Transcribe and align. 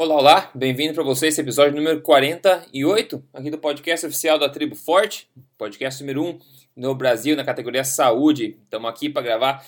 Olá, 0.00 0.14
olá, 0.14 0.50
bem-vindo 0.54 0.94
para 0.94 1.02
você 1.02 1.26
esse 1.26 1.40
episódio 1.40 1.74
número 1.74 2.00
48 2.02 3.20
aqui 3.34 3.50
do 3.50 3.58
podcast 3.58 4.06
oficial 4.06 4.38
da 4.38 4.48
Tribo 4.48 4.76
Forte, 4.76 5.28
podcast 5.58 6.00
número 6.00 6.22
1 6.22 6.38
no 6.76 6.94
Brasil 6.94 7.34
na 7.34 7.42
categoria 7.42 7.82
Saúde. 7.82 8.56
Estamos 8.62 8.88
aqui 8.88 9.10
para 9.10 9.22
gravar 9.22 9.66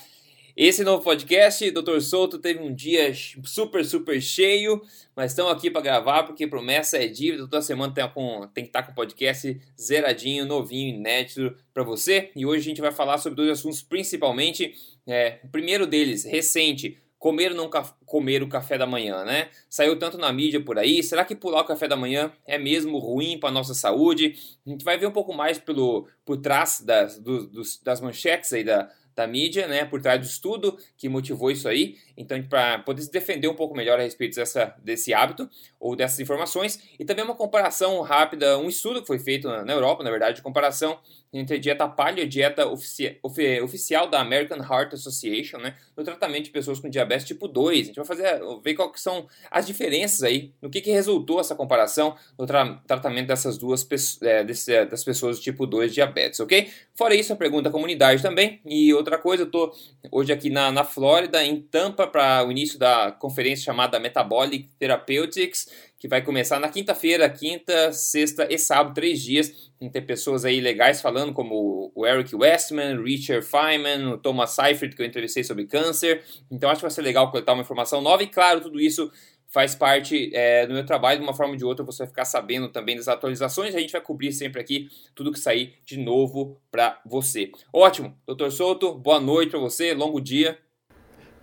esse 0.55 0.85
novo 0.85 1.03
podcast. 1.03 1.69
Dr. 1.69 1.99
Souto 1.99 2.39
teve 2.39 2.61
um 2.61 2.73
dia 2.73 3.11
super, 3.43 3.83
super 3.83 4.21
cheio, 4.21 4.81
mas 5.13 5.31
estamos 5.31 5.51
aqui 5.51 5.69
para 5.69 5.81
gravar 5.81 6.23
porque 6.23 6.47
promessa 6.47 6.97
é 6.97 7.07
dívida. 7.07 7.43
Toda 7.43 7.61
semana 7.61 7.93
tem, 7.93 8.09
com, 8.09 8.47
tem 8.53 8.63
que 8.63 8.69
estar 8.69 8.83
tá 8.83 8.85
com 8.85 8.93
o 8.93 8.95
podcast 8.95 9.59
zeradinho, 9.77 10.45
novinho, 10.45 10.95
inédito 10.95 11.53
para 11.73 11.83
você. 11.83 12.31
E 12.33 12.45
hoje 12.45 12.61
a 12.61 12.69
gente 12.69 12.79
vai 12.79 12.93
falar 12.93 13.17
sobre 13.17 13.35
dois 13.35 13.49
assuntos 13.49 13.81
principalmente. 13.81 14.73
É, 15.05 15.39
o 15.43 15.49
primeiro 15.49 15.85
deles, 15.85 16.23
recente, 16.23 17.00
comer 17.21 17.53
não 17.53 17.69
comer 18.03 18.41
o 18.41 18.49
café 18.49 18.79
da 18.79 18.87
manhã, 18.87 19.23
né? 19.23 19.49
Saiu 19.69 19.97
tanto 19.97 20.17
na 20.17 20.33
mídia 20.33 20.59
por 20.59 20.79
aí. 20.79 21.03
Será 21.03 21.23
que 21.23 21.35
pular 21.35 21.61
o 21.61 21.65
café 21.65 21.87
da 21.87 21.95
manhã 21.95 22.33
é 22.47 22.57
mesmo 22.57 22.97
ruim 22.97 23.39
para 23.39 23.51
nossa 23.51 23.75
saúde? 23.75 24.33
A 24.65 24.69
gente 24.71 24.83
vai 24.83 24.97
ver 24.97 25.05
um 25.05 25.11
pouco 25.11 25.31
mais 25.31 25.59
pelo 25.59 26.07
por 26.25 26.37
trás 26.37 26.81
das, 26.83 27.19
do, 27.19 27.45
dos, 27.45 27.79
das 27.83 28.01
manchetes 28.01 28.51
aí 28.53 28.63
da, 28.63 28.89
da 29.15 29.27
mídia, 29.27 29.67
né, 29.67 29.85
por 29.85 30.01
trás 30.01 30.19
do 30.19 30.25
estudo 30.25 30.75
que 30.97 31.07
motivou 31.07 31.51
isso 31.51 31.67
aí. 31.67 31.95
Então, 32.17 32.41
para 32.41 32.79
poder 32.79 33.03
se 33.03 33.11
defender 33.11 33.47
um 33.47 33.55
pouco 33.55 33.75
melhor 33.75 33.99
a 33.99 34.01
respeito 34.01 34.35
dessa, 34.35 34.75
desse 34.83 35.13
hábito 35.13 35.47
ou 35.79 35.95
dessas 35.95 36.19
informações, 36.19 36.81
e 36.99 37.05
também 37.05 37.23
uma 37.23 37.35
comparação 37.35 38.01
rápida, 38.01 38.57
um 38.57 38.67
estudo 38.67 38.99
que 38.99 39.07
foi 39.07 39.19
feito 39.19 39.47
na 39.47 39.73
Europa, 39.73 40.03
na 40.03 40.09
verdade, 40.09 40.37
de 40.37 40.41
comparação 40.41 40.97
entre 41.33 41.55
a 41.55 41.59
dieta 41.59 41.87
paleo 41.87 42.23
e 42.23 42.27
dieta 42.27 42.67
ofici 42.67 43.17
oficial 43.63 44.07
da 44.09 44.19
American 44.19 44.57
Heart 44.57 44.93
Association, 44.93 45.57
né, 45.57 45.75
no 45.95 46.03
tratamento 46.03 46.45
de 46.45 46.51
pessoas 46.51 46.79
com 46.79 46.89
diabetes 46.89 47.25
tipo 47.25 47.47
2. 47.47 47.79
A 47.79 47.83
gente 47.83 47.95
vai 47.95 48.05
fazer, 48.05 48.39
ver 48.63 48.73
quais 48.73 49.01
são 49.01 49.27
as 49.49 49.65
diferenças 49.65 50.23
aí, 50.23 50.51
no 50.61 50.69
que, 50.69 50.81
que 50.81 50.91
resultou 50.91 51.39
essa 51.39 51.55
comparação 51.55 52.15
no 52.37 52.45
tra 52.45 52.81
tratamento 52.85 53.27
dessas 53.27 53.57
duas 53.57 53.87
é, 54.21 54.43
desse, 54.43 54.85
das 54.85 55.03
pessoas 55.03 55.39
tipo 55.39 55.65
2 55.65 55.93
diabetes, 55.93 56.39
ok? 56.39 56.69
Fora 56.93 57.15
isso, 57.15 57.33
a 57.33 57.35
pergunta 57.35 57.63
da 57.63 57.71
comunidade 57.71 58.21
também, 58.21 58.59
e 58.65 58.93
outra 58.93 59.17
coisa, 59.17 59.43
eu 59.43 59.47
estou 59.47 59.73
hoje 60.11 60.33
aqui 60.33 60.49
na, 60.49 60.71
na 60.71 60.83
Flórida, 60.83 61.43
em 61.43 61.61
Tampa, 61.61 62.07
para 62.07 62.45
o 62.45 62.51
início 62.51 62.77
da 62.77 63.11
conferência 63.11 63.65
chamada 63.65 63.99
Metabolic 63.99 64.69
Therapeutics, 64.77 65.67
que 66.01 66.07
vai 66.07 66.19
começar 66.19 66.59
na 66.59 66.67
quinta-feira, 66.67 67.29
quinta, 67.29 67.93
sexta 67.93 68.47
e 68.49 68.57
sábado, 68.57 68.95
três 68.95 69.21
dias. 69.21 69.71
Tem 69.79 69.87
ter 69.87 70.01
pessoas 70.01 70.43
aí 70.43 70.59
legais 70.59 70.99
falando, 70.99 71.31
como 71.31 71.91
o 71.93 72.07
Eric 72.07 72.35
Westman, 72.35 73.03
Richard 73.03 73.45
Feynman, 73.45 74.13
o 74.13 74.17
Thomas 74.17 74.49
Seifert, 74.49 74.95
que 74.95 75.01
eu 75.03 75.05
entrevistei 75.05 75.43
sobre 75.43 75.67
câncer. 75.67 76.23
Então 76.49 76.71
acho 76.71 76.79
que 76.79 76.85
vai 76.85 76.89
ser 76.89 77.03
legal 77.03 77.29
coletar 77.29 77.53
uma 77.53 77.61
informação 77.61 78.01
nova 78.01 78.23
e, 78.23 78.27
claro, 78.27 78.61
tudo 78.61 78.81
isso 78.81 79.11
faz 79.47 79.75
parte 79.75 80.31
é, 80.33 80.65
do 80.65 80.73
meu 80.73 80.83
trabalho, 80.83 81.19
de 81.19 81.23
uma 81.23 81.35
forma 81.35 81.51
ou 81.53 81.57
de 81.57 81.65
outra 81.65 81.85
você 81.85 81.99
vai 81.99 82.07
ficar 82.07 82.25
sabendo 82.25 82.69
também 82.69 82.95
das 82.95 83.07
atualizações. 83.07 83.75
A 83.75 83.79
gente 83.79 83.91
vai 83.91 84.01
cobrir 84.01 84.31
sempre 84.31 84.59
aqui 84.59 84.89
tudo 85.13 85.31
que 85.31 85.37
sair 85.37 85.75
de 85.85 85.99
novo 85.99 86.59
para 86.71 86.99
você. 87.05 87.51
Ótimo, 87.71 88.17
doutor 88.25 88.51
Souto, 88.51 88.95
boa 88.95 89.19
noite 89.19 89.51
para 89.51 89.59
você, 89.59 89.93
longo 89.93 90.19
dia. 90.19 90.57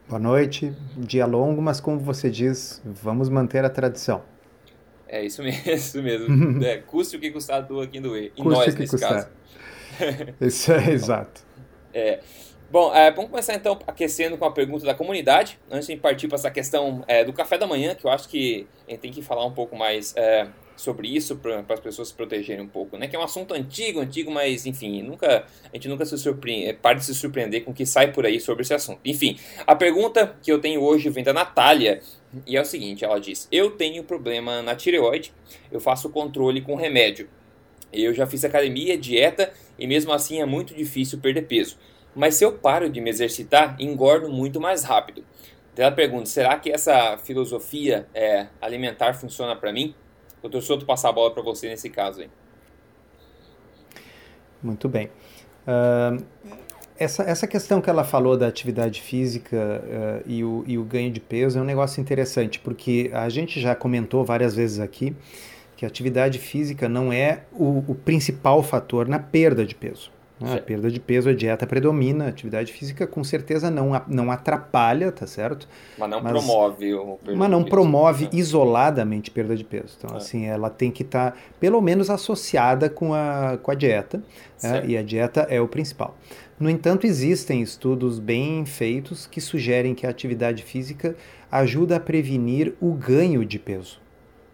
Boa 0.08 0.18
noite, 0.18 0.74
dia 0.96 1.26
longo, 1.26 1.62
mas 1.62 1.80
como 1.80 2.00
você 2.00 2.28
diz, 2.28 2.82
vamos 2.84 3.28
manter 3.28 3.64
a 3.64 3.70
tradição. 3.70 4.36
É 5.08 5.24
isso 5.24 5.42
mesmo, 5.42 5.62
isso 5.72 6.02
mesmo. 6.02 6.64
é, 6.64 6.78
custe 6.78 7.16
o 7.16 7.20
que 7.20 7.30
custar 7.30 7.62
do 7.66 7.80
aqui 7.80 7.98
do 8.00 8.16
E. 8.16 8.32
E 8.36 8.42
nós, 8.42 8.74
nesse 8.74 8.92
custar. 8.92 9.14
caso. 9.14 9.28
isso 10.40 10.72
é 10.72 10.90
exato. 10.90 11.42
É. 11.92 12.20
Bom, 12.70 12.94
é, 12.94 13.10
vamos 13.10 13.30
começar 13.30 13.54
então 13.54 13.78
aquecendo 13.86 14.36
com 14.36 14.44
a 14.44 14.52
pergunta 14.52 14.84
da 14.84 14.94
comunidade, 14.94 15.58
antes 15.70 15.88
de 15.88 15.96
partir 15.96 16.28
para 16.28 16.36
essa 16.36 16.50
questão 16.50 17.02
é, 17.08 17.24
do 17.24 17.32
café 17.32 17.56
da 17.56 17.66
manhã, 17.66 17.94
que 17.94 18.04
eu 18.04 18.10
acho 18.10 18.28
que 18.28 18.66
a 18.86 18.90
gente 18.90 19.00
tem 19.00 19.10
que 19.10 19.22
falar 19.22 19.46
um 19.46 19.52
pouco 19.52 19.74
mais 19.74 20.14
é, 20.14 20.46
sobre 20.76 21.08
isso 21.08 21.36
para 21.36 21.64
as 21.66 21.80
pessoas 21.80 22.08
se 22.08 22.14
protegerem 22.14 22.62
um 22.62 22.68
pouco, 22.68 22.98
né? 22.98 23.08
Que 23.08 23.16
é 23.16 23.18
um 23.18 23.22
assunto 23.22 23.54
antigo, 23.54 24.00
antigo, 24.00 24.30
mas 24.30 24.66
enfim, 24.66 25.02
nunca 25.02 25.46
a 25.64 25.76
gente 25.76 25.88
nunca 25.88 26.04
se 26.04 26.16
surpreende, 26.18 26.68
é, 26.68 26.72
para 26.74 26.98
de 26.98 27.06
se 27.06 27.14
surpreender 27.14 27.64
com 27.64 27.70
o 27.70 27.74
que 27.74 27.86
sai 27.86 28.12
por 28.12 28.26
aí 28.26 28.38
sobre 28.38 28.62
esse 28.62 28.74
assunto. 28.74 29.00
Enfim, 29.02 29.38
a 29.66 29.74
pergunta 29.74 30.36
que 30.42 30.52
eu 30.52 30.60
tenho 30.60 30.82
hoje 30.82 31.08
vem 31.08 31.24
da 31.24 31.32
Natália, 31.32 32.00
e 32.47 32.56
é 32.56 32.61
o 32.61 32.65
seguinte, 32.65 33.05
ela 33.05 33.19
diz: 33.19 33.49
"Eu 33.50 33.71
tenho 33.72 34.05
problema 34.05 34.62
na 34.62 34.75
tireoide, 34.75 35.33
eu 35.71 35.81
faço 35.81 36.11
controle 36.11 36.61
com 36.61 36.75
remédio. 36.75 37.28
Eu 37.93 38.12
já 38.12 38.27
fiz 38.27 38.44
academia, 38.44 38.99
dieta 38.99 39.53
e 39.78 39.87
mesmo 39.87 40.12
assim 40.12 40.41
é 40.41 40.44
muito 40.44 40.75
difícil 40.75 41.19
perder 41.19 41.43
peso. 41.43 41.78
Mas 42.15 42.34
se 42.34 42.44
eu 42.44 42.53
paro 42.53 42.91
de 42.91 43.00
me 43.00 43.09
exercitar, 43.11 43.77
engordo 43.78 44.28
muito 44.28 44.61
mais 44.61 44.84
rápido. 44.84 45.25
Então 45.72 45.87
ela 45.87 45.94
pergunta: 45.94 46.27
será 46.27 46.59
que 46.59 46.71
essa 46.71 47.16
filosofia 47.19 48.06
é, 48.12 48.49
alimentar 48.60 49.15
funciona 49.15 49.55
para 49.55 49.72
mim? 49.72 49.95
Doutor 50.43 50.62
Souto, 50.62 50.84
passar 50.84 51.10
a 51.10 51.12
bola 51.12 51.33
para 51.33 51.43
você 51.43 51.69
nesse 51.69 51.89
caso 51.89 52.21
aí. 52.21 52.31
Muito 54.62 54.89
bem. 54.89 55.10
Essa, 56.98 57.22
essa 57.22 57.47
questão 57.47 57.81
que 57.81 57.88
ela 57.88 58.03
falou 58.03 58.36
da 58.36 58.47
atividade 58.47 59.00
física 59.00 59.56
uh, 59.56 60.22
e, 60.26 60.42
o, 60.42 60.64
e 60.66 60.76
o 60.76 60.84
ganho 60.84 61.10
de 61.10 61.20
peso 61.20 61.59
é 61.59 61.62
um 61.62 61.64
negócio 61.64 62.00
interessante, 62.00 62.59
porque 62.59 63.10
a 63.14 63.28
gente 63.28 63.60
já 63.60 63.75
comentou 63.75 64.25
várias 64.25 64.54
vezes 64.54 64.81
aqui 64.81 65.14
que 65.76 65.84
a 65.84 65.88
atividade 65.88 66.41
física 66.41 66.88
não 66.88 67.12
é 67.12 67.42
o, 67.53 67.84
o 67.86 67.94
principal 67.94 68.64
fator 68.64 69.06
na 69.06 69.20
perda 69.20 69.64
de 69.64 69.76
peso. 69.76 70.10
Ah, 70.41 70.54
a 70.54 70.60
perda 70.60 70.91
de 70.91 71.00
peso, 71.00 71.28
a 71.28 71.34
dieta 71.34 71.66
predomina, 71.66 72.26
a 72.26 72.28
atividade 72.28 72.72
física 72.72 73.06
com 73.06 73.25
certeza 73.25 73.71
não, 73.71 74.00
não 74.06 74.31
atrapalha, 74.31 75.10
tá 75.10 75.26
certo? 75.26 75.69
Mas 75.99 76.09
não 76.09 76.22
mas, 76.22 76.32
promove 76.32 76.94
o 76.94 77.19
Mas 77.37 77.50
não 77.50 77.65
promove 77.65 78.25
né? 78.25 78.31
isoladamente 78.34 79.31
perda 79.31 79.56
de 79.56 79.65
peso. 79.65 79.97
Então, 79.98 80.15
é. 80.15 80.19
assim, 80.19 80.47
ela 80.47 80.71
tem 80.71 80.91
que 80.93 81.03
estar, 81.03 81.32
tá, 81.32 81.37
pelo 81.59 81.81
menos, 81.81 82.09
associada 82.09 82.88
com 82.88 83.12
a, 83.12 83.59
com 83.60 83.71
a 83.71 83.75
dieta, 83.75 84.22
né? 84.62 84.84
e 84.87 84.97
a 84.97 85.03
dieta 85.03 85.47
é 85.50 85.60
o 85.60 85.66
principal. 85.66 86.16
No 86.59 86.71
entanto, 86.71 87.06
existem 87.06 87.60
estudos 87.60 88.19
bem 88.19 88.65
feitos 88.65 89.27
que 89.27 89.41
sugerem 89.41 89.94
que 89.94 90.06
a 90.06 90.10
atividade 90.10 90.62
física 90.62 91.16
ajuda 91.50 91.97
a 91.97 92.00
prevenir 92.00 92.75
o 92.81 92.93
ganho 92.93 93.44
de 93.44 93.59
peso. 93.59 94.00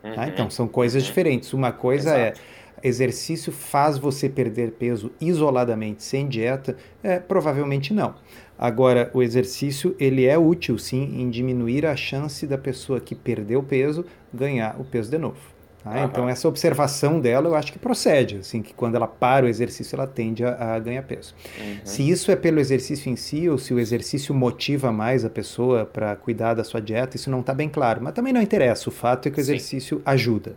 Tá? 0.02 0.08
Uhum. 0.08 0.14
Tá? 0.14 0.28
Então, 0.28 0.50
são 0.50 0.68
coisas 0.68 1.02
uhum. 1.02 1.08
diferentes. 1.08 1.52
Uma 1.52 1.72
coisa 1.72 2.16
é 2.16 2.28
Exato. 2.28 2.40
é 2.40 2.63
exercício 2.84 3.50
faz 3.50 3.96
você 3.96 4.28
perder 4.28 4.72
peso 4.72 5.10
isoladamente, 5.20 6.04
sem 6.04 6.28
dieta? 6.28 6.76
É, 7.02 7.18
provavelmente 7.18 7.94
não. 7.94 8.14
Agora, 8.58 9.10
o 9.14 9.22
exercício 9.22 9.96
ele 9.98 10.26
é 10.26 10.38
útil 10.38 10.78
sim 10.78 11.20
em 11.20 11.30
diminuir 11.30 11.86
a 11.86 11.96
chance 11.96 12.46
da 12.46 12.58
pessoa 12.58 13.00
que 13.00 13.14
perdeu 13.14 13.62
peso 13.62 14.04
ganhar 14.32 14.78
o 14.78 14.84
peso 14.84 15.10
de 15.10 15.18
novo. 15.18 15.54
Uhum. 15.84 16.04
Então, 16.04 16.28
essa 16.28 16.48
observação 16.48 17.20
dela 17.20 17.48
eu 17.48 17.54
acho 17.54 17.72
que 17.72 17.78
procede, 17.78 18.36
assim, 18.36 18.62
que 18.62 18.72
quando 18.72 18.94
ela 18.94 19.06
para 19.06 19.44
o 19.44 19.48
exercício 19.48 19.96
ela 19.96 20.06
tende 20.06 20.44
a, 20.44 20.74
a 20.74 20.78
ganhar 20.78 21.02
peso. 21.02 21.34
Uhum. 21.58 21.76
Se 21.84 22.08
isso 22.08 22.30
é 22.30 22.36
pelo 22.36 22.58
exercício 22.58 23.10
em 23.10 23.16
si 23.16 23.48
ou 23.48 23.58
se 23.58 23.74
o 23.74 23.78
exercício 23.78 24.34
motiva 24.34 24.90
mais 24.90 25.24
a 25.24 25.30
pessoa 25.30 25.84
para 25.84 26.16
cuidar 26.16 26.54
da 26.54 26.64
sua 26.64 26.80
dieta, 26.80 27.16
isso 27.16 27.30
não 27.30 27.40
está 27.40 27.52
bem 27.52 27.68
claro, 27.68 28.00
mas 28.02 28.14
também 28.14 28.32
não 28.32 28.40
interessa, 28.40 28.88
o 28.88 28.92
fato 28.92 29.28
é 29.28 29.30
que 29.30 29.38
o 29.38 29.40
exercício 29.40 29.98
Sim. 29.98 30.02
ajuda. 30.06 30.56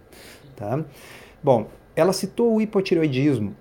Tá? 0.55 0.83
Bom, 1.43 1.67
ela 1.97 2.13
citou 2.13 2.55
o 2.55 2.61
hipotireoidismo. 2.61 3.55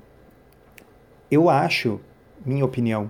Eu 1.31 1.49
acho, 1.49 1.99
minha 2.45 2.67
opinião, 2.67 3.09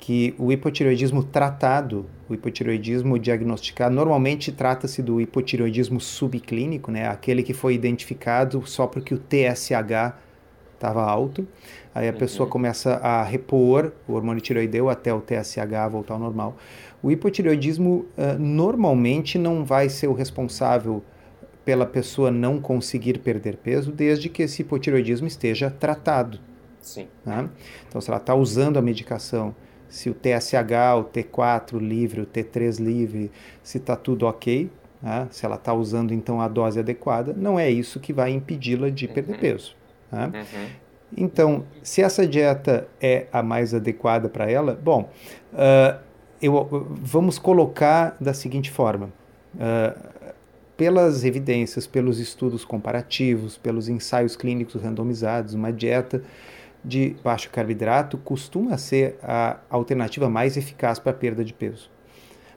que 0.00 0.34
o 0.36 0.50
hipotireoidismo 0.50 1.22
tratado, 1.22 2.06
o 2.28 2.34
hipotireoidismo 2.34 3.16
diagnosticado, 3.16 3.94
normalmente 3.94 4.50
trata-se 4.50 5.00
do 5.00 5.20
hipotireoidismo 5.20 6.00
subclínico, 6.00 6.90
né? 6.90 7.08
aquele 7.08 7.44
que 7.44 7.54
foi 7.54 7.74
identificado 7.74 8.66
só 8.66 8.86
porque 8.88 9.14
o 9.14 9.18
TSH 9.18 10.18
estava 10.74 11.04
alto. 11.04 11.46
Aí 11.94 12.08
a 12.08 12.12
uhum. 12.12 12.18
pessoa 12.18 12.48
começa 12.48 12.96
a 12.96 13.22
repor 13.22 13.92
o 14.08 14.14
hormônio 14.14 14.42
tireoideu 14.42 14.90
até 14.90 15.14
o 15.14 15.20
TSH 15.20 15.88
voltar 15.88 16.14
ao 16.14 16.20
normal. 16.20 16.56
O 17.00 17.12
hipotireoidismo 17.12 18.06
uh, 18.18 18.38
normalmente 18.38 19.38
não 19.38 19.64
vai 19.64 19.88
ser 19.88 20.08
o 20.08 20.12
responsável 20.12 21.02
pela 21.64 21.86
pessoa 21.86 22.30
não 22.30 22.60
conseguir 22.60 23.18
perder 23.18 23.56
peso, 23.56 23.90
desde 23.90 24.28
que 24.28 24.42
esse 24.42 24.62
hipotiroidismo 24.62 25.26
esteja 25.26 25.70
tratado. 25.70 26.38
Sim. 26.80 27.08
Né? 27.24 27.48
Então, 27.88 28.00
se 28.00 28.10
ela 28.10 28.18
está 28.18 28.34
usando 28.34 28.78
a 28.78 28.82
medicação, 28.82 29.54
se 29.88 30.10
o 30.10 30.14
TSH, 30.14 30.98
o 30.98 31.04
T4 31.04 31.78
livre, 31.78 32.20
o 32.20 32.26
T3 32.26 32.78
livre, 32.78 33.30
se 33.62 33.78
está 33.78 33.96
tudo 33.96 34.26
ok, 34.26 34.70
né? 35.02 35.26
se 35.30 35.46
ela 35.46 35.56
está 35.56 35.72
usando 35.72 36.12
então 36.12 36.40
a 36.40 36.48
dose 36.48 36.78
adequada, 36.78 37.32
não 37.34 37.58
é 37.58 37.70
isso 37.70 37.98
que 37.98 38.12
vai 38.12 38.30
impedi-la 38.32 38.90
de 38.90 39.08
perder 39.08 39.34
uhum. 39.34 39.38
peso. 39.38 39.76
Né? 40.12 40.30
Uhum. 40.34 40.66
Então, 41.16 41.64
se 41.82 42.02
essa 42.02 42.26
dieta 42.26 42.88
é 43.00 43.26
a 43.32 43.42
mais 43.42 43.72
adequada 43.72 44.28
para 44.28 44.50
ela, 44.50 44.78
bom, 44.82 45.08
uh, 45.52 45.98
eu, 46.42 46.88
vamos 47.00 47.38
colocar 47.38 48.16
da 48.20 48.34
seguinte 48.34 48.70
forma. 48.70 49.10
Uh, 49.54 50.13
pelas 50.76 51.24
evidências, 51.24 51.86
pelos 51.86 52.18
estudos 52.18 52.64
comparativos, 52.64 53.56
pelos 53.56 53.88
ensaios 53.88 54.36
clínicos 54.36 54.82
randomizados, 54.82 55.54
uma 55.54 55.72
dieta 55.72 56.22
de 56.84 57.16
baixo 57.24 57.48
carboidrato 57.50 58.18
costuma 58.18 58.76
ser 58.76 59.16
a 59.22 59.58
alternativa 59.70 60.28
mais 60.28 60.56
eficaz 60.56 60.98
para 60.98 61.12
a 61.12 61.14
perda 61.14 61.44
de 61.44 61.52
peso. 61.52 61.90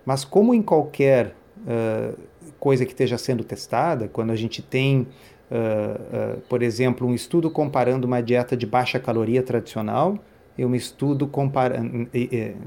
Mas 0.06 0.26
como 0.26 0.54
em 0.54 0.62
qualquer 0.62 1.36
uh, 1.60 2.18
coisa 2.60 2.86
que 2.86 2.92
esteja 2.92 3.18
sendo 3.18 3.44
testada, 3.44 4.08
quando 4.08 4.32
a 4.32 4.36
gente 4.36 4.62
tem, 4.62 5.02
uh, 5.02 6.38
uh, 6.38 6.42
por 6.50 6.62
exemplo, 6.62 7.08
um 7.08 7.14
estudo 7.14 7.50
comparando 7.50 8.06
uma 8.06 8.22
dieta 8.22 8.58
de 8.58 8.66
baixa 8.66 9.00
caloria 9.00 9.42
tradicional 9.44 10.18
e 10.58 10.66
um 10.66 10.74
estudo 10.74 11.28
comparando, 11.28 12.10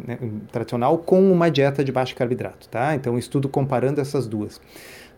né, 0.06 0.18
tradicional 0.52 0.96
com 0.98 1.30
uma 1.30 1.50
dieta 1.50 1.82
de 1.82 1.90
baixo 1.90 2.14
carboidrato, 2.14 2.68
tá? 2.68 2.94
Então, 2.94 3.14
um 3.14 3.18
estudo 3.18 3.48
comparando 3.48 4.00
essas 4.00 4.28
duas. 4.28 4.60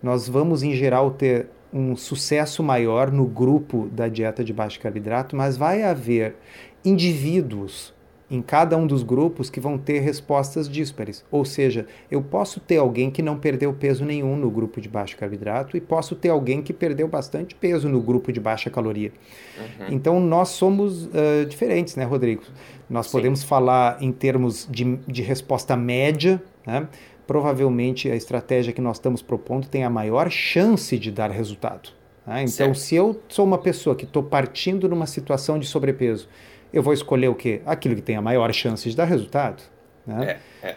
Nós 0.03 0.29
vamos, 0.29 0.63
em 0.63 0.75
geral, 0.75 1.11
ter 1.11 1.49
um 1.73 1.97
sucesso 1.97 2.63
maior 2.63 3.11
no 3.11 3.25
grupo 3.25 3.89
da 3.93 4.09
dieta 4.09 4.45
de 4.45 4.53
baixo 4.53 4.79
carboidrato, 4.81 5.35
mas 5.35 5.57
vai 5.57 5.83
haver 5.83 6.37
indivíduos 6.85 7.95
em 8.33 8.41
cada 8.41 8.79
um 8.79 8.87
dos 8.87 9.03
grupos 9.03 9.51
que 9.51 9.61
vão 9.61 9.77
ter 9.77 9.99
respostas 10.01 10.67
díspares. 10.67 11.23
Ou 11.31 11.45
seja, 11.45 11.87
eu 12.11 12.23
posso 12.23 12.61
ter 12.61 12.79
alguém 12.79 13.11
que 13.11 13.21
não 13.21 13.39
perdeu 13.39 13.75
peso 13.75 14.07
nenhum 14.07 14.37
no 14.37 14.51
grupo 14.51 14.81
de 14.81 14.89
baixo 14.89 15.19
carboidrato 15.19 15.77
e 15.77 15.81
posso 15.83 16.17
ter 16.17 16.31
alguém 16.31 16.63
que 16.63 16.73
perdeu 16.73 17.07
bastante 17.07 17.55
peso 17.55 17.91
no 17.91 18.01
grupo 18.01 18.33
de 18.33 18.41
baixa 18.41 18.71
caloria. 18.71 19.13
Uhum. 19.59 19.87
Então 19.91 20.19
nós 20.19 20.49
somos 20.49 21.05
uh, 21.05 21.45
diferentes, 21.47 21.95
né, 21.95 22.05
Rodrigo? 22.05 22.43
Nós 22.89 23.07
Sim. 23.07 23.13
podemos 23.13 23.43
falar 23.43 24.03
em 24.03 24.11
termos 24.11 24.67
de, 24.71 24.97
de 25.07 25.21
resposta 25.21 25.77
média, 25.77 26.43
né? 26.67 26.89
Provavelmente 27.33 28.11
a 28.11 28.15
estratégia 28.15 28.75
que 28.75 28.81
nós 28.81 28.97
estamos 28.99 29.23
propondo 29.23 29.67
tem 29.67 29.85
a 29.85 29.91
maior 29.91 30.31
chance 30.31 30.99
de 30.99 31.11
dar 31.11 31.31
resultado. 31.31 31.89
Né? 32.27 32.43
Então, 32.43 32.75
certo. 32.75 32.79
se 32.79 32.95
eu 32.95 33.21
sou 33.27 33.47
uma 33.47 33.57
pessoa 33.57 33.97
que 33.97 34.05
estou 34.05 34.23
partindo 34.23 34.87
numa 34.87 35.07
situação 35.07 35.59
de 35.59 35.67
sobrepeso 35.67 36.29
eu 36.73 36.83
vou 36.83 36.93
escolher 36.93 37.29
o 37.29 37.35
quê? 37.35 37.61
Aquilo 37.67 37.95
que 37.95 38.03
tem 38.03 38.17
a 38.17 38.23
maior 38.23 38.53
chance 38.53 38.89
de 38.89 38.97
dar 38.97 39.05
resultado. 39.05 39.63
Né? 40.07 40.41
É, 40.63 40.69
é. 40.69 40.77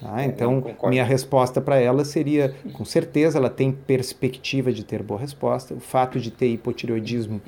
Tá, 0.00 0.24
então, 0.24 0.62
minha 0.84 1.02
resposta 1.02 1.60
para 1.60 1.78
ela 1.78 2.04
seria, 2.04 2.54
com 2.72 2.84
certeza, 2.84 3.38
ela 3.38 3.50
tem 3.50 3.72
perspectiva 3.72 4.72
de 4.72 4.84
ter 4.84 5.02
boa 5.02 5.18
resposta. 5.18 5.74
O 5.74 5.80
fato 5.80 6.20
de 6.20 6.30
ter 6.30 6.48
hipotireoidismo 6.48 7.40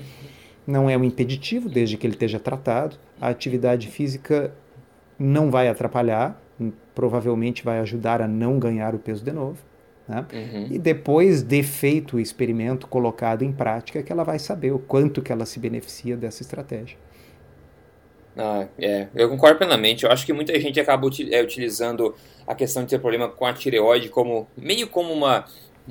não 0.67 0.91
é 0.91 0.97
um 0.97 1.05
impeditivo, 1.05 1.69
desde 1.69 1.97
que 1.97 2.07
ele 2.07 2.15
esteja 2.15 2.41
tratado. 2.41 2.97
A 3.21 3.29
atividade 3.29 3.89
física 3.89 4.53
não 5.19 5.51
vai 5.51 5.69
atrapalhar, 5.69 6.41
provavelmente 6.95 7.65
vai 7.65 7.79
ajudar 7.81 8.21
a 8.21 8.29
não 8.29 8.59
ganhar 8.59 8.95
o 8.95 8.99
peso 8.99 9.25
de 9.25 9.33
novo. 9.33 9.59
Né? 10.07 10.27
Uhum. 10.33 10.67
E 10.71 10.79
depois 10.79 11.43
de 11.43 11.63
feito 11.63 12.17
o 12.17 12.21
experimento 12.21 12.87
colocado 12.87 13.43
em 13.43 13.53
prática, 13.53 14.03
que 14.03 14.13
ela 14.13 14.25
vai 14.25 14.39
saber 14.39 14.73
o 14.73 14.79
quanto 14.79 15.23
que 15.23 15.33
ela 15.33 15.47
se 15.47 15.59
beneficia 15.59 16.17
dessa 16.17 16.43
estratégia. 16.43 16.99
Ah, 18.37 18.67
é, 18.79 19.09
eu 19.15 19.29
concordo 19.29 19.59
plenamente. 19.59 20.05
Eu 20.05 20.11
acho 20.11 20.25
que 20.25 20.33
muita 20.33 20.59
gente 20.59 20.81
acaba 20.81 21.09
é, 21.31 21.43
utilizando 21.43 22.15
a 22.47 22.55
questão 22.55 22.83
de 22.83 22.91
ter 22.91 22.99
problema 22.99 23.29
com 23.29 23.47
a 23.47 23.53
tireoide 23.53 24.09
como 24.09 24.49
meio 24.57 24.89
como 24.89 25.13
uma 25.13 25.45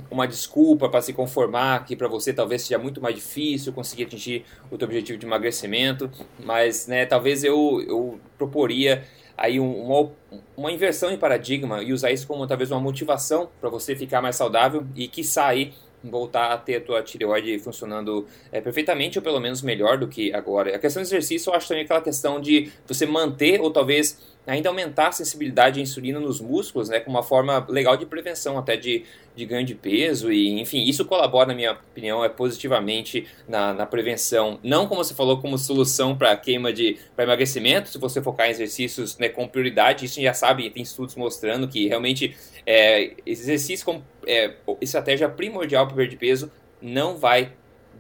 uma 0.10 0.28
desculpa 0.28 0.88
para 0.88 1.02
se 1.02 1.12
conformar 1.12 1.84
que 1.84 1.96
para 1.96 2.08
você 2.08 2.32
talvez 2.32 2.62
seja 2.62 2.78
muito 2.78 3.02
mais 3.02 3.16
difícil 3.16 3.74
conseguir 3.74 4.04
atingir 4.04 4.46
o 4.72 4.78
teu 4.78 4.88
objetivo 4.88 5.18
de 5.18 5.26
emagrecimento, 5.26 6.10
mas 6.40 6.88
né, 6.88 7.06
talvez 7.06 7.44
eu, 7.44 7.84
eu 7.86 8.20
proporia 8.38 9.04
aí 9.40 9.60
uma, 9.60 10.12
uma 10.56 10.72
inversão 10.72 11.10
de 11.10 11.18
paradigma 11.18 11.82
e 11.84 11.94
usar 11.94 12.12
isso 12.12 12.28
como 12.28 12.46
talvez 12.46 12.72
uma 12.72 12.80
motivação 12.80 13.50
para 13.60 13.70
você 13.70 13.96
ficar 13.96 14.22
mais 14.22 14.36
saudável 14.36 14.86
e 14.96 15.08
que 15.08 15.24
sair 15.24 15.74
voltar 16.04 16.54
a 16.54 16.58
ter 16.58 16.78
a 16.78 16.82
tua 16.82 17.04
tireoide 17.04 17.60
funcionando 17.60 18.26
é, 18.52 18.62
perfeitamente 18.62 19.18
ou 19.18 19.24
pelo 19.24 19.40
menos 19.40 19.62
melhor 19.62 19.98
do 19.98 20.08
que 20.08 20.34
agora. 20.34 20.76
A 20.76 20.80
questão 20.80 21.02
do 21.02 21.06
exercício 21.06 21.50
eu 21.50 21.56
acho 21.56 21.68
também 21.68 21.84
aquela 21.84 22.02
questão 22.02 22.40
de 22.40 22.72
você 22.88 23.06
manter 23.06 23.60
ou 23.60 23.72
talvez 23.72 24.18
ainda 24.48 24.70
aumentar 24.70 25.10
a 25.10 25.12
sensibilidade 25.12 25.80
à 25.80 25.84
insulina 25.84 26.20
nos 26.20 26.42
músculos, 26.42 26.90
né, 26.90 27.00
como 27.00 27.18
uma 27.18 27.24
forma 27.24 27.66
legal 27.70 27.96
de 27.96 28.06
prevenção 28.06 28.58
até 28.58 28.76
de, 28.76 29.04
de 29.36 29.46
ganho 29.46 29.66
de 29.66 29.76
peso 29.76 30.32
e 30.32 30.60
enfim, 30.60 30.84
isso 30.84 31.06
colabora 31.06 31.50
na 31.50 31.56
minha 31.56 31.74
opinião 31.74 32.24
é 32.24 32.30
positivamente 32.30 33.28
na, 33.48 33.74
na 33.74 33.86
prevenção, 33.86 34.60
não 34.64 34.88
como 34.88 35.04
você 35.04 35.14
falou 35.14 35.40
como 35.40 35.58
solução 35.58 36.18
para 36.18 36.36
queima 36.36 36.74
de 36.74 36.98
para 37.16 37.26
emagrecimento, 37.26 37.90
se 37.90 37.98
você 37.98 38.22
focar 38.22 38.48
em 38.48 38.52
exercícios 38.52 39.18
né, 39.18 39.30
com 39.30 39.48
prioridade, 39.48 40.06
isso 40.06 40.22
já 40.22 40.34
sabe, 40.34 40.70
tem 40.70 40.84
estudos 40.84 41.16
mostrando 41.16 41.68
que 41.68 41.88
realmente 41.88 42.36
é, 42.66 43.14
exercício 43.26 43.86
como 43.86 44.04
é, 44.26 44.54
estratégia 44.82 45.30
primordial 45.30 45.86
para 45.86 45.96
perder 45.96 46.18
peso 46.18 46.52
não 46.82 47.18
vai 47.18 47.52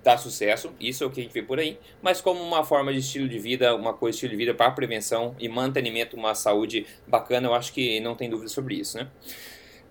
dar 0.03 0.17
sucesso, 0.17 0.71
isso 0.79 1.03
é 1.03 1.07
o 1.07 1.09
que 1.09 1.19
a 1.19 1.23
gente 1.23 1.33
vê 1.33 1.41
por 1.41 1.59
aí, 1.59 1.77
mas 2.01 2.21
como 2.21 2.41
uma 2.41 2.63
forma 2.63 2.91
de 2.91 2.99
estilo 2.99 3.27
de 3.27 3.39
vida, 3.39 3.75
uma 3.75 3.93
coisa 3.93 4.11
de 4.11 4.15
estilo 4.17 4.31
de 4.31 4.37
vida 4.37 4.53
para 4.53 4.71
prevenção 4.71 5.35
e 5.39 5.47
mantenimento, 5.49 6.15
uma 6.15 6.33
saúde 6.35 6.85
bacana, 7.07 7.47
eu 7.47 7.53
acho 7.53 7.73
que 7.73 7.99
não 7.99 8.15
tem 8.15 8.29
dúvida 8.29 8.49
sobre 8.49 8.75
isso, 8.75 8.97
né? 8.97 9.07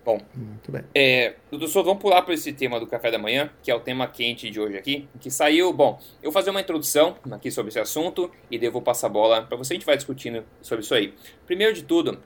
Bom, 0.04 0.22
Muito 0.34 0.72
bem. 0.72 0.84
É, 0.94 1.34
doutor, 1.50 1.84
vamos 1.84 2.00
pular 2.00 2.22
para 2.22 2.32
esse 2.32 2.50
tema 2.54 2.80
do 2.80 2.86
café 2.86 3.10
da 3.10 3.18
manhã, 3.18 3.50
que 3.62 3.70
é 3.70 3.74
o 3.74 3.80
tema 3.80 4.06
quente 4.06 4.48
de 4.48 4.58
hoje 4.58 4.78
aqui, 4.78 5.06
que 5.20 5.30
saiu. 5.30 5.70
Bom, 5.70 6.00
eu 6.22 6.30
vou 6.30 6.32
fazer 6.32 6.48
uma 6.48 6.62
introdução 6.62 7.16
aqui 7.30 7.50
sobre 7.50 7.68
esse 7.68 7.78
assunto 7.78 8.30
e 8.50 8.58
devo 8.58 8.80
passar 8.80 9.08
a 9.08 9.10
bola 9.10 9.42
para 9.42 9.58
você. 9.58 9.74
A 9.74 9.76
gente 9.76 9.84
vai 9.84 9.98
discutindo 9.98 10.42
sobre 10.62 10.82
isso 10.82 10.94
aí. 10.94 11.12
Primeiro 11.46 11.74
de 11.74 11.82
tudo, 11.82 12.22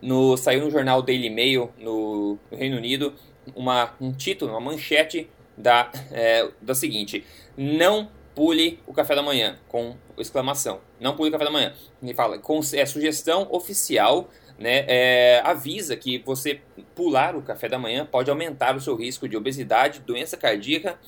no, 0.00 0.36
saiu 0.36 0.60
no 0.64 0.70
jornal 0.70 1.02
Daily 1.02 1.28
Mail 1.28 1.72
no, 1.76 2.38
no 2.52 2.56
Reino 2.56 2.76
Unido 2.76 3.12
uma, 3.56 3.94
um 4.00 4.12
título, 4.12 4.52
uma 4.52 4.60
manchete 4.60 5.28
da, 5.58 5.90
é, 6.12 6.48
da 6.62 6.74
seguinte: 6.74 7.24
Não 7.56 8.08
pule 8.34 8.78
o 8.86 8.94
café 8.94 9.14
da 9.14 9.22
manhã, 9.22 9.58
com 9.66 9.96
exclamação. 10.16 10.80
Não 11.00 11.16
pule 11.16 11.28
o 11.28 11.32
café 11.32 11.44
da 11.44 11.50
manhã. 11.50 11.74
Ele 12.00 12.14
fala, 12.14 12.38
com, 12.38 12.60
é 12.72 12.86
sugestão 12.86 13.48
oficial, 13.50 14.30
né, 14.56 14.84
é, 14.88 15.42
avisa 15.44 15.96
que 15.96 16.18
você 16.18 16.60
pular 16.94 17.36
o 17.36 17.42
café 17.42 17.68
da 17.68 17.78
manhã 17.78 18.06
pode 18.06 18.30
aumentar 18.30 18.76
o 18.76 18.80
seu 18.80 18.96
risco 18.96 19.28
de 19.28 19.36
obesidade, 19.36 20.00
doença 20.00 20.36
cardíaca 20.36 20.98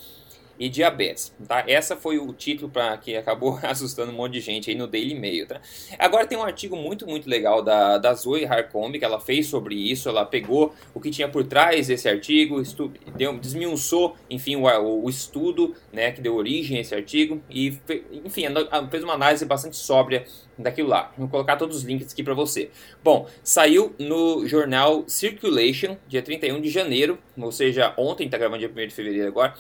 e 0.61 0.69
diabetes, 0.69 1.35
tá? 1.49 1.65
Essa 1.67 1.97
foi 1.97 2.19
o 2.19 2.35
título 2.35 2.71
para 2.71 2.95
que 2.99 3.17
acabou 3.17 3.59
assustando 3.65 4.13
um 4.13 4.15
monte 4.15 4.35
de 4.35 4.41
gente 4.41 4.69
aí 4.69 4.77
no 4.77 4.87
Daily 4.87 5.15
Mail, 5.19 5.47
tá? 5.47 5.59
Agora 5.99 6.27
tem 6.27 6.37
um 6.37 6.43
artigo 6.43 6.77
muito, 6.77 7.07
muito 7.07 7.29
legal 7.29 7.63
da, 7.63 7.97
da 7.97 8.13
Zoe 8.13 8.45
Harcombe 8.45 8.99
que 8.99 9.05
ela 9.05 9.19
fez 9.19 9.47
sobre 9.47 9.75
isso, 9.75 10.11
ela 10.11 10.27
pegou 10.27 10.75
o 10.93 11.01
que 11.01 11.11
tinha 11.11 11.27
por 11.29 11.45
trás 11.45 11.87
desse 11.87 12.07
artigo, 12.07 12.61
estu, 12.61 12.93
deu, 13.17 13.39
desmiuçou, 13.39 14.15
enfim, 14.29 14.57
o, 14.57 15.05
o, 15.05 15.09
estudo, 15.09 15.75
né, 15.91 16.13
que 16.13 16.21
deu 16.21 16.35
origem 16.37 16.77
a 16.77 16.81
esse 16.83 16.95
artigo 16.95 17.41
e, 17.49 17.79
enfim, 18.23 18.45
fez 18.91 19.03
uma 19.03 19.15
análise 19.15 19.47
bastante 19.47 19.79
sóbria 19.79 20.27
daquilo 20.59 20.91
lá. 20.91 21.11
Vou 21.17 21.29
colocar 21.29 21.57
todos 21.57 21.79
os 21.79 21.85
links 21.85 22.13
aqui 22.13 22.23
para 22.23 22.35
você. 22.35 22.69
Bom, 23.03 23.27
saiu 23.43 23.95
no 23.99 24.47
jornal 24.47 25.05
Circulation, 25.07 25.97
dia 26.07 26.21
31 26.21 26.61
de 26.61 26.69
janeiro, 26.69 27.19
ou 27.39 27.51
seja, 27.51 27.95
ontem, 27.97 28.29
tá 28.29 28.37
gravando 28.37 28.59
dia 28.59 28.71
1 28.71 28.89
de 28.89 28.95
fevereiro 28.95 29.29
agora, 29.29 29.55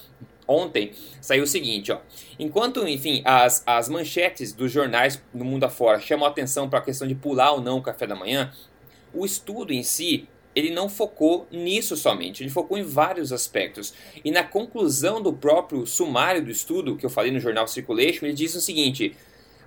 ontem 0.46 0.92
saiu 1.20 1.44
o 1.44 1.46
seguinte, 1.46 1.92
ó. 1.92 1.98
Enquanto, 2.38 2.86
enfim, 2.86 3.22
as, 3.24 3.62
as 3.66 3.88
manchetes 3.88 4.52
dos 4.52 4.70
jornais 4.70 5.22
do 5.32 5.44
mundo 5.44 5.64
afora 5.64 6.00
chamam 6.00 6.26
a 6.26 6.30
atenção 6.30 6.68
para 6.68 6.78
a 6.78 6.82
questão 6.82 7.06
de 7.06 7.14
pular 7.14 7.52
ou 7.52 7.60
não 7.60 7.78
o 7.78 7.82
café 7.82 8.06
da 8.06 8.16
manhã, 8.16 8.52
o 9.12 9.24
estudo 9.24 9.72
em 9.72 9.82
si 9.82 10.28
ele 10.54 10.70
não 10.70 10.88
focou 10.88 11.46
nisso 11.50 11.96
somente, 11.96 12.42
ele 12.42 12.50
focou 12.50 12.76
em 12.76 12.82
vários 12.82 13.32
aspectos. 13.32 13.94
E 14.24 14.30
na 14.30 14.42
conclusão 14.42 15.22
do 15.22 15.32
próprio 15.32 15.86
sumário 15.86 16.44
do 16.44 16.50
estudo, 16.50 16.96
que 16.96 17.06
eu 17.06 17.10
falei 17.10 17.30
no 17.30 17.38
jornal 17.38 17.68
Circulation, 17.68 18.26
ele 18.26 18.34
diz 18.34 18.54
o 18.54 18.60
seguinte: 18.60 19.16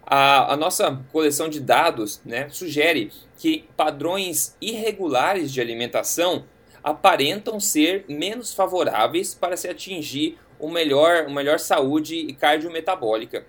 a, 0.05 0.53
a 0.53 0.57
nossa 0.57 1.01
coleção 1.11 1.47
de 1.47 1.59
dados 1.59 2.21
né, 2.25 2.49
sugere 2.49 3.11
que 3.37 3.65
padrões 3.77 4.55
irregulares 4.61 5.51
de 5.51 5.61
alimentação 5.61 6.45
aparentam 6.83 7.59
ser 7.59 8.03
menos 8.09 8.53
favoráveis 8.53 9.33
para 9.33 9.55
se 9.55 9.69
atingir 9.69 10.37
o 10.63 10.71
melhor, 10.71 11.25
uma 11.25 11.35
melhor 11.35 11.59
saúde 11.59 12.33
cardiometabólica. 12.39 13.45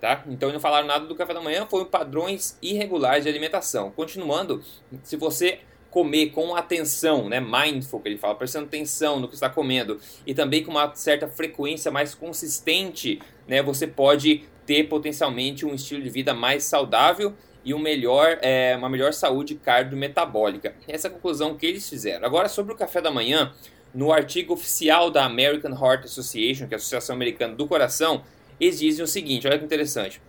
Tá? 0.00 0.24
Então 0.26 0.52
não 0.52 0.58
falaram 0.58 0.86
nada 0.86 1.06
do 1.06 1.14
café 1.14 1.32
da 1.32 1.40
manhã, 1.40 1.64
foram 1.64 1.86
padrões 1.86 2.58
irregulares 2.60 3.22
de 3.22 3.30
alimentação. 3.30 3.92
Continuando, 3.92 4.62
se 5.04 5.16
você 5.16 5.60
comer 5.90 6.30
com 6.30 6.56
atenção, 6.56 7.28
né, 7.28 7.40
mindful, 7.40 8.00
que 8.00 8.08
ele 8.08 8.18
fala, 8.18 8.34
prestando 8.34 8.66
atenção 8.66 9.20
no 9.20 9.28
que 9.28 9.34
está 9.34 9.48
comendo, 9.48 9.98
e 10.26 10.34
também 10.34 10.62
com 10.64 10.72
uma 10.72 10.92
certa 10.94 11.28
frequência 11.28 11.90
mais 11.90 12.14
consistente, 12.16 13.20
né, 13.46 13.62
você 13.62 13.86
pode 13.86 14.44
ter 14.66 14.88
potencialmente 14.88 15.64
um 15.64 15.72
estilo 15.72 16.02
de 16.02 16.10
vida 16.10 16.34
mais 16.34 16.64
saudável 16.64 17.32
e 17.64 17.72
um 17.72 17.78
melhor, 17.78 18.38
é, 18.42 18.76
uma 18.76 18.88
melhor 18.88 19.12
saúde 19.12 19.54
cardiometabólica. 19.54 20.74
Essa 20.86 21.06
é 21.06 21.10
a 21.10 21.14
conclusão 21.14 21.56
que 21.56 21.64
eles 21.64 21.88
fizeram. 21.88 22.26
Agora, 22.26 22.48
sobre 22.48 22.74
o 22.74 22.76
café 22.76 23.00
da 23.00 23.10
manhã, 23.10 23.54
no 23.96 24.12
artigo 24.12 24.52
oficial 24.52 25.10
da 25.10 25.24
American 25.24 25.72
Heart 25.72 26.04
Association, 26.04 26.68
que 26.68 26.74
é 26.74 26.76
a 26.76 26.78
Associação 26.78 27.16
Americana 27.16 27.54
do 27.54 27.66
Coração, 27.66 28.22
eles 28.60 28.78
dizem 28.78 29.02
o 29.02 29.08
seguinte: 29.08 29.48
olha 29.48 29.58
que 29.58 29.64
interessante, 29.64 30.20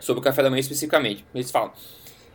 sobre 0.00 0.20
o 0.20 0.22
café 0.22 0.42
da 0.42 0.48
manhã 0.48 0.60
especificamente. 0.60 1.22
Eles 1.34 1.50
falam. 1.50 1.72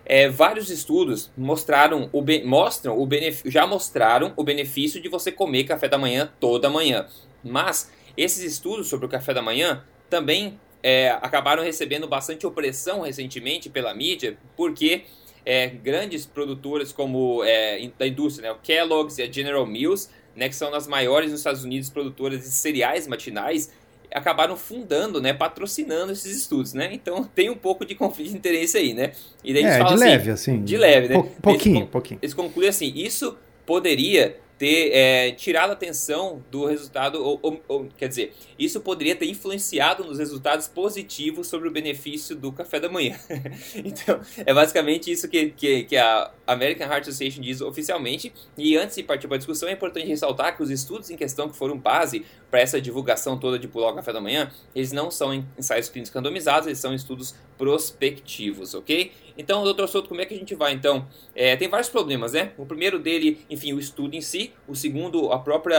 É, 0.05 0.29
vários 0.29 0.69
estudos 0.69 1.31
mostraram 1.36 2.10
o 2.13 2.24
mostram 2.46 2.98
o 2.98 3.10
já 3.43 3.67
mostraram 3.67 4.31
o 4.38 4.43
benefício 4.43 5.01
de 5.01 5.10
você 5.10 5.34
comer 5.34 5.65
café 5.65 5.89
da 5.89 5.98
manhã 5.98 6.31
toda 6.39 6.69
manhã. 6.69 7.07
Mas 7.43 7.91
esses 8.15 8.43
estudos 8.43 8.88
sobre 8.88 9.07
o 9.07 9.10
café 9.10 9.34
da 9.34 9.41
manhã 9.41 9.84
também 10.10 10.60
é, 10.84 11.10
acabaram 11.10 11.63
recebendo 11.63 12.07
bastante 12.07 12.46
opressão 12.46 13.01
recentemente 13.01 13.67
pela 13.67 13.93
mídia, 13.96 14.38
porque 14.55 15.05
é, 15.43 15.67
grandes 15.67 16.25
produtoras 16.25 16.93
como 16.93 17.43
é, 17.43 17.89
da 17.98 18.07
indústria, 18.07 18.50
né, 18.50 18.55
o 18.55 18.62
Kellogg's 18.62 19.17
e 19.17 19.24
a 19.24 19.31
General 19.31 19.65
Mills, 19.65 20.10
né, 20.38 20.48
que 20.48 20.56
são 20.56 20.72
das 20.72 20.88
maiores 20.88 21.32
nos 21.32 21.39
Estados 21.39 21.63
Unidos 21.63 21.89
produtoras 21.89 22.41
de 22.41 22.51
cereais 22.51 23.08
matinais, 23.08 23.72
acabaram 24.13 24.56
fundando, 24.56 25.20
né, 25.20 25.34
patrocinando 25.34 26.13
esses 26.13 26.38
estudos, 26.38 26.74
né? 26.74 26.89
Então 26.94 27.24
tem 27.36 27.50
um 27.50 27.56
pouco 27.56 27.84
de 27.84 27.96
conflito 27.96 28.29
de 28.29 28.38
interesse 28.38 28.77
aí, 28.77 28.94
né? 28.94 29.12
E 29.44 29.53
daí 29.53 29.63
é, 29.63 29.77
de 29.77 29.84
assim, 29.84 29.96
leve, 29.96 30.32
assim. 30.32 30.63
De 30.63 30.77
leve, 30.77 31.10
né? 31.10 31.29
pouquinho, 31.41 31.77
eles, 31.79 31.89
pouquinho. 31.89 32.20
Eles 32.22 32.34
concluem 32.34 32.70
assim, 32.70 32.94
isso 32.96 33.36
poderia 33.65 34.38
ter 34.58 34.92
é, 34.92 35.32
tirado 35.32 35.70
a 35.70 35.74
atenção 35.74 36.44
do 36.50 36.66
resultado, 36.66 37.24
ou, 37.24 37.40
ou, 37.42 37.62
ou, 37.68 37.88
quer 37.98 38.08
dizer, 38.08 38.34
isso 38.58 38.82
poderia 38.82 39.16
ter 39.16 39.28
influenciado 39.28 40.04
nos 40.04 40.18
resultados 40.18 40.68
positivos 40.68 41.48
sobre 41.48 41.68
o 41.68 41.72
benefício 41.72 42.36
do 42.36 42.52
café 42.52 42.80
da 42.80 42.90
manhã. 42.90 43.18
então, 43.76 44.20
é 44.46 44.54
basicamente 44.54 45.12
isso 45.12 45.28
que, 45.30 45.52
que, 45.52 45.84
que, 45.84 45.98
a 45.98 46.32
American 46.48 46.88
Heart 46.88 47.08
Association 47.08 47.42
diz 47.42 47.62
oficialmente. 47.62 48.34
E 48.58 48.76
antes 48.76 48.96
de 48.96 49.04
partir 49.04 49.28
para 49.28 49.36
a 49.36 49.38
discussão, 49.38 49.70
é 49.70 49.74
importante 49.74 50.08
ressaltar 50.08 50.56
que 50.56 50.64
os 50.64 50.72
estudos 50.72 51.10
em 51.10 51.16
questão 51.16 51.48
que 51.50 51.56
foram 51.56 51.78
base 51.78 52.26
para 52.50 52.60
essa 52.60 52.82
divulgação 52.82 53.38
toda 53.38 53.60
de 53.60 53.68
pular 53.68 53.92
o 53.92 53.96
café 53.96 54.12
da 54.12 54.22
manhã, 54.22 54.52
eles 54.74 54.92
não 54.92 55.12
são 55.12 55.46
ensaios 55.58 55.90
clínicos 55.90 56.14
randomizados, 56.14 56.68
eles 56.68 56.80
são 56.80 56.94
estudos 56.94 57.36
prospectivos, 57.58 58.74
ok? 58.74 59.12
Então, 59.38 59.63
doutor 59.63 59.88
Souto, 59.88 60.10
como 60.10 60.20
é 60.20 60.25
que 60.25 60.34
a 60.34 60.38
gente 60.38 60.56
vai 60.56 60.74
então? 60.74 61.08
É, 61.36 61.56
tem 61.56 61.67
vários 61.67 61.89
problemas, 61.89 62.34
né? 62.34 62.53
O 62.58 62.65
primeiro 62.65 62.98
dele, 62.98 63.46
enfim, 63.50 63.72
o 63.74 63.79
estudo 63.79 64.15
em 64.15 64.22
si, 64.22 64.51
o 64.67 64.75
segundo, 64.75 65.32
a 65.32 65.38
própria 65.38 65.77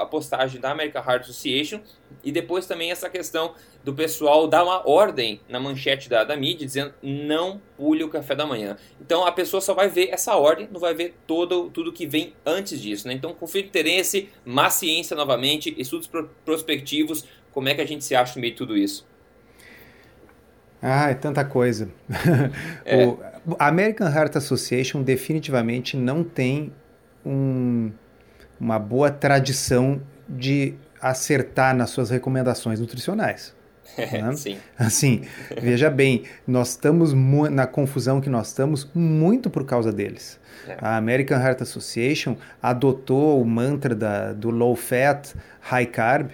a 0.00 0.06
postagem 0.06 0.60
da 0.60 0.70
American 0.70 1.02
Heart 1.02 1.22
Association, 1.22 1.80
e 2.22 2.30
depois 2.30 2.66
também 2.66 2.90
essa 2.90 3.10
questão 3.10 3.54
do 3.82 3.92
pessoal 3.94 4.46
dar 4.46 4.62
uma 4.62 4.88
ordem 4.88 5.40
na 5.48 5.58
manchete 5.58 6.08
da, 6.08 6.22
da 6.22 6.36
mídia 6.36 6.66
dizendo 6.66 6.94
não 7.02 7.60
pule 7.76 8.04
o 8.04 8.08
café 8.08 8.34
da 8.34 8.46
manhã. 8.46 8.76
Então 9.00 9.26
a 9.26 9.32
pessoa 9.32 9.60
só 9.60 9.74
vai 9.74 9.88
ver 9.88 10.10
essa 10.10 10.36
ordem, 10.36 10.68
não 10.70 10.78
vai 10.78 10.94
ver 10.94 11.14
todo, 11.26 11.70
tudo 11.70 11.92
que 11.92 12.06
vem 12.06 12.34
antes 12.44 12.80
disso. 12.80 13.08
Né? 13.08 13.14
Então, 13.14 13.34
conflito 13.34 13.64
de 13.64 13.70
interesse, 13.70 14.28
má 14.44 14.70
ciência 14.70 15.16
novamente, 15.16 15.74
estudos 15.78 16.06
pro, 16.06 16.28
prospectivos, 16.44 17.24
como 17.50 17.68
é 17.68 17.74
que 17.74 17.80
a 17.80 17.86
gente 17.86 18.04
se 18.04 18.14
acha 18.14 18.34
no 18.36 18.40
meio 18.40 18.52
de 18.52 18.58
tudo 18.58 18.76
isso? 18.76 19.09
Ah, 20.82 21.10
é 21.10 21.14
tanta 21.14 21.44
coisa. 21.44 21.88
É. 22.84 23.04
o, 23.06 23.18
a 23.58 23.68
American 23.68 24.08
Heart 24.08 24.36
Association 24.36 25.02
definitivamente 25.02 25.96
não 25.96 26.24
tem 26.24 26.72
um, 27.24 27.90
uma 28.58 28.78
boa 28.78 29.10
tradição 29.10 30.00
de 30.28 30.74
acertar 31.00 31.74
nas 31.74 31.90
suas 31.90 32.10
recomendações 32.10 32.80
nutricionais. 32.80 33.54
Né? 33.98 34.36
Sim. 34.36 34.56
Assim, 34.78 35.22
veja 35.60 35.90
bem, 35.90 36.22
nós 36.46 36.70
estamos 36.70 37.12
na 37.50 37.66
confusão 37.66 38.20
que 38.20 38.30
nós 38.30 38.46
estamos 38.46 38.88
muito 38.94 39.50
por 39.50 39.66
causa 39.66 39.92
deles. 39.92 40.38
É. 40.66 40.76
A 40.80 40.96
American 40.96 41.40
Heart 41.40 41.62
Association 41.62 42.36
adotou 42.62 43.42
o 43.42 43.44
mantra 43.44 43.94
da, 43.94 44.32
do 44.32 44.48
low 44.48 44.76
fat, 44.76 45.34
high 45.60 45.86
carb, 45.86 46.30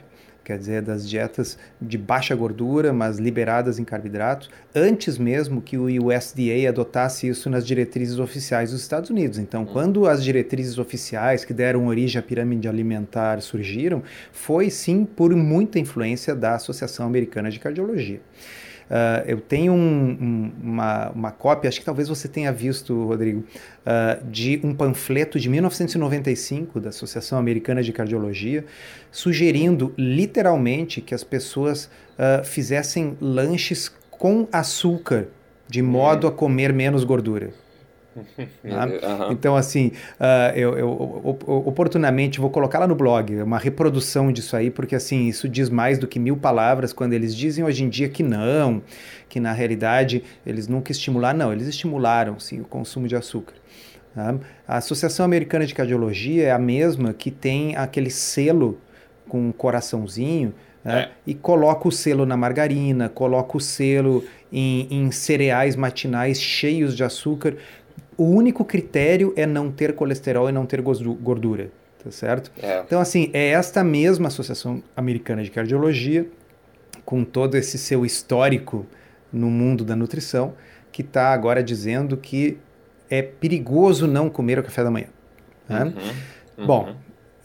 quer 0.47 0.59
dizer, 0.59 0.81
das 0.81 1.09
dietas 1.09 1.59
de 1.83 1.99
baixa 1.99 2.33
gordura, 2.33 2.93
mas 2.93 3.19
liberadas 3.19 3.81
em 3.81 3.85
carboidratos, 3.85 4.49
antes 4.73 5.19
mesmo 5.19 5.61
que 5.61 5.77
o 5.77 5.87
USDA 5.87 6.69
adotasse 6.69 7.27
isso 7.27 7.51
nas 7.51 7.67
diretrizes 7.67 8.21
oficiais 8.21 8.71
dos 8.71 8.81
Estados 8.81 9.11
Unidos. 9.11 9.41
Então, 9.41 9.63
hum. 9.63 9.67
quando 9.67 10.07
as 10.07 10.23
diretrizes 10.23 10.79
oficiais 10.79 11.45
que 11.45 11.53
deram 11.53 11.89
origem 11.89 12.21
à 12.21 12.23
pirâmide 12.23 12.69
alimentar 12.69 13.41
surgiram, 13.43 14.05
foi 14.31 14.71
sim 14.71 15.05
por 15.05 15.35
muita 15.35 15.81
influência 15.81 16.33
da 16.33 16.55
Associação 16.55 17.05
Americana 17.05 17.51
de 17.51 17.59
Cardiologia. 17.59 18.21
Uh, 18.89 19.27
eu 19.27 19.41
tenho 19.41 19.73
um, 19.73 19.77
um, 19.79 20.53
uma, 20.63 21.11
uma 21.11 21.31
cópia, 21.33 21.69
acho 21.69 21.81
que 21.81 21.85
talvez 21.85 22.09
você 22.09 22.29
tenha 22.29 22.53
visto, 22.53 23.05
Rodrigo, 23.05 23.41
uh, 23.41 24.25
de 24.31 24.61
um 24.63 24.75
panfleto 24.75 25.41
de 25.41 25.49
1995 25.49 26.81
da 26.81 26.91
Associação 26.91 27.39
Americana 27.39 27.83
de 27.83 27.93
Cardiologia, 27.93 28.65
sugerindo 29.11 29.93
literalmente 29.99 31.01
que 31.01 31.15
as 31.15 31.25
pessoas 31.25 31.87
uh, 31.87 32.45
fizessem 32.45 33.17
lanches 33.21 33.93
com 34.11 34.47
açúcar, 34.53 35.29
de 35.69 35.83
modo 35.83 36.29
a 36.29 36.33
comer 36.33 36.73
menos 36.73 37.03
gordura. 37.03 37.66
Uhum. 38.67 39.33
Então, 39.33 39.57
assim, 39.57 39.93
uh, 40.19 40.57
eu, 40.57 40.77
eu, 40.77 40.91
oportunamente 41.47 42.41
vou 42.41 42.51
colocar 42.51 42.79
lá 42.79 42.87
no 42.87 42.95
blog 42.95 43.35
uma 43.43 43.59
reprodução 43.59 44.33
disso 44.33 44.57
aí, 44.57 44.71
porque 44.71 44.95
assim, 44.95 45.29
isso 45.29 45.49
diz 45.49 45.71
mais 45.71 45.99
do 45.99 46.07
que 46.07 46.19
mil 46.19 46.37
palavras 46.37 46.93
quando 46.93 47.13
eles 47.13 47.35
dizem 47.35 47.65
hoje 47.65 47.85
em 47.85 47.89
dia 47.89 48.09
que 48.09 48.23
não, 48.23 48.83
que 49.29 49.39
na 49.39 49.53
realidade 49.53 50.25
eles 50.45 50.67
nunca 50.67 50.93
estimularam, 50.93 51.39
não, 51.39 51.53
eles 51.53 51.67
estimularam 51.67 52.39
sim 52.39 52.61
o 52.61 52.65
consumo 52.65 53.07
de 53.07 53.17
açúcar. 53.17 53.55
Tá? 54.15 54.35
A 54.67 54.79
Associação 54.79 55.25
Americana 55.25 55.67
de 55.67 55.75
Cardiologia 55.75 56.47
é 56.47 56.51
a 56.51 56.59
mesma 56.59 57.13
que 57.13 57.31
tem 57.31 57.77
aquele 57.77 58.11
selo 58.11 58.79
com 59.29 59.49
um 59.49 59.53
coraçãozinho 59.53 60.55
né? 60.85 61.01
é. 61.01 61.11
e 61.27 61.35
coloca 61.35 61.89
o 61.89 61.93
selo 61.93 62.25
na 62.25 62.37
margarina, 62.37 63.09
coloca 63.09 63.57
o 63.57 63.61
selo 63.61 64.25
em, 64.53 64.87
em 64.91 65.11
cereais 65.11 65.75
matinais 65.77 66.41
cheios 66.41 66.97
de 66.97 67.03
açúcar 67.05 67.57
o 68.17 68.25
único 68.25 68.65
critério 68.65 69.33
é 69.37 69.47
não 69.47 69.71
ter 69.71 69.95
colesterol 69.95 70.49
e 70.49 70.53
não 70.53 70.65
ter 70.65 70.81
gordura, 70.81 71.71
tá 72.03 72.11
certo? 72.11 72.51
É. 72.63 72.81
Então, 72.81 73.01
assim, 73.01 73.31
é 73.33 73.51
esta 73.51 73.85
mesma 73.85 74.29
Associação 74.29 74.83
Americana 74.97 75.43
de 75.43 75.51
Cardiologia, 75.51 76.27
com 77.05 77.25
todo 77.25 77.57
esse 77.57 77.79
seu 77.79 78.05
histórico 78.05 78.87
no 79.33 79.51
mundo 79.51 79.85
da 79.85 79.95
nutrição, 79.95 80.55
que 80.91 81.03
está 81.03 81.33
agora 81.33 81.63
dizendo 81.63 82.17
que 82.17 82.59
é 83.11 83.23
perigoso 83.23 84.07
não 84.07 84.29
comer 84.29 84.59
o 84.59 84.63
café 84.63 84.83
da 84.83 84.91
manhã. 84.91 85.09
Né? 85.69 85.85
Uhum, 85.85 85.93
uhum. 86.59 86.67
Bom, 86.67 86.97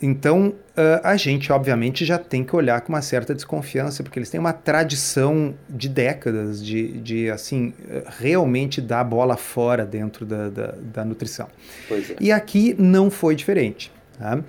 então, 0.02 0.48
uh, 0.50 1.02
a 1.04 1.16
gente, 1.16 1.52
obviamente, 1.52 2.04
já 2.04 2.18
tem 2.18 2.44
que 2.44 2.56
olhar 2.56 2.82
com 2.82 2.92
uma 2.92 3.02
certa 3.02 3.36
desconfiança, 3.36 4.02
porque 4.02 4.18
eles 4.18 4.30
têm 4.30 4.40
uma 4.40 4.54
tradição 4.54 5.54
de 5.70 5.88
décadas 5.88 6.64
de, 6.64 7.00
de 7.00 7.30
assim, 7.30 7.74
realmente 8.20 8.82
dar 8.82 9.04
bola 9.04 9.38
fora 9.38 9.86
dentro 9.86 10.26
da, 10.26 10.50
da, 10.50 10.74
da 10.82 11.06
nutrição. 11.06 11.48
É. 11.92 12.16
E 12.20 12.32
aqui 12.32 12.76
não 12.80 13.12
foi 13.12 13.36
diferente. 13.36 13.92
Tá? 14.18 14.38
Uh, 14.38 14.44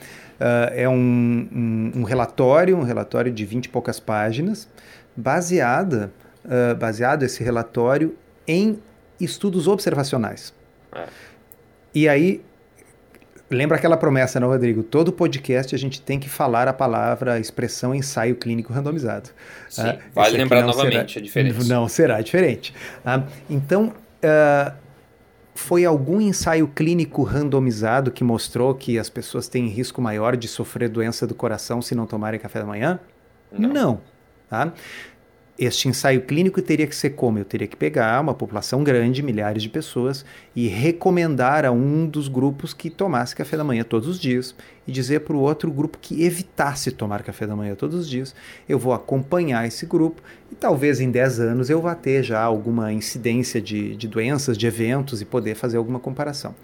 é 0.73 0.89
um, 0.89 1.49
um, 1.53 1.93
um, 2.01 2.03
relatório, 2.03 2.77
um 2.77 2.83
relatório 2.83 3.31
de 3.31 3.45
20 3.45 3.67
e 3.67 3.69
poucas 3.69 4.01
páginas, 4.01 4.69
baseada, 5.17 6.13
uh, 6.45 6.75
baseado 6.75 7.23
esse 7.23 7.45
relatório 7.45 8.17
em 8.47 8.79
estudos 9.21 9.69
observacionais. 9.69 10.53
É. 10.95 11.05
E 11.95 12.09
aí 12.09 12.43
Lembra 13.53 13.77
aquela 13.77 13.97
promessa, 13.97 14.41
não, 14.41 14.49
Rodrigo? 14.49 14.83
Todo 14.83 15.13
podcast 15.13 15.75
a 15.75 15.79
gente 15.79 16.01
tem 16.01 16.19
que 16.19 16.29
falar 16.29 16.69
a 16.69 16.73
palavra, 16.73 17.35
a 17.35 17.39
expressão 17.39 17.95
ensaio 17.95 18.35
clínico 18.37 18.73
randomizado. 18.73 19.29
Sim, 19.69 19.83
ah, 19.83 19.99
vale 20.15 20.39
lembrar 20.39 20.63
novamente, 20.65 21.13
será, 21.13 21.21
é 21.21 21.25
diferente. 21.25 21.69
Não 21.69 21.87
será 21.87 22.21
diferente. 22.23 22.75
Ah, 23.05 23.25
então, 23.51 23.93
uh, 24.25 24.73
foi 25.55 25.85
algum 25.85 26.21
ensaio 26.21 26.67
clínico 26.67 27.23
randomizado 27.23 28.11
que 28.11 28.25
mostrou 28.25 28.75
que 28.75 28.99
as 28.99 29.11
pessoas 29.11 29.49
têm 29.49 29.69
risco 29.69 30.01
maior 30.01 30.35
de 30.35 30.49
sofrer 30.49 30.89
doença 30.89 31.27
do 31.27 31.35
coração 31.35 31.83
se 31.83 31.95
não 31.95 32.07
tomarem 32.07 32.41
café 32.41 32.59
da 32.59 32.67
manhã? 32.67 32.99
Não. 33.53 33.69
não 33.69 34.13
tá? 34.53 34.71
Este 35.65 35.87
ensaio 35.87 36.23
clínico 36.23 36.61
teria 36.61 36.89
que 36.89 36.97
ser 36.97 37.11
como? 37.11 37.39
Eu 37.39 37.45
teria 37.45 37.69
que 37.69 37.77
pegar 37.77 38.21
uma 38.21 38.35
população 38.35 38.83
grande, 38.83 39.23
milhares 39.23 39.63
de 39.63 39.69
pessoas, 39.69 40.25
e 40.57 40.67
recomendar 40.67 41.65
a 41.65 41.71
um 41.71 42.05
dos 42.05 42.27
grupos 42.27 42.75
que 42.75 42.91
tomasse 42.91 43.37
café 43.37 43.57
da 43.57 43.63
manhã 43.63 43.85
todos 43.85 44.09
os 44.09 44.19
dias 44.19 44.57
e 44.89 44.91
dizer 44.91 45.21
para 45.21 45.37
o 45.37 45.39
outro 45.39 45.71
grupo 45.71 45.99
que 46.03 46.25
evitasse 46.25 46.91
tomar 46.91 47.23
café 47.23 47.47
da 47.47 47.55
manhã 47.55 47.77
todos 47.77 47.95
os 47.95 48.09
dias. 48.09 48.35
Eu 48.69 48.77
vou 48.77 48.93
acompanhar 48.93 49.65
esse 49.65 49.87
grupo 49.87 50.21
e 50.51 50.57
talvez 50.57 50.99
em 50.99 51.13
10 51.13 51.39
anos 51.39 51.71
eu 51.71 51.81
vá 51.81 51.95
ter 51.95 52.25
já 52.25 52.43
alguma 52.43 52.93
incidência 52.93 53.61
de, 53.61 53.95
de 53.95 54.09
doenças, 54.09 54.59
de 54.59 54.67
eventos 54.67 55.23
e 55.23 55.25
poder 55.25 55.55
fazer 55.55 55.77
alguma 55.77 56.01
comparação. 56.01 56.57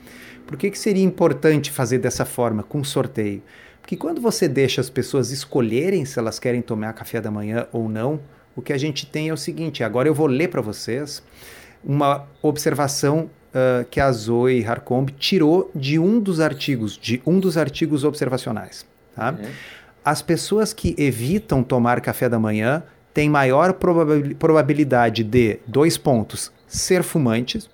Por 0.44 0.56
que, 0.56 0.72
que 0.72 0.78
seria 0.78 1.04
importante 1.04 1.70
fazer 1.70 1.98
dessa 1.98 2.24
forma, 2.24 2.64
com 2.64 2.82
sorteio? 2.82 3.44
Porque 3.80 3.96
quando 3.96 4.20
você 4.20 4.48
deixa 4.48 4.80
as 4.80 4.90
pessoas 4.90 5.30
escolherem 5.30 6.04
se 6.04 6.18
elas 6.18 6.40
querem 6.40 6.60
tomar 6.60 6.92
café 6.94 7.20
da 7.20 7.30
manhã 7.30 7.68
ou 7.72 7.88
não, 7.88 8.18
o 8.58 8.62
que 8.62 8.72
a 8.72 8.78
gente 8.78 9.06
tem 9.06 9.28
é 9.28 9.32
o 9.32 9.36
seguinte: 9.36 9.84
agora 9.84 10.08
eu 10.08 10.14
vou 10.14 10.26
ler 10.26 10.48
para 10.48 10.60
vocês 10.60 11.22
uma 11.84 12.26
observação 12.42 13.30
uh, 13.54 13.84
que 13.88 14.00
a 14.00 14.10
Zoe 14.10 14.66
Harcombe 14.66 15.14
tirou 15.16 15.70
de 15.72 15.96
um 15.96 16.18
dos 16.18 16.40
artigos, 16.40 16.98
de 16.98 17.22
um 17.24 17.38
dos 17.38 17.56
artigos 17.56 18.02
observacionais. 18.02 18.84
Tá? 19.14 19.30
Uhum. 19.30 19.48
As 20.04 20.22
pessoas 20.22 20.72
que 20.72 20.92
evitam 20.98 21.62
tomar 21.62 22.00
café 22.00 22.28
da 22.28 22.38
manhã 22.38 22.82
têm 23.14 23.30
maior 23.30 23.74
probabilidade 23.74 25.22
de, 25.22 25.60
dois 25.64 25.96
pontos, 25.96 26.50
ser 26.66 27.04
fumantes, 27.04 27.70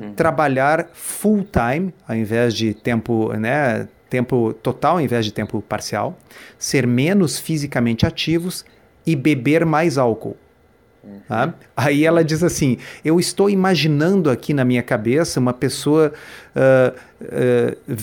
uhum. 0.00 0.14
trabalhar 0.14 0.88
full 0.94 1.44
time, 1.44 1.92
ao 2.08 2.16
invés 2.16 2.54
de 2.54 2.72
tempo, 2.72 3.30
né, 3.34 3.86
tempo 4.08 4.54
total 4.54 4.94
ao 4.94 5.00
invés 5.02 5.26
de 5.26 5.32
tempo 5.32 5.60
parcial, 5.60 6.18
ser 6.58 6.86
menos 6.86 7.38
fisicamente 7.38 8.06
ativos 8.06 8.64
e 9.08 9.16
beber 9.16 9.64
mais 9.64 9.96
álcool. 9.96 10.36
Tá? 11.26 11.54
Aí 11.74 12.04
ela 12.04 12.22
diz 12.22 12.42
assim: 12.42 12.76
Eu 13.02 13.18
estou 13.18 13.48
imaginando 13.48 14.30
aqui 14.30 14.52
na 14.52 14.64
minha 14.64 14.82
cabeça 14.82 15.40
uma 15.40 15.54
pessoa 15.54 16.12
uh, 16.54 16.94
uh, 17.22 17.96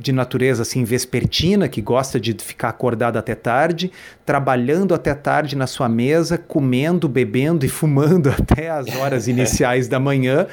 de 0.00 0.12
natureza 0.12 0.62
assim 0.62 0.82
vespertina, 0.82 1.68
que 1.68 1.82
gosta 1.82 2.18
de 2.18 2.34
ficar 2.34 2.70
acordado 2.70 3.18
até 3.18 3.34
tarde, 3.34 3.92
trabalhando 4.24 4.94
até 4.94 5.14
tarde 5.14 5.54
na 5.54 5.66
sua 5.66 5.88
mesa, 5.88 6.38
comendo, 6.38 7.08
bebendo 7.08 7.66
e 7.66 7.68
fumando 7.68 8.30
até 8.32 8.70
as 8.70 8.86
horas 8.96 9.28
iniciais 9.28 9.86
da 9.88 10.00
manhã. 10.00 10.46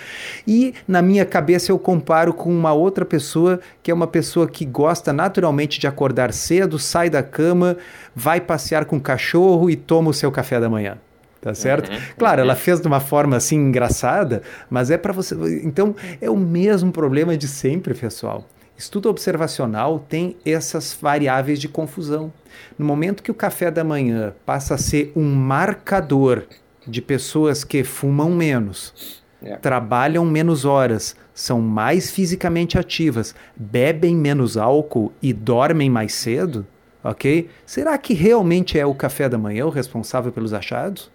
E 0.45 0.73
na 0.87 1.01
minha 1.01 1.25
cabeça 1.25 1.71
eu 1.71 1.79
comparo 1.79 2.33
com 2.33 2.51
uma 2.51 2.73
outra 2.73 3.05
pessoa 3.05 3.59
que 3.81 3.89
é 3.89 3.93
uma 3.93 4.07
pessoa 4.07 4.47
que 4.47 4.65
gosta 4.65 5.13
naturalmente 5.13 5.79
de 5.79 5.87
acordar 5.87 6.33
cedo, 6.33 6.77
sai 6.77 7.09
da 7.09 7.23
cama, 7.23 7.77
vai 8.13 8.41
passear 8.41 8.83
com 8.85 8.97
o 8.97 9.01
cachorro 9.01 9.69
e 9.69 9.75
toma 9.75 10.09
o 10.09 10.13
seu 10.13 10.31
café 10.31 10.59
da 10.59 10.69
manhã 10.69 10.97
tá 11.39 11.53
certo? 11.53 11.89
Uhum, 11.89 11.97
claro, 12.17 12.39
uhum. 12.41 12.45
ela 12.45 12.55
fez 12.55 12.81
de 12.81 12.87
uma 12.87 12.99
forma 12.99 13.37
assim 13.37 13.55
engraçada, 13.55 14.41
mas 14.69 14.91
é 14.91 14.97
para 14.97 15.13
você. 15.13 15.35
Então 15.63 15.95
é 16.19 16.29
o 16.29 16.35
mesmo 16.35 16.91
problema 16.91 17.37
de 17.37 17.47
sempre, 17.47 17.93
pessoal. 17.93 18.45
Estudo 18.77 19.09
observacional 19.09 20.05
tem 20.07 20.37
essas 20.45 20.95
variáveis 21.01 21.59
de 21.59 21.67
confusão. 21.67 22.31
No 22.77 22.85
momento 22.85 23.23
que 23.23 23.31
o 23.31 23.33
café 23.33 23.71
da 23.71 23.83
manhã 23.83 24.35
passa 24.45 24.75
a 24.75 24.77
ser 24.77 25.11
um 25.15 25.33
marcador 25.33 26.43
de 26.85 27.01
pessoas 27.01 27.63
que 27.63 27.83
fumam 27.83 28.29
menos, 28.29 29.23
yeah. 29.41 29.57
É. 29.57 29.59
trabalham 29.59 30.23
menos 30.23 30.63
horas, 30.63 31.15
são 31.33 31.59
mais 31.59 32.11
fisicamente 32.11 32.77
ativas, 32.77 33.33
bebem 33.55 34.15
menos 34.15 34.57
álcool 34.57 35.11
e 35.21 35.33
dormem 35.33 35.89
mais 35.89 36.13
cedo, 36.13 36.65
ok? 37.03 37.49
Será 37.65 37.97
que 37.97 38.13
realmente 38.13 38.77
é 38.77 38.85
o 38.85 38.93
café 38.93 39.27
da 39.27 39.39
manhã 39.39 39.65
o 39.65 39.69
responsável 39.69 40.31
pelos 40.31 40.53
achados? 40.53 41.11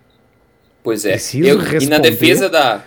Pois 0.83 1.05
é. 1.05 1.17
Eu, 1.35 1.61
e 1.81 1.87
na 1.87 1.99
defesa 1.99 2.49
da 2.49 2.83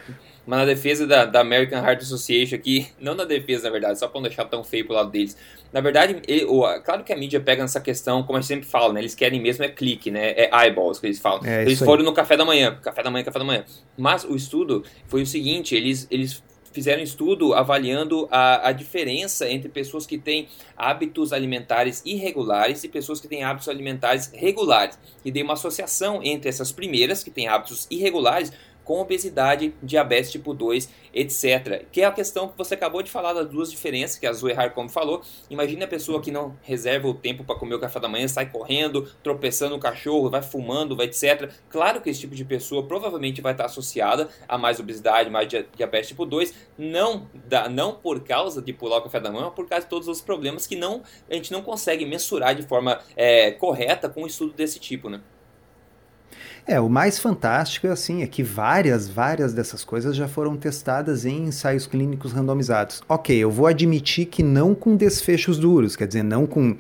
mas 0.45 0.59
na 0.59 0.65
defesa 0.65 1.07
da, 1.07 1.25
da, 1.25 1.41
American 1.41 1.83
Heart 1.83 2.03
Association 2.03 2.55
aqui, 2.55 2.87
não 2.99 3.15
na 3.15 3.25
defesa, 3.25 3.63
na 3.63 3.71
verdade, 3.71 3.97
só 3.97 4.07
para 4.07 4.21
não 4.21 4.27
deixar 4.27 4.45
tão 4.45 4.63
feio 4.63 4.85
pro 4.85 4.93
lado 4.93 5.09
deles. 5.09 5.35
Na 5.73 5.81
verdade, 5.81 6.21
ele, 6.27 6.45
o, 6.45 6.61
claro 6.81 7.03
que 7.03 7.11
a 7.11 7.17
mídia 7.17 7.39
pega 7.39 7.63
nessa 7.63 7.81
questão, 7.81 8.23
como 8.23 8.37
a 8.37 8.41
gente 8.41 8.47
sempre 8.47 8.67
fala, 8.67 8.93
né? 8.93 9.01
Eles 9.01 9.15
querem 9.15 9.41
mesmo 9.41 9.63
é 9.63 9.69
clique, 9.69 10.11
né? 10.11 10.31
É 10.31 10.49
eyeballs 10.53 10.99
que 10.99 11.07
eles 11.07 11.19
falam. 11.19 11.43
É, 11.45 11.63
eles 11.63 11.79
foram 11.79 12.03
no 12.03 12.13
café 12.13 12.37
da 12.37 12.45
manhã, 12.45 12.77
café 12.81 13.01
da 13.01 13.09
manhã, 13.09 13.23
café 13.23 13.39
da 13.39 13.45
manhã. 13.45 13.65
Mas 13.97 14.23
o 14.23 14.35
estudo 14.35 14.83
foi 15.07 15.23
o 15.23 15.25
seguinte, 15.25 15.75
eles, 15.75 16.07
eles 16.11 16.43
fizeram 16.75 16.99
um 16.99 17.03
estudo 17.05 17.53
avaliando 17.53 18.27
a, 18.29 18.67
a 18.67 18.71
diferença 18.73 19.49
entre 19.49 19.69
pessoas 19.69 20.05
que 20.05 20.17
têm 20.17 20.49
hábitos 20.75 21.31
alimentares 21.31 22.03
irregulares 22.05 22.83
e 22.83 22.89
pessoas 22.89 23.21
que 23.21 23.29
têm 23.29 23.43
hábitos 23.43 23.69
alimentares 23.69 24.29
regulares. 24.33 24.99
E 25.23 25.31
deu 25.31 25.45
uma 25.45 25.53
associação 25.53 26.21
entre 26.21 26.49
essas 26.49 26.73
primeiras, 26.73 27.23
que 27.23 27.31
têm 27.31 27.47
hábitos 27.47 27.87
irregulares, 27.89 28.51
com 28.85 29.01
obesidade, 29.01 29.73
diabetes 29.83 30.31
tipo 30.31 30.53
2, 30.53 30.87
etc. 31.13 31.85
Que 31.91 32.01
é 32.01 32.05
a 32.05 32.11
questão 32.11 32.47
que 32.47 32.57
você 32.57 32.75
acabou 32.75 33.01
de 33.01 33.11
falar 33.11 33.33
das 33.33 33.49
duas 33.49 33.69
diferenças, 33.71 34.17
que 34.17 34.27
a 34.27 34.31
Zoe 34.31 34.53
como 34.73 34.87
falou. 34.87 35.21
Imagine 35.49 35.83
a 35.83 35.87
pessoa 35.87 36.21
que 36.21 36.31
não 36.31 36.55
reserva 36.61 37.07
o 37.07 37.13
tempo 37.13 37.43
para 37.43 37.55
comer 37.55 37.75
o 37.75 37.79
café 37.79 37.99
da 37.99 38.07
manhã, 38.07 38.27
sai 38.27 38.49
correndo, 38.49 39.09
tropeçando 39.23 39.75
o 39.75 39.79
cachorro, 39.79 40.29
vai 40.29 40.41
fumando, 40.41 40.95
vai 40.95 41.07
etc. 41.07 41.51
Claro 41.69 42.01
que 42.01 42.09
esse 42.09 42.21
tipo 42.21 42.35
de 42.35 42.45
pessoa 42.45 42.83
provavelmente 42.83 43.41
vai 43.41 43.53
estar 43.53 43.65
associada 43.65 44.29
a 44.47 44.57
mais 44.57 44.79
obesidade, 44.79 45.29
mais 45.29 45.47
diabetes 45.75 46.09
tipo 46.09 46.25
2, 46.25 46.53
não, 46.77 47.27
da, 47.33 47.67
não 47.67 47.93
por 47.95 48.21
causa 48.21 48.61
de 48.61 48.71
pular 48.71 48.97
o 48.97 49.01
café 49.01 49.19
da 49.19 49.31
manhã, 49.31 49.45
mas 49.45 49.53
por 49.53 49.67
causa 49.67 49.85
de 49.85 49.89
todos 49.89 50.07
os 50.07 50.21
problemas 50.21 50.67
que 50.67 50.75
não, 50.75 51.01
a 51.29 51.33
gente 51.33 51.51
não 51.51 51.61
consegue 51.61 52.05
mensurar 52.05 52.53
de 52.53 52.63
forma 52.63 52.99
é, 53.15 53.51
correta 53.51 54.09
com 54.09 54.23
um 54.23 54.27
estudo 54.27 54.53
desse 54.53 54.79
tipo, 54.79 55.09
né? 55.09 55.21
É, 56.67 56.79
o 56.79 56.89
mais 56.89 57.19
fantástico 57.19 57.87
assim 57.87 58.23
é 58.23 58.27
que 58.27 58.41
várias, 58.41 59.07
várias 59.07 59.53
dessas 59.53 59.83
coisas 59.83 60.15
já 60.15 60.27
foram 60.27 60.57
testadas 60.57 61.25
em 61.25 61.45
ensaios 61.45 61.85
clínicos 61.85 62.31
randomizados. 62.31 63.03
Ok, 63.07 63.35
eu 63.35 63.51
vou 63.51 63.67
admitir 63.67 64.25
que 64.25 64.41
não 64.41 64.73
com 64.73 64.95
desfechos 64.95 65.59
duros, 65.59 65.95
quer 65.95 66.07
dizer, 66.07 66.23
não 66.23 66.47
com 66.47 66.75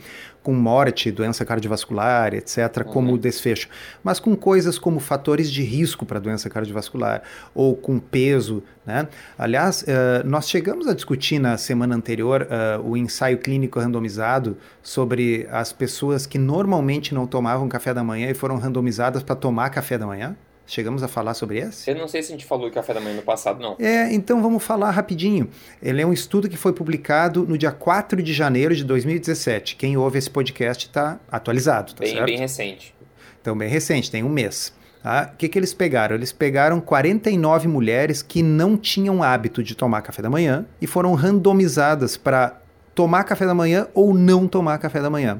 com 0.45 0.53
morte, 0.53 1.11
doença 1.11 1.43
cardiovascular, 1.43 2.35
etc., 2.35 2.57
uhum. 2.77 2.83
como 2.83 3.17
desfecho, 3.17 3.67
mas 4.03 4.19
com 4.19 4.35
coisas 4.35 4.77
como 4.77 4.99
fatores 4.99 5.51
de 5.51 5.63
risco 5.63 6.05
para 6.05 6.19
doença 6.19 6.47
cardiovascular 6.51 7.23
ou 7.55 7.75
com 7.75 7.97
peso. 7.97 8.61
Né? 8.85 9.07
Aliás, 9.39 9.81
uh, 9.81 10.23
nós 10.23 10.47
chegamos 10.47 10.87
a 10.87 10.93
discutir 10.93 11.39
na 11.39 11.57
semana 11.57 11.95
anterior 11.95 12.43
uh, 12.43 12.87
o 12.87 12.95
ensaio 12.95 13.39
clínico 13.39 13.79
randomizado 13.79 14.55
sobre 14.83 15.47
as 15.51 15.73
pessoas 15.73 16.27
que 16.27 16.37
normalmente 16.37 17.11
não 17.11 17.25
tomavam 17.25 17.67
café 17.67 17.91
da 17.91 18.03
manhã 18.03 18.29
e 18.29 18.35
foram 18.35 18.59
randomizadas 18.59 19.23
para 19.23 19.35
tomar 19.35 19.71
café 19.71 19.97
da 19.97 20.05
manhã. 20.05 20.37
Chegamos 20.67 21.03
a 21.03 21.07
falar 21.07 21.35
sobre 21.35 21.59
esse? 21.59 21.89
Eu 21.89 21.95
não 21.95 22.07
sei 22.07 22.23
se 22.23 22.29
a 22.29 22.35
gente 22.35 22.45
falou 22.45 22.67
de 22.67 22.73
café 22.73 22.93
da 22.93 22.99
manhã 22.99 23.15
no 23.15 23.21
passado, 23.21 23.61
não. 23.61 23.75
É, 23.79 24.11
então 24.13 24.41
vamos 24.41 24.63
falar 24.63 24.89
rapidinho. 24.89 25.47
Ele 25.81 26.01
é 26.01 26.05
um 26.05 26.11
estudo 26.11 26.49
que 26.49 26.57
foi 26.57 26.73
publicado 26.73 27.45
no 27.45 27.57
dia 27.57 27.71
4 27.71 28.21
de 28.23 28.33
janeiro 28.33 28.75
de 28.75 28.83
2017. 28.83 29.75
Quem 29.75 29.95
ouve 29.95 30.17
esse 30.17 30.29
podcast 30.29 30.87
está 30.87 31.19
atualizado, 31.31 31.93
tá 31.93 32.03
bem, 32.03 32.13
certo? 32.13 32.25
Bem 32.25 32.37
recente. 32.37 32.95
Então, 33.41 33.55
bem 33.55 33.69
recente, 33.69 34.09
tem 34.09 34.23
um 34.23 34.29
mês. 34.29 34.73
Tá? 35.03 35.29
O 35.31 35.37
que, 35.37 35.47
que 35.47 35.59
eles 35.59 35.71
pegaram? 35.71 36.15
Eles 36.15 36.31
pegaram 36.31 36.81
49 36.81 37.67
mulheres 37.67 38.23
que 38.23 38.41
não 38.41 38.75
tinham 38.75 39.21
hábito 39.21 39.61
de 39.61 39.75
tomar 39.75 40.01
café 40.01 40.23
da 40.23 40.31
manhã 40.31 40.65
e 40.81 40.87
foram 40.87 41.13
randomizadas 41.13 42.17
para 42.17 42.59
tomar 42.95 43.23
café 43.23 43.45
da 43.45 43.53
manhã 43.53 43.87
ou 43.93 44.15
não 44.15 44.47
tomar 44.47 44.79
café 44.79 44.99
da 44.99 45.11
manhã. 45.11 45.39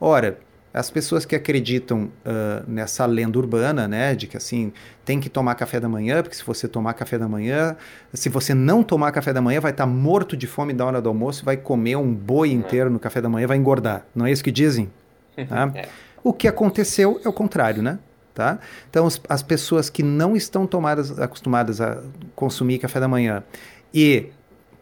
Ora, 0.00 0.38
as 0.72 0.88
pessoas 0.88 1.24
que 1.24 1.34
acreditam 1.34 2.04
uh, 2.04 2.68
nessa 2.68 3.04
lenda 3.04 3.38
urbana, 3.38 3.88
né, 3.88 4.14
de 4.14 4.26
que 4.26 4.36
assim 4.36 4.72
tem 5.04 5.18
que 5.18 5.28
tomar 5.28 5.54
café 5.56 5.80
da 5.80 5.88
manhã, 5.88 6.22
porque 6.22 6.36
se 6.36 6.44
você 6.44 6.68
tomar 6.68 6.94
café 6.94 7.18
da 7.18 7.28
manhã, 7.28 7.76
se 8.14 8.28
você 8.28 8.54
não 8.54 8.82
tomar 8.82 9.10
café 9.10 9.32
da 9.32 9.40
manhã, 9.40 9.60
vai 9.60 9.72
estar 9.72 9.84
tá 9.84 9.90
morto 9.90 10.36
de 10.36 10.46
fome 10.46 10.72
da 10.72 10.86
hora 10.86 11.02
do 11.02 11.08
almoço, 11.08 11.44
vai 11.44 11.56
comer 11.56 11.96
um 11.96 12.14
boi 12.14 12.52
inteiro 12.52 12.88
no 12.88 13.00
café 13.00 13.20
da 13.20 13.28
manhã, 13.28 13.46
vai 13.46 13.56
engordar. 13.56 14.06
Não 14.14 14.26
é 14.26 14.30
isso 14.30 14.44
que 14.44 14.52
dizem? 14.52 14.90
Tá? 15.48 15.72
é. 15.74 15.88
O 16.22 16.34
que 16.34 16.46
aconteceu 16.46 17.18
é 17.24 17.28
o 17.28 17.32
contrário, 17.32 17.82
né? 17.82 17.98
Tá? 18.34 18.58
Então, 18.90 19.06
as, 19.06 19.20
as 19.26 19.42
pessoas 19.42 19.88
que 19.88 20.02
não 20.02 20.36
estão 20.36 20.66
tomadas, 20.66 21.18
acostumadas 21.18 21.80
a 21.80 22.02
consumir 22.36 22.78
café 22.78 23.00
da 23.00 23.08
manhã 23.08 23.42
e 23.92 24.26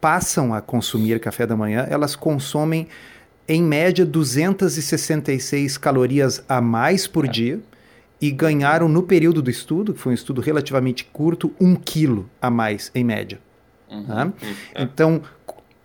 passam 0.00 0.52
a 0.52 0.60
consumir 0.60 1.20
café 1.20 1.46
da 1.46 1.56
manhã, 1.56 1.86
elas 1.88 2.16
consomem 2.16 2.88
em 3.48 3.62
média 3.62 4.04
266 4.04 5.78
calorias 5.78 6.44
a 6.48 6.60
mais 6.60 7.06
por 7.06 7.24
é. 7.24 7.28
dia 7.28 7.60
e 8.20 8.30
ganharam 8.30 8.88
no 8.88 9.02
período 9.02 9.40
do 9.40 9.50
estudo, 9.50 9.94
que 9.94 10.00
foi 10.00 10.12
um 10.12 10.14
estudo 10.14 10.40
relativamente 10.40 11.04
curto, 11.04 11.52
um 11.60 11.74
quilo 11.74 12.28
a 12.42 12.50
mais 12.50 12.90
em 12.94 13.04
média. 13.04 13.40
Uhum, 13.88 14.04
tá? 14.04 14.32
é. 14.74 14.82
Então, 14.82 15.22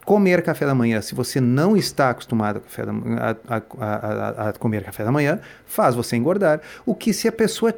comer 0.03 0.41
café 0.41 0.65
da 0.65 0.75
manhã, 0.75 1.01
se 1.01 1.15
você 1.15 1.39
não 1.39 1.77
está 1.77 2.09
acostumado 2.09 2.61
a, 3.47 3.55
a, 3.55 3.61
a, 3.79 4.49
a, 4.49 4.53
comer 4.53 4.83
café 4.83 5.03
da 5.03 5.11
manhã, 5.11 5.39
faz 5.65 5.95
você 5.95 6.15
engordar. 6.15 6.59
O 6.85 6.93
que 6.93 7.13
se 7.13 7.27
a 7.27 7.31
pessoa 7.31 7.73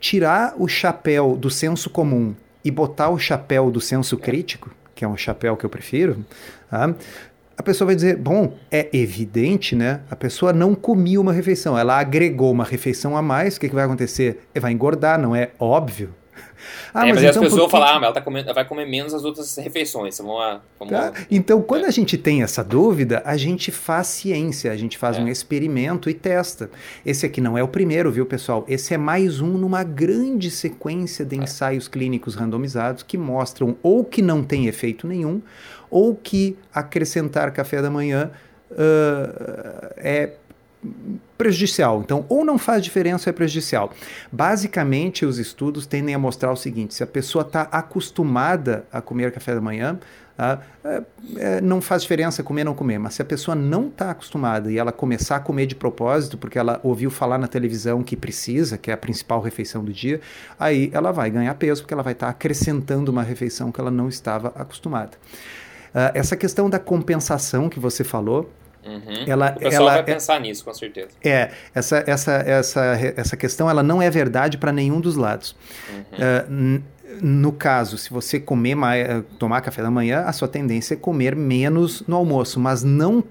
tirar 0.00 0.54
o 0.56 0.66
chapéu 0.66 1.36
do 1.36 1.50
senso 1.50 1.90
comum 1.90 2.34
e 2.64 2.70
botar 2.70 3.10
o 3.10 3.18
chapéu 3.18 3.70
do 3.70 3.80
senso 3.80 4.16
crítico, 4.16 4.70
que 4.94 5.04
é 5.04 5.08
um 5.08 5.16
chapéu 5.16 5.56
que 5.56 5.64
eu 5.64 5.70
prefiro, 5.70 6.24
tá? 6.68 6.92
A 7.58 7.62
pessoa 7.62 7.86
vai 7.86 7.96
dizer, 7.96 8.16
bom, 8.16 8.54
é 8.70 8.88
evidente, 8.92 9.74
né? 9.74 10.00
A 10.08 10.14
pessoa 10.14 10.52
não 10.52 10.76
comia 10.76 11.20
uma 11.20 11.32
refeição, 11.32 11.76
ela 11.76 11.98
agregou 11.98 12.52
uma 12.52 12.62
refeição 12.62 13.16
a 13.16 13.20
mais, 13.20 13.56
o 13.56 13.60
que, 13.60 13.68
que 13.68 13.74
vai 13.74 13.84
acontecer? 13.84 14.48
Vai 14.54 14.70
engordar, 14.70 15.20
não 15.20 15.34
é 15.34 15.50
óbvio? 15.58 16.14
Ah, 16.94 17.06
é, 17.06 17.12
mas, 17.12 17.16
mas 17.16 17.24
então, 17.24 17.30
as 17.30 17.36
pessoas 17.36 17.60
vão 17.60 17.68
falar, 17.68 17.90
ah, 17.90 17.94
mas 17.94 18.02
ela, 18.04 18.12
tá 18.12 18.20
comendo, 18.20 18.46
ela 18.46 18.54
vai 18.54 18.64
comer 18.64 18.86
menos 18.86 19.12
as 19.12 19.24
outras 19.24 19.56
refeições. 19.56 20.18
Vamos, 20.18 20.60
vamos... 20.78 20.94
Tá? 20.94 21.12
Então, 21.30 21.60
quando 21.60 21.84
é. 21.84 21.88
a 21.88 21.90
gente 21.90 22.16
tem 22.16 22.42
essa 22.42 22.62
dúvida, 22.62 23.22
a 23.24 23.36
gente 23.36 23.70
faz 23.70 24.06
ciência, 24.08 24.72
a 24.72 24.76
gente 24.76 24.96
faz 24.96 25.16
é. 25.16 25.20
um 25.20 25.28
experimento 25.28 26.08
e 26.08 26.14
testa. 26.14 26.70
Esse 27.04 27.26
aqui 27.26 27.40
não 27.40 27.58
é 27.58 27.62
o 27.62 27.68
primeiro, 27.68 28.10
viu, 28.10 28.26
pessoal? 28.26 28.64
Esse 28.68 28.94
é 28.94 28.98
mais 28.98 29.40
um 29.40 29.58
numa 29.58 29.82
grande 29.82 30.50
sequência 30.50 31.24
de 31.24 31.38
é. 31.38 31.42
ensaios 31.42 31.88
clínicos 31.88 32.34
randomizados 32.34 33.02
que 33.02 33.18
mostram 33.18 33.76
ou 33.82 34.04
que 34.04 34.22
não 34.22 34.42
tem 34.42 34.66
efeito 34.66 35.06
nenhum, 35.06 35.42
ou 35.90 36.14
que 36.14 36.56
acrescentar 36.72 37.52
café 37.52 37.82
da 37.82 37.90
manhã 37.90 38.30
uh, 38.70 39.92
é 39.96 40.32
prejudicial. 41.36 42.00
Então, 42.00 42.24
ou 42.28 42.44
não 42.44 42.58
faz 42.58 42.82
diferença 42.82 43.28
ou 43.28 43.32
é 43.32 43.34
prejudicial. 43.34 43.92
Basicamente, 44.30 45.24
os 45.24 45.38
estudos 45.38 45.86
tendem 45.86 46.14
a 46.14 46.18
mostrar 46.18 46.52
o 46.52 46.56
seguinte: 46.56 46.94
se 46.94 47.02
a 47.02 47.06
pessoa 47.06 47.42
está 47.42 47.62
acostumada 47.62 48.84
a 48.92 49.00
comer 49.00 49.32
café 49.32 49.54
da 49.54 49.60
manhã, 49.60 49.98
ah, 50.40 50.60
é, 50.84 51.02
é, 51.36 51.60
não 51.60 51.80
faz 51.80 52.02
diferença 52.02 52.44
comer 52.44 52.60
ou 52.60 52.66
não 52.66 52.74
comer, 52.74 52.96
mas 52.96 53.14
se 53.14 53.22
a 53.22 53.24
pessoa 53.24 53.56
não 53.56 53.88
está 53.88 54.12
acostumada 54.12 54.70
e 54.70 54.78
ela 54.78 54.92
começar 54.92 55.34
a 55.34 55.40
comer 55.40 55.66
de 55.66 55.74
propósito, 55.74 56.38
porque 56.38 56.56
ela 56.56 56.78
ouviu 56.84 57.10
falar 57.10 57.38
na 57.38 57.48
televisão 57.48 58.04
que 58.04 58.16
precisa, 58.16 58.78
que 58.78 58.88
é 58.88 58.94
a 58.94 58.96
principal 58.96 59.40
refeição 59.40 59.82
do 59.84 59.92
dia, 59.92 60.20
aí 60.56 60.90
ela 60.92 61.10
vai 61.10 61.28
ganhar 61.28 61.52
peso, 61.54 61.82
porque 61.82 61.92
ela 61.92 62.04
vai 62.04 62.12
estar 62.12 62.26
tá 62.26 62.30
acrescentando 62.30 63.10
uma 63.10 63.24
refeição 63.24 63.72
que 63.72 63.80
ela 63.80 63.90
não 63.90 64.08
estava 64.08 64.52
acostumada. 64.54 65.18
Uh, 65.88 66.12
essa 66.14 66.36
questão 66.36 66.68
da 66.68 66.78
compensação 66.78 67.68
que 67.68 67.78
você 67.78 68.04
falou, 68.04 68.50
Uhum. 68.86 69.24
Ela, 69.26 69.54
o 69.54 69.58
pessoal 69.58 69.82
ela, 69.82 69.90
vai 69.90 70.00
é 70.00 70.02
pensar 70.02 70.40
nisso, 70.40 70.64
com 70.64 70.72
certeza. 70.72 71.08
É, 71.22 71.50
essa, 71.74 72.02
essa, 72.06 72.32
essa, 72.32 72.82
essa 73.16 73.36
questão 73.36 73.68
ela 73.68 73.82
não 73.82 74.00
é 74.00 74.08
verdade 74.08 74.56
para 74.56 74.72
nenhum 74.72 74.98
dos 74.98 75.14
lados. 75.14 75.54
Uhum. 75.90 76.76
Uh, 76.78 76.82
no 77.20 77.52
caso, 77.52 77.98
se 77.98 78.10
você 78.10 78.38
comer 78.38 78.74
mais, 78.74 79.24
tomar 79.38 79.60
café 79.60 79.82
da 79.82 79.90
manhã, 79.90 80.22
a 80.22 80.32
sua 80.32 80.46
tendência 80.46 80.94
é 80.94 80.96
comer 80.96 81.34
menos 81.34 82.02
no 82.06 82.16
almoço, 82.16 82.60
mas 82.60 82.82
não 82.82 83.22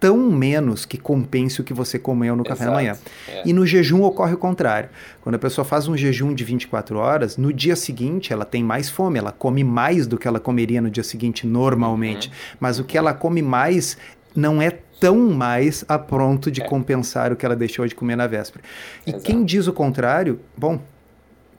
tão 0.00 0.16
menos 0.30 0.84
que 0.84 0.96
compense 0.96 1.60
o 1.60 1.64
que 1.64 1.74
você 1.74 1.98
comeu 1.98 2.36
no 2.36 2.44
café 2.44 2.64
Exato. 2.64 2.70
da 2.70 2.76
manhã. 2.76 2.98
É. 3.28 3.42
E 3.44 3.52
no 3.52 3.66
jejum 3.66 4.02
ocorre 4.02 4.34
o 4.34 4.38
contrário. 4.38 4.88
Quando 5.20 5.34
a 5.34 5.38
pessoa 5.38 5.64
faz 5.64 5.88
um 5.88 5.96
jejum 5.96 6.34
de 6.34 6.44
24 6.44 6.98
horas, 6.98 7.36
no 7.36 7.52
dia 7.52 7.74
seguinte 7.74 8.32
ela 8.32 8.44
tem 8.44 8.62
mais 8.62 8.88
fome, 8.88 9.18
ela 9.18 9.32
come 9.32 9.64
mais 9.64 10.06
do 10.06 10.16
que 10.16 10.28
ela 10.28 10.40
comeria 10.40 10.80
no 10.80 10.90
dia 10.90 11.02
seguinte 11.02 11.46
normalmente. 11.46 12.28
Uhum. 12.28 12.34
Mas 12.60 12.78
o 12.78 12.84
que 12.84 12.96
ela 12.96 13.12
come 13.12 13.42
mais 13.42 13.96
não 14.34 14.62
é 14.62 14.70
tão 15.00 15.16
mais 15.30 15.84
a 15.88 15.98
pronto 15.98 16.50
de 16.50 16.62
é. 16.62 16.64
compensar 16.64 17.32
o 17.32 17.36
que 17.36 17.44
ela 17.44 17.56
deixou 17.56 17.86
de 17.86 17.94
comer 17.94 18.16
na 18.16 18.26
véspera. 18.26 18.64
E 19.06 19.10
Exato. 19.10 19.24
quem 19.24 19.44
diz 19.44 19.66
o 19.66 19.72
contrário, 19.72 20.40
bom, 20.56 20.80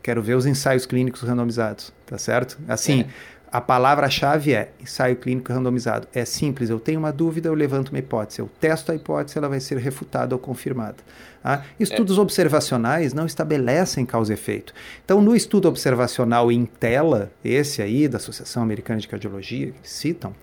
quero 0.01 0.21
ver 0.21 0.35
os 0.35 0.45
ensaios 0.45 0.85
clínicos 0.85 1.21
randomizados, 1.21 1.93
tá 2.05 2.17
certo? 2.17 2.57
Assim, 2.67 3.01
é. 3.01 3.07
A 3.51 3.59
palavra-chave 3.59 4.53
é 4.53 4.71
ensaio 4.79 5.15
clínico 5.15 5.51
randomizado. 5.51 6.07
É 6.13 6.23
simples, 6.23 6.69
eu 6.69 6.79
tenho 6.79 6.99
uma 6.99 7.11
dúvida, 7.11 7.49
eu 7.49 7.53
levanto 7.53 7.89
uma 7.89 7.97
hipótese, 7.97 8.39
eu 8.39 8.49
testo 8.59 8.91
a 8.91 8.95
hipótese, 8.95 9.37
ela 9.37 9.49
vai 9.49 9.59
ser 9.59 9.77
refutada 9.77 10.35
ou 10.35 10.39
confirmada. 10.39 10.97
Tá? 11.41 11.63
Estudos 11.79 12.17
é. 12.17 12.21
observacionais 12.21 13.13
não 13.13 13.25
estabelecem 13.25 14.05
causa 14.05 14.33
e 14.33 14.35
efeito. 14.35 14.73
Então, 15.03 15.21
no 15.21 15.35
estudo 15.35 15.67
observacional 15.67 16.51
em 16.51 16.65
tela, 16.65 17.31
esse 17.43 17.81
aí, 17.81 18.07
da 18.07 18.17
Associação 18.17 18.61
Americana 18.61 18.99
de 18.99 19.07
Cardiologia, 19.07 19.73
que 19.81 19.89
citam, 19.89 20.35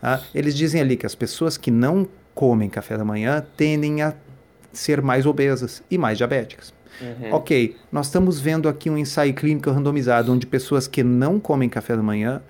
tá? 0.00 0.22
eles 0.34 0.56
dizem 0.56 0.80
ali 0.80 0.96
que 0.96 1.04
as 1.04 1.14
pessoas 1.14 1.58
que 1.58 1.70
não 1.70 2.08
comem 2.34 2.70
café 2.70 2.96
da 2.96 3.04
manhã 3.04 3.44
tendem 3.56 4.00
a 4.00 4.14
ser 4.72 5.02
mais 5.02 5.26
obesas 5.26 5.82
e 5.90 5.98
mais 5.98 6.16
diabéticas. 6.16 6.72
Uhum. 7.00 7.34
Ok, 7.34 7.76
nós 7.90 8.06
estamos 8.06 8.40
vendo 8.40 8.68
aqui 8.68 8.88
um 8.88 8.96
ensaio 8.96 9.34
clínico 9.34 9.70
randomizado 9.70 10.32
onde 10.32 10.46
pessoas 10.46 10.86
que 10.86 11.02
não 11.02 11.40
comem 11.40 11.68
café 11.68 11.96
da 11.96 12.02
manhã 12.02 12.40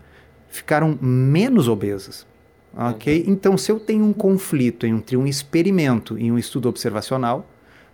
ficaram 0.54 0.96
menos 1.02 1.68
obesas. 1.68 2.24
Ok? 2.76 3.24
Então, 3.26 3.58
se 3.58 3.70
eu 3.70 3.78
tenho 3.80 4.04
um 4.04 4.12
conflito 4.12 4.86
entre 4.86 5.16
um 5.16 5.26
experimento 5.26 6.18
e 6.18 6.30
um 6.30 6.38
estudo 6.38 6.68
observacional, 6.68 7.46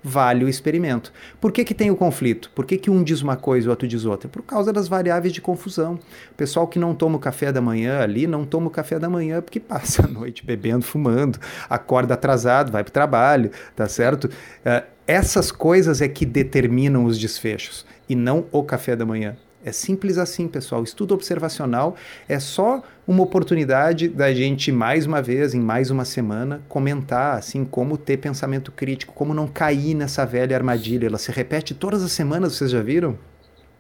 vale 0.03 0.45
o 0.45 0.49
experimento. 0.49 1.13
Por 1.41 1.53
que, 1.53 1.65
que 1.65 1.75
tem 1.75 1.91
o 1.91 1.97
conflito? 1.97 2.51
Por 2.55 2.67
que, 2.67 2.77
que 2.77 2.91
um 2.91 3.03
diz 3.03 3.23
uma 3.23 3.37
coisa 3.37 3.67
e 3.67 3.69
o 3.69 3.71
outro 3.71 3.89
diz 3.89 4.05
outra? 4.05 4.29
Por 4.29 4.43
causa 4.43 4.73
das 4.73 4.89
variáveis 4.89 5.33
de 5.33 5.41
confusão. 5.41 5.99
O 6.33 6.35
pessoal 6.35 6.67
que 6.67 6.79
não 6.79 6.95
toma 6.95 7.17
o 7.17 7.21
café 7.21 7.51
da 7.51 7.61
manhã 7.61 8.01
ali, 8.01 8.27
não 8.27 8.45
toma 8.45 8.69
o 8.69 8.71
café 8.71 8.99
da 8.99 9.09
manhã 9.09 9.41
porque 9.41 9.61
passa 9.61 10.05
a 10.07 10.09
noite 10.09 10.45
bebendo, 10.45 10.85
fumando, 10.85 11.39
acorda 11.69 12.15
atrasado, 12.15 12.73
vai 12.73 12.83
para 12.83 12.91
o 12.91 12.93
trabalho, 12.93 13.51
tá 13.75 13.89
certo? 13.89 14.25
Uh, 14.25 14.87
essas 15.07 15.51
coisas 15.51 16.01
é 16.01 16.09
que 16.09 16.25
determinam 16.25 17.05
os 17.05 17.19
desfechos 17.19 17.87
e 18.09 18.15
não 18.15 18.47
o 18.53 18.63
café 18.63 18.95
da 18.95 19.05
manhã. 19.05 19.37
É 19.63 19.73
simples 19.73 20.17
assim, 20.17 20.49
pessoal. 20.49 20.83
Estudo 20.83 21.13
observacional 21.13 21.95
é 22.27 22.39
só 22.39 22.83
uma 23.07 23.23
oportunidade 23.23 24.09
da 24.09 24.33
gente, 24.33 24.73
mais 24.73 25.05
uma 25.05 25.21
vez, 25.21 25.53
em 25.53 25.61
mais 25.61 25.91
uma 25.91 26.05
semana, 26.07 26.63
comentar 26.67 27.37
assim 27.37 27.65
como 27.65 27.99
ter 27.99 28.17
pensamento 28.17 28.73
crítico, 28.73 29.13
como 29.13 29.35
não 29.35 29.47
cair 29.47 29.95
nessa 29.95 30.25
velha 30.25 30.57
armadilha. 30.57 31.07
Ela 31.07 31.19
se 31.19 31.31
repete 31.31 31.75
todas 31.75 32.03
as 32.03 32.13
semanas, 32.13 32.55
vocês 32.55 32.71
já 32.71 32.81
viram? 32.81 33.19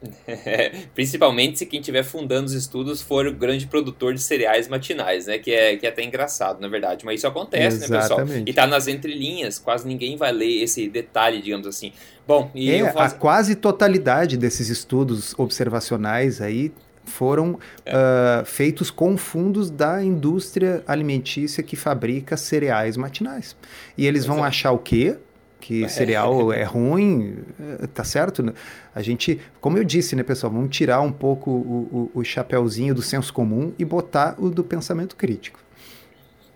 Principalmente 0.95 1.59
se 1.59 1.67
quem 1.67 1.81
estiver 1.81 2.03
fundando 2.03 2.47
os 2.47 2.53
estudos 2.53 3.03
for 3.03 3.27
o 3.27 3.35
grande 3.35 3.67
produtor 3.67 4.15
de 4.15 4.21
cereais 4.21 4.69
matinais, 4.69 5.27
né? 5.27 5.39
Que 5.39 5.53
é, 5.53 5.77
que 5.77 5.87
é 5.87 5.89
até 5.89 6.03
engraçado, 6.03 6.61
na 6.61 6.69
verdade. 6.69 7.05
Mas 7.05 7.21
isso 7.21 7.27
acontece, 7.27 7.85
Exatamente. 7.85 7.91
né, 7.91 8.25
pessoal? 8.25 8.43
E 8.47 8.53
tá 8.53 8.67
nas 8.67 8.89
entrelinhas, 8.89 9.59
quase 9.59 9.87
ninguém 9.87 10.17
vai 10.17 10.33
ler 10.33 10.63
esse 10.63 10.89
detalhe, 10.89 11.43
digamos 11.43 11.67
assim. 11.67 11.93
Bom, 12.27 12.51
e 12.55 12.71
é, 12.71 12.81
a 12.81 13.11
quase 13.11 13.55
totalidade 13.55 14.37
desses 14.37 14.69
estudos 14.69 15.35
observacionais 15.37 16.41
aí 16.41 16.73
foram 17.05 17.59
é. 17.85 17.95
uh, 17.95 18.45
feitos 18.45 18.91
com 18.91 19.17
fundos 19.17 19.71
da 19.71 20.03
indústria 20.03 20.83
alimentícia 20.87 21.63
que 21.63 21.77
fabrica 21.77 22.37
cereais 22.37 22.97
matinais. 22.97 23.57
E 23.99 24.07
eles 24.07 24.25
vão 24.25 24.45
achar 24.45 24.73
o 24.73 24.79
quê? 24.79 25.19
Que 25.61 25.89
cereal 25.89 26.53
é 26.53 26.65
ruim, 26.65 27.39
eh, 27.61 27.87
tá 27.93 28.03
certo? 28.03 28.55
A 28.95 29.03
gente, 29.03 29.41
como 29.61 29.77
eu 29.79 29.85
disse, 29.85 30.17
né, 30.17 30.23
pessoal, 30.23 30.53
vamos 30.53 30.75
tirar 30.75 31.01
um 31.01 31.13
pouco 31.13 31.51
o, 31.51 32.11
o, 32.15 32.21
o 32.21 32.25
chapéuzinho 32.25 32.95
do 32.95 33.03
senso 33.03 33.33
comum 33.33 33.73
e 33.79 33.85
botar 33.85 34.35
o 34.39 34.49
do 34.49 34.65
pensamento 34.65 35.15
crítico. 35.15 35.61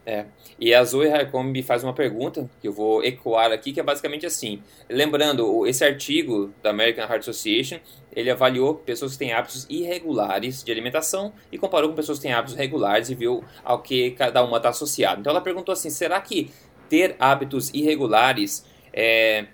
É. 0.07 0.27
E 0.59 0.73
a 0.73 0.85
Zoe 0.85 1.11
Harcombe 1.11 1.63
faz 1.63 1.83
uma 1.83 1.93
pergunta 1.93 2.49
que 2.61 2.69
eu 2.69 2.73
vou 2.73 3.03
ecoar 3.03 3.51
aqui, 3.51 3.73
que 3.73 3.81
é 3.81 3.83
basicamente 3.83 4.25
assim. 4.25 4.63
Lembrando, 4.89 5.67
esse 5.67 5.85
artigo 5.85 6.53
da 6.63 6.71
American 6.71 7.05
Heart 7.05 7.23
Association, 7.23 7.79
ele 8.15 8.31
avaliou 8.31 8.75
pessoas 8.75 9.13
que 9.13 9.19
têm 9.19 9.33
hábitos 9.33 9.67
irregulares 9.69 10.63
de 10.63 10.71
alimentação 10.71 11.33
e 11.51 11.59
comparou 11.59 11.89
com 11.89 11.97
pessoas 11.97 12.19
que 12.19 12.23
têm 12.23 12.33
hábitos 12.33 12.55
regulares 12.55 13.11
e 13.11 13.15
viu 13.15 13.43
ao 13.65 13.83
que 13.83 14.13
cada 14.13 14.45
uma 14.45 14.59
está 14.59 14.69
associada. 14.69 15.21
Então 15.21 15.31
ela 15.31 15.41
perguntou 15.41 15.73
assim, 15.73 15.91
será 15.91 16.21
que 16.21 16.51
ter 16.89 17.17
hábitos 17.19 17.71
irregulares 17.75 18.65
é, 18.95 19.47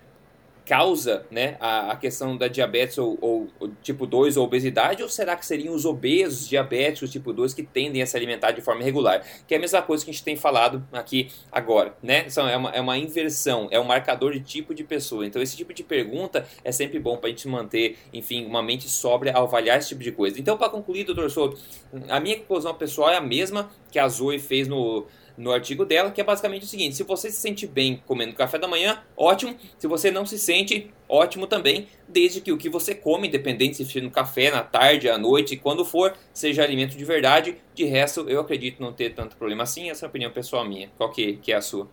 causa 0.71 1.27
né, 1.33 1.57
a, 1.59 1.91
a, 1.91 1.97
questão 1.97 2.37
da 2.37 2.47
diabetes 2.47 2.97
ou, 2.97 3.19
ou, 3.21 3.49
ou, 3.59 3.73
tipo 3.83 4.07
2 4.07 4.37
ou 4.37 4.45
obesidade, 4.45 5.03
ou 5.03 5.09
será 5.09 5.35
que 5.35 5.45
seriam 5.45 5.75
os 5.75 5.85
obesos 5.85 6.49
diabéticos 6.49 7.11
tipo 7.11 7.33
2 7.33 7.53
que 7.53 7.65
tendem 7.65 8.01
a 8.01 8.07
se 8.07 8.17
alimentar 8.17 8.53
de 8.53 8.61
forma 8.61 8.81
irregular? 8.81 9.21
Que 9.49 9.55
é 9.55 9.57
a 9.57 9.61
mesma 9.61 9.83
coisa 9.83 10.05
que 10.05 10.13
a 10.13 10.15
gente 10.15 10.23
tem 10.23 10.37
falado 10.37 10.87
aqui 10.93 11.29
agora, 11.51 11.93
né? 12.01 12.25
Então, 12.25 12.49
é, 12.49 12.57
uma, 12.57 12.71
é 12.71 12.81
uma 12.81 12.97
inversão, 12.97 13.67
é 13.73 13.81
um 13.81 13.85
marcador 13.85 14.33
de 14.33 14.39
tipo 14.39 14.73
de 14.73 14.85
pessoa. 14.85 15.27
Então, 15.27 15.43
esse 15.43 15.57
tipo 15.57 15.75
de 15.75 15.83
pergunta 15.83 16.47
é 16.63 16.71
sempre 16.71 17.01
bom 17.01 17.17
para 17.17 17.27
a 17.27 17.31
gente 17.31 17.49
manter, 17.49 17.99
enfim, 18.13 18.47
uma 18.47 18.63
mente 18.63 18.89
sóbria 18.89 19.33
ao 19.33 19.47
avaliar 19.47 19.77
esse 19.77 19.89
tipo 19.89 20.05
de 20.05 20.13
coisa. 20.13 20.39
Então, 20.39 20.57
para 20.57 20.69
concluir, 20.69 21.03
doutor 21.03 21.29
Souto, 21.33 21.59
a 22.09 22.21
minha 22.21 22.37
conclusão 22.37 22.75
pessoal 22.75 23.11
é 23.11 23.17
a 23.17 23.21
mesma 23.21 23.73
que 23.91 23.99
a 23.99 24.07
Zoe 24.07 24.39
fez 24.39 24.69
no, 24.69 25.05
no 25.41 25.51
artigo 25.53 25.85
dela, 25.87 26.11
que 26.11 26.21
é 26.21 26.25
basicamente 26.25 26.65
o 26.65 26.69
seguinte: 26.69 26.95
se 26.95 27.03
você 27.03 27.31
se 27.31 27.41
sente 27.41 27.67
bem 27.67 28.03
comendo 28.07 28.35
café 28.35 28.59
da 28.59 28.69
manhã, 28.69 29.03
ótimo. 29.17 29.57
Se 29.79 29.87
você 29.87 30.11
não 30.11 30.27
se 30.27 30.39
sente, 30.39 30.91
ótimo 31.09 31.47
também, 31.47 31.89
desde 32.07 32.41
que 32.41 32.53
o 32.53 32.59
que 32.59 32.69
você 32.69 32.95
come, 32.95 33.29
independente 33.29 33.77
se 33.77 33.85
for 33.85 34.03
no 34.03 34.11
café, 34.11 34.51
na 34.51 34.63
tarde, 34.63 35.09
à 35.09 35.17
noite, 35.17 35.57
quando 35.57 35.85
for, 35.85 36.15
seja 36.33 36.63
alimento 36.63 36.97
de 36.97 37.05
verdade. 37.05 37.57
De 37.75 37.85
resto, 37.85 38.29
eu 38.29 38.41
acredito 38.41 38.83
não 38.83 38.93
ter 38.93 39.15
tanto 39.15 39.37
problema 39.37 39.63
assim. 39.63 39.91
Essa 39.91 40.05
é 40.05 40.07
a 40.07 40.11
opinião 40.11 40.31
pessoal 40.31 40.67
minha. 40.69 40.91
Qual 40.97 41.11
que, 41.11 41.35
que 41.39 41.53
é 41.53 41.57
a 41.57 41.63
sua? 41.63 41.89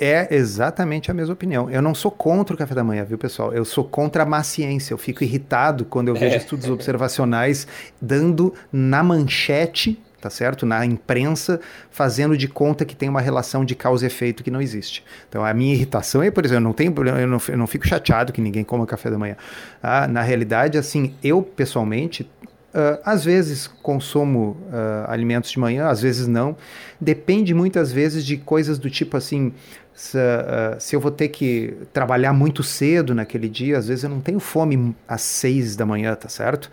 É 0.00 0.32
exatamente 0.32 1.10
a 1.10 1.14
mesma 1.14 1.32
opinião. 1.32 1.68
Eu 1.68 1.82
não 1.82 1.92
sou 1.92 2.10
contra 2.10 2.54
o 2.54 2.58
café 2.58 2.72
da 2.72 2.84
manhã, 2.84 3.04
viu, 3.04 3.18
pessoal? 3.18 3.52
Eu 3.52 3.64
sou 3.64 3.82
contra 3.82 4.22
a 4.22 4.26
maciência. 4.26 4.94
Eu 4.94 4.98
fico 4.98 5.24
irritado 5.24 5.84
quando 5.84 6.08
eu 6.08 6.14
vejo 6.16 6.34
é. 6.34 6.38
estudos 6.38 6.68
observacionais 6.70 7.66
dando 8.00 8.54
na 8.70 9.02
manchete 9.02 10.00
tá 10.20 10.30
certo? 10.30 10.66
Na 10.66 10.84
imprensa, 10.84 11.60
fazendo 11.90 12.36
de 12.36 12.48
conta 12.48 12.84
que 12.84 12.96
tem 12.96 13.08
uma 13.08 13.20
relação 13.20 13.64
de 13.64 13.74
causa 13.74 14.04
e 14.04 14.08
efeito 14.08 14.42
que 14.42 14.50
não 14.50 14.60
existe. 14.60 15.04
Então, 15.28 15.44
a 15.44 15.54
minha 15.54 15.74
irritação 15.74 16.22
é, 16.22 16.30
por 16.30 16.44
exemplo, 16.44 16.62
eu 16.62 16.64
não 16.64 16.72
tenho 16.72 16.92
problema, 16.92 17.20
eu 17.20 17.28
não, 17.28 17.40
eu 17.48 17.56
não 17.56 17.66
fico 17.66 17.86
chateado 17.86 18.32
que 18.32 18.40
ninguém 18.40 18.64
coma 18.64 18.86
café 18.86 19.10
da 19.10 19.18
manhã. 19.18 19.36
Ah, 19.82 20.08
na 20.08 20.22
realidade, 20.22 20.76
assim, 20.78 21.14
eu 21.22 21.42
pessoalmente 21.42 22.28
Uh, 22.68 23.00
às 23.02 23.24
vezes 23.24 23.66
consumo 23.66 24.58
uh, 24.68 25.10
alimentos 25.10 25.50
de 25.50 25.58
manhã, 25.58 25.86
às 25.86 26.02
vezes 26.02 26.28
não. 26.28 26.54
Depende 27.00 27.54
muitas 27.54 27.90
vezes 27.90 28.22
de 28.24 28.36
coisas 28.36 28.78
do 28.78 28.90
tipo 28.90 29.16
assim: 29.16 29.54
se, 29.98 30.16
uh, 30.16 30.80
se, 30.80 30.94
eu 30.94 31.00
vou 31.00 31.10
ter 31.10 31.26
que 31.26 31.76
trabalhar 31.92 32.32
muito 32.32 32.62
cedo 32.62 33.14
naquele 33.16 33.48
dia, 33.48 33.76
às 33.76 33.88
vezes 33.88 34.04
eu 34.04 34.10
não 34.10 34.20
tenho 34.20 34.38
fome 34.38 34.94
às 35.08 35.22
seis 35.22 35.74
da 35.74 35.84
manhã, 35.84 36.14
tá 36.14 36.28
certo? 36.28 36.70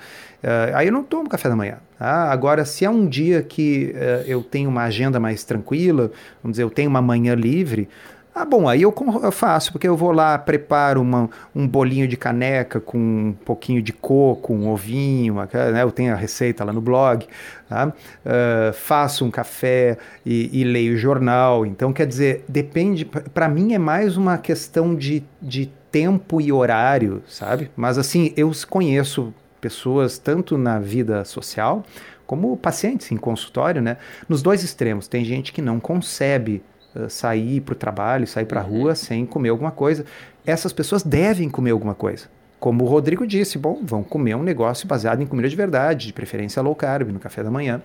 aí 0.76 0.86
eu 0.86 0.94
não 0.94 1.04
tomo 1.04 1.28
café 1.28 1.50
da 1.50 1.56
manhã. 1.56 1.78
Tá? 1.98 2.32
Agora, 2.32 2.66
se 2.66 2.86
é 2.86 2.90
um 2.90 3.08
dia 3.08 3.42
que 3.42 3.96
eu 4.28 4.44
tenho 4.44 4.70
uma 4.70 4.84
agenda 4.84 5.20
mais 5.20 5.44
tranquila, 5.44 6.12
vamos 6.44 6.54
dizer, 6.54 6.62
eu 6.62 6.70
tenho 6.70 6.88
uma 6.88 7.02
manhã 7.02 7.34
livre, 7.34 7.90
ah, 8.38 8.44
bom, 8.44 8.68
aí 8.68 8.82
eu, 8.82 8.94
eu, 9.24 9.32
faço, 9.32 9.72
porque 9.72 9.88
eu 9.88 9.96
vou 9.96 10.12
lá, 10.12 10.38
preparo 10.38 11.02
uma, 11.02 11.30
um 11.56 11.66
bolinho 11.66 12.06
de 12.06 12.18
caneca 12.18 12.82
com 12.82 12.98
um 12.98 13.34
pouquinho 13.46 13.82
de 13.82 13.94
coco, 13.94 14.54
um 14.54 14.68
ovinho, 14.68 15.36
né? 15.36 15.82
eu 15.82 15.90
tenho 15.90 16.12
a 16.12 16.18
receita 16.18 16.66
lá 16.66 16.74
no 16.74 16.82
blog, 16.82 17.26
tá? 17.70 17.88
uh, 17.88 18.74
faço 18.74 19.24
um 19.24 19.32
café 19.32 19.98
e, 20.26 20.50
e, 20.52 20.66
leio 20.66 20.98
jornal. 20.98 21.66
Então, 21.66 21.94
quer 21.94 22.06
dizer, 22.06 22.44
depende, 22.46 23.06
para 23.06 23.48
mim 23.48 23.74
é 23.74 23.80
mais 23.80 24.18
uma 24.18 24.38
questão 24.38 24.94
de, 24.94 25.24
de 25.42 25.68
tempo 25.90 26.42
e 26.42 26.52
horário, 26.52 27.24
sabe? 27.26 27.72
Mas 27.74 27.98
assim, 27.98 28.34
eu 28.36 28.52
conheço 28.70 29.34
pessoas 29.62 30.18
tanto 30.18 30.58
na 30.58 30.78
vida 30.78 31.24
social 31.24 31.86
como 32.28 32.58
pacientes 32.58 33.14
em 33.14 33.18
consultório, 33.18 33.82
né? 33.82 33.96
Nos 34.28 34.42
dois 34.42 34.62
extremos, 34.62 35.08
tem 35.08 35.24
gente 35.24 35.54
que 35.54 35.62
não 35.62 35.80
concebe 35.80 36.62
sair 37.10 37.62
para 37.62 37.74
o 37.74 37.76
trabalho, 37.76 38.28
sair 38.28 38.46
para 38.46 38.62
a 38.62 38.64
uhum. 38.64 38.82
rua 38.82 38.96
sem 38.96 39.26
comer 39.26 39.50
alguma 39.50 39.72
coisa. 39.72 40.06
Essas 40.46 40.74
pessoas 40.74 41.04
devem 41.04 41.50
comer 41.50 41.72
alguma 41.72 41.96
coisa. 41.96 42.28
Como 42.60 42.84
o 42.84 42.88
Rodrigo 42.88 43.28
disse, 43.28 43.58
bom, 43.58 43.82
vão 43.84 44.04
comer 44.04 44.36
um 44.36 44.44
negócio 44.44 44.88
baseado 44.88 45.22
em 45.22 45.26
comida 45.26 45.50
de 45.50 45.56
verdade, 45.56 46.08
de 46.08 46.14
preferência 46.14 46.62
low 46.62 46.76
carb, 46.76 47.10
no 47.10 47.20
café 47.20 47.44
da 47.44 47.52
manhã. 47.52 47.82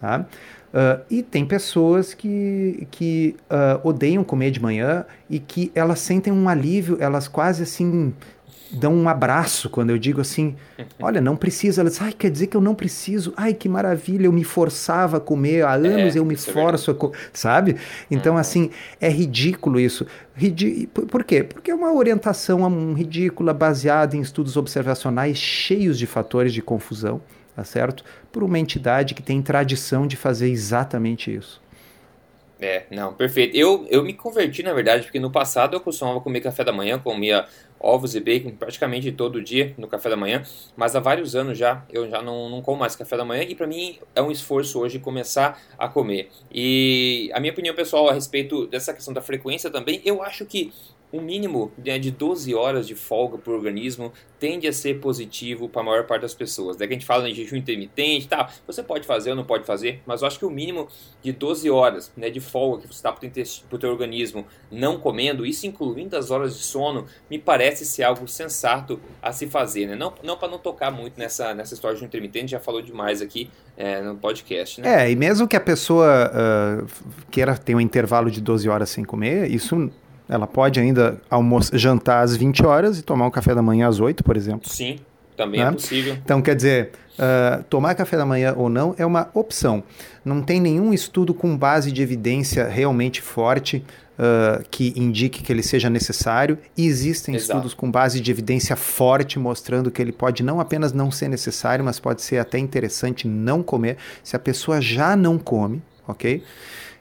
Tá? 0.00 0.26
Uh, 0.74 1.04
e 1.08 1.22
tem 1.22 1.46
pessoas 1.46 2.14
que, 2.14 2.88
que 2.90 3.36
uh, 3.44 3.86
odeiam 3.86 4.24
comer 4.24 4.50
de 4.50 4.60
manhã 4.60 5.04
e 5.30 5.38
que 5.38 5.70
elas 5.74 6.00
sentem 6.00 6.32
um 6.32 6.48
alívio, 6.48 6.96
elas 7.00 7.28
quase 7.28 7.62
assim 7.62 8.12
dão 8.70 8.94
um 8.94 9.08
abraço 9.08 9.68
quando 9.70 9.90
eu 9.90 9.98
digo 9.98 10.20
assim: 10.20 10.56
olha, 11.00 11.20
não 11.20 11.36
precisa. 11.36 11.80
Elas 11.80 12.00
ai, 12.00 12.12
quer 12.12 12.30
dizer 12.30 12.48
que 12.48 12.56
eu 12.56 12.60
não 12.60 12.74
preciso. 12.74 13.32
Ai, 13.36 13.54
que 13.54 13.68
maravilha, 13.68 14.26
eu 14.26 14.32
me 14.32 14.44
forçava 14.44 15.18
a 15.18 15.20
comer, 15.20 15.64
há 15.64 15.74
é, 15.74 15.88
anos 15.88 16.16
é, 16.16 16.18
eu 16.18 16.24
me 16.24 16.36
forço 16.36 16.90
é 16.90 16.94
a 16.94 16.96
comer, 16.96 17.16
sabe? 17.32 17.76
Então, 18.10 18.34
uhum. 18.34 18.40
assim, 18.40 18.70
é 19.00 19.08
ridículo 19.08 19.78
isso. 19.78 20.06
Ridi 20.34 20.88
por 20.88 21.24
quê? 21.24 21.42
Porque 21.42 21.70
é 21.70 21.74
uma 21.74 21.92
orientação 21.92 22.62
um, 22.62 22.94
ridícula 22.94 23.54
baseada 23.54 24.16
em 24.16 24.20
estudos 24.20 24.56
observacionais 24.56 25.38
cheios 25.38 25.98
de 25.98 26.06
fatores 26.06 26.52
de 26.52 26.60
confusão 26.60 27.20
tá 27.54 27.62
certo? 27.62 28.04
Por 28.32 28.42
uma 28.42 28.58
entidade 28.58 29.14
que 29.14 29.22
tem 29.22 29.40
tradição 29.40 30.06
de 30.06 30.16
fazer 30.16 30.50
exatamente 30.50 31.34
isso. 31.34 31.62
É, 32.60 32.84
não, 32.90 33.12
perfeito. 33.12 33.56
Eu, 33.56 33.86
eu 33.90 34.02
me 34.02 34.12
converti, 34.12 34.62
na 34.62 34.72
verdade, 34.72 35.04
porque 35.04 35.20
no 35.20 35.30
passado 35.30 35.76
eu 35.76 35.80
costumava 35.80 36.20
comer 36.20 36.40
café 36.40 36.64
da 36.64 36.72
manhã, 36.72 36.98
comia 36.98 37.46
ovos 37.84 38.14
e 38.14 38.20
bacon 38.20 38.50
praticamente 38.52 39.12
todo 39.12 39.42
dia 39.42 39.74
no 39.76 39.86
café 39.86 40.08
da 40.08 40.16
manhã, 40.16 40.42
mas 40.76 40.96
há 40.96 41.00
vários 41.00 41.36
anos 41.36 41.58
já 41.58 41.84
eu 41.90 42.08
já 42.08 42.22
não, 42.22 42.48
não 42.48 42.62
como 42.62 42.78
mais 42.78 42.96
café 42.96 43.16
da 43.16 43.24
manhã 43.24 43.42
e 43.42 43.54
para 43.54 43.66
mim 43.66 43.98
é 44.14 44.22
um 44.22 44.30
esforço 44.30 44.80
hoje 44.80 44.98
começar 44.98 45.60
a 45.78 45.88
comer. 45.88 46.30
E 46.50 47.30
a 47.34 47.40
minha 47.40 47.52
opinião 47.52 47.74
pessoal 47.74 48.08
a 48.08 48.12
respeito 48.12 48.66
dessa 48.66 48.94
questão 48.94 49.12
da 49.12 49.20
frequência 49.20 49.70
também, 49.70 50.00
eu 50.04 50.22
acho 50.22 50.46
que 50.46 50.72
um 51.14 51.20
mínimo 51.20 51.72
né, 51.78 51.98
de 51.98 52.10
12 52.10 52.52
horas 52.54 52.86
de 52.86 52.94
folga 52.96 53.38
para 53.38 53.52
o 53.52 53.54
organismo 53.54 54.12
tende 54.40 54.66
a 54.66 54.72
ser 54.72 55.00
positivo 55.00 55.68
para 55.68 55.80
a 55.80 55.84
maior 55.84 56.06
parte 56.06 56.22
das 56.22 56.34
pessoas. 56.34 56.76
Daí 56.76 56.88
a 56.88 56.92
gente 56.92 57.06
fala 57.06 57.28
em 57.28 57.34
jejum 57.34 57.56
intermitente, 57.56 58.28
tá, 58.28 58.50
você 58.66 58.82
pode 58.82 59.06
fazer 59.06 59.30
ou 59.30 59.36
não 59.36 59.44
pode 59.44 59.64
fazer, 59.64 60.02
mas 60.04 60.20
eu 60.20 60.26
acho 60.26 60.38
que 60.38 60.44
o 60.44 60.50
mínimo 60.50 60.88
de 61.22 61.32
12 61.32 61.70
horas 61.70 62.12
né, 62.16 62.28
de 62.28 62.40
folga 62.40 62.82
que 62.82 62.94
você 62.94 63.02
dá 63.02 63.12
para 63.12 63.26
o 63.72 63.78
teu 63.78 63.90
organismo 63.90 64.44
não 64.70 64.98
comendo, 64.98 65.46
isso 65.46 65.66
incluindo 65.66 66.16
as 66.16 66.30
horas 66.30 66.56
de 66.56 66.62
sono, 66.64 67.06
me 67.30 67.38
parece 67.38 67.86
ser 67.86 68.02
algo 68.02 68.26
sensato 68.26 69.00
a 69.22 69.32
se 69.32 69.46
fazer. 69.46 69.86
Né? 69.86 69.94
Não, 69.94 70.12
não 70.22 70.36
para 70.36 70.48
não 70.48 70.58
tocar 70.58 70.90
muito 70.90 71.18
nessa, 71.18 71.54
nessa 71.54 71.74
história 71.74 71.94
de 71.94 72.00
jejum 72.00 72.08
intermitente, 72.08 72.50
já 72.50 72.60
falou 72.60 72.82
demais 72.82 73.22
aqui 73.22 73.50
é, 73.76 74.02
no 74.02 74.16
podcast. 74.16 74.80
Né? 74.80 75.04
É, 75.04 75.10
e 75.10 75.16
mesmo 75.16 75.46
que 75.46 75.56
a 75.56 75.60
pessoa 75.60 76.30
uh, 76.30 76.86
queira 77.30 77.56
ter 77.56 77.74
um 77.74 77.80
intervalo 77.80 78.30
de 78.30 78.40
12 78.40 78.68
horas 78.68 78.90
sem 78.90 79.04
comer, 79.04 79.50
isso 79.50 79.90
ela 80.28 80.46
pode 80.46 80.80
ainda 80.80 81.20
almoçar, 81.28 81.76
jantar 81.76 82.22
às 82.22 82.36
20 82.36 82.64
horas 82.64 82.98
e 82.98 83.02
tomar 83.02 83.26
um 83.26 83.30
café 83.30 83.54
da 83.54 83.62
manhã 83.62 83.88
às 83.88 84.00
8, 84.00 84.24
por 84.24 84.36
exemplo. 84.36 84.68
Sim, 84.68 84.98
também 85.36 85.60
é 85.60 85.64
né? 85.64 85.70
é 85.70 85.72
possível. 85.72 86.16
Então, 86.24 86.40
quer 86.40 86.56
dizer, 86.56 86.92
uh, 87.18 87.62
tomar 87.64 87.94
café 87.94 88.16
da 88.16 88.24
manhã 88.24 88.54
ou 88.56 88.68
não 88.68 88.94
é 88.96 89.04
uma 89.04 89.30
opção. 89.34 89.82
Não 90.24 90.42
tem 90.42 90.60
nenhum 90.60 90.92
estudo 90.92 91.34
com 91.34 91.56
base 91.56 91.92
de 91.92 92.02
evidência 92.02 92.66
realmente 92.66 93.20
forte 93.20 93.84
uh, 94.18 94.64
que 94.70 94.92
indique 94.96 95.42
que 95.42 95.52
ele 95.52 95.62
seja 95.62 95.90
necessário. 95.90 96.58
E 96.76 96.86
existem 96.86 97.34
Exato. 97.34 97.52
estudos 97.52 97.74
com 97.74 97.90
base 97.90 98.20
de 98.20 98.30
evidência 98.30 98.76
forte 98.76 99.38
mostrando 99.38 99.90
que 99.90 100.00
ele 100.00 100.12
pode 100.12 100.42
não 100.42 100.60
apenas 100.60 100.92
não 100.92 101.10
ser 101.10 101.28
necessário, 101.28 101.84
mas 101.84 102.00
pode 102.00 102.22
ser 102.22 102.38
até 102.38 102.58
interessante 102.58 103.28
não 103.28 103.62
comer 103.62 103.96
se 104.22 104.36
a 104.36 104.38
pessoa 104.38 104.80
já 104.80 105.16
não 105.16 105.38
come, 105.38 105.82
ok? 106.06 106.42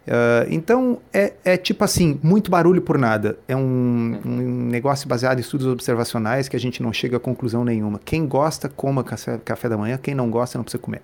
Uh, 0.05 0.47
então, 0.49 1.01
é, 1.13 1.33
é, 1.45 1.57
tipo 1.57 1.83
assim, 1.83 2.19
muito 2.21 2.51
barulho 2.51 2.81
por 2.81 2.97
nada. 2.97 3.37
É 3.47 3.55
um, 3.55 4.19
um, 4.25 4.67
negócio 4.69 5.07
baseado 5.07 5.37
em 5.37 5.41
estudos 5.41 5.65
observacionais 5.65 6.49
que 6.49 6.55
a 6.55 6.59
gente 6.59 6.83
não 6.83 6.91
chega 6.91 7.17
a 7.17 7.19
conclusão 7.19 7.63
nenhuma. 7.63 7.99
Quem 8.03 8.27
gosta, 8.27 8.67
coma 8.67 9.03
café, 9.03 9.37
café 9.43 9.69
da 9.69 9.77
manhã. 9.77 9.97
Quem 9.97 10.13
não 10.13 10.29
gosta, 10.29 10.57
não 10.57 10.63
precisa 10.63 10.81
comer. 10.81 11.01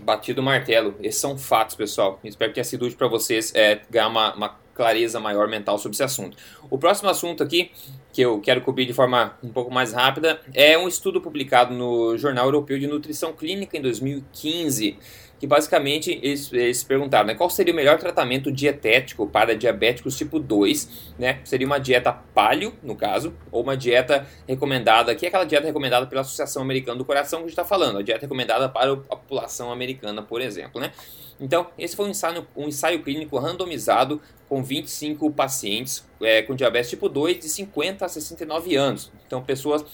Batido 0.00 0.42
martelo. 0.42 0.94
Esses 1.00 1.20
são 1.20 1.38
fatos, 1.38 1.76
pessoal. 1.76 2.18
Espero 2.24 2.50
que 2.50 2.54
tenha 2.56 2.64
sido 2.64 2.84
útil 2.84 2.98
para 2.98 3.08
vocês 3.08 3.52
é, 3.54 3.80
ganhar 3.88 4.08
uma, 4.08 4.34
uma 4.34 4.56
clareza 4.74 5.20
maior 5.20 5.48
mental 5.48 5.78
sobre 5.78 5.94
esse 5.94 6.02
assunto. 6.02 6.36
O 6.68 6.76
próximo 6.76 7.08
assunto 7.08 7.42
aqui, 7.42 7.70
que 8.12 8.20
eu 8.20 8.40
quero 8.40 8.60
cobrir 8.60 8.84
de 8.84 8.92
forma 8.92 9.36
um 9.42 9.48
pouco 9.48 9.72
mais 9.72 9.92
rápida, 9.92 10.40
é 10.52 10.76
um 10.76 10.88
estudo 10.88 11.20
publicado 11.20 11.72
no 11.72 12.18
Jornal 12.18 12.46
Europeu 12.46 12.78
de 12.78 12.86
Nutrição 12.86 13.32
Clínica 13.32 13.78
em 13.78 13.80
2015 13.80 14.98
que 15.38 15.46
basicamente 15.46 16.18
eles, 16.22 16.52
eles 16.52 16.82
perguntaram 16.84 17.26
né, 17.26 17.34
qual 17.34 17.50
seria 17.50 17.72
o 17.72 17.76
melhor 17.76 17.98
tratamento 17.98 18.50
dietético 18.50 19.26
para 19.26 19.56
diabéticos 19.56 20.16
tipo 20.16 20.38
2, 20.38 21.14
né? 21.18 21.40
Seria 21.44 21.66
uma 21.66 21.78
dieta 21.78 22.12
paleo, 22.12 22.72
no 22.82 22.96
caso, 22.96 23.34
ou 23.50 23.62
uma 23.62 23.76
dieta 23.76 24.26
recomendada, 24.48 25.14
que 25.14 25.26
é 25.26 25.28
aquela 25.28 25.44
dieta 25.44 25.66
recomendada 25.66 26.06
pela 26.06 26.20
Associação 26.22 26.62
Americana 26.62 26.96
do 26.96 27.04
Coração 27.04 27.40
que 27.40 27.44
a 27.44 27.48
gente 27.48 27.58
está 27.58 27.64
falando, 27.64 27.98
a 27.98 28.02
dieta 28.02 28.22
recomendada 28.22 28.68
para 28.68 28.92
a 28.92 28.96
população 28.96 29.72
americana, 29.72 30.22
por 30.22 30.40
exemplo, 30.40 30.80
né? 30.80 30.92
Então, 31.40 31.66
esse 31.76 31.96
foi 31.96 32.06
um 32.06 32.10
ensaio, 32.10 32.46
um 32.56 32.68
ensaio 32.68 33.02
clínico 33.02 33.36
randomizado 33.38 34.20
com 34.48 34.62
25 34.62 35.30
pacientes 35.32 36.06
é, 36.20 36.42
com 36.42 36.54
diabetes 36.54 36.90
tipo 36.90 37.08
2 37.08 37.40
de 37.40 37.48
50 37.48 38.04
a 38.04 38.08
69 38.08 38.76
anos. 38.76 39.10
Então, 39.26 39.42
pessoas 39.42 39.84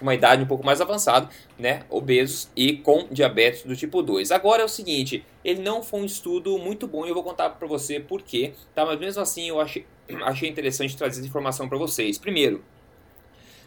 com 0.00 0.06
uma 0.06 0.14
idade 0.14 0.42
um 0.42 0.46
pouco 0.46 0.64
mais 0.64 0.80
avançada, 0.80 1.28
né, 1.58 1.82
obesos 1.90 2.50
e 2.56 2.78
com 2.78 3.06
diabetes 3.10 3.62
do 3.62 3.76
tipo 3.76 4.02
2. 4.02 4.32
Agora 4.32 4.62
é 4.62 4.64
o 4.64 4.68
seguinte, 4.68 5.24
ele 5.44 5.60
não 5.60 5.82
foi 5.82 6.00
um 6.00 6.04
estudo 6.06 6.58
muito 6.58 6.88
bom 6.88 7.04
e 7.04 7.10
eu 7.10 7.14
vou 7.14 7.22
contar 7.22 7.50
para 7.50 7.68
você 7.68 8.00
por 8.00 8.22
quê, 8.22 8.54
tá? 8.74 8.84
Mas 8.84 8.98
mesmo 8.98 9.22
assim 9.22 9.48
eu 9.50 9.60
achei, 9.60 9.86
achei 10.24 10.48
interessante 10.48 10.96
trazer 10.96 11.20
essa 11.20 11.28
informação 11.28 11.68
para 11.68 11.76
vocês. 11.76 12.18
Primeiro, 12.18 12.64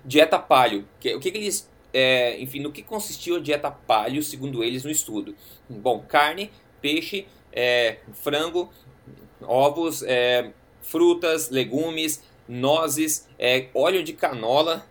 dieta 0.04 0.40
paleo. 0.40 0.86
Que, 1.00 1.16
o 1.16 1.20
que, 1.20 1.32
que 1.32 1.38
eles 1.38 1.72
é, 1.94 2.42
enfim, 2.42 2.60
no 2.60 2.72
que 2.72 2.82
consistiu 2.82 3.36
a 3.36 3.40
dieta 3.40 3.70
paleo, 3.70 4.24
segundo 4.24 4.64
eles, 4.64 4.84
no 4.84 4.90
estudo? 4.90 5.36
Bom, 5.70 6.00
carne, 6.00 6.50
peixe, 6.82 7.28
é, 7.52 8.00
frango, 8.14 8.74
ovos, 9.42 10.02
é, 10.02 10.52
frutas, 10.82 11.50
legumes, 11.50 12.24
nozes, 12.48 13.28
é, 13.40 13.68
óleo 13.74 14.04
de 14.04 14.14
canola, 14.14 14.86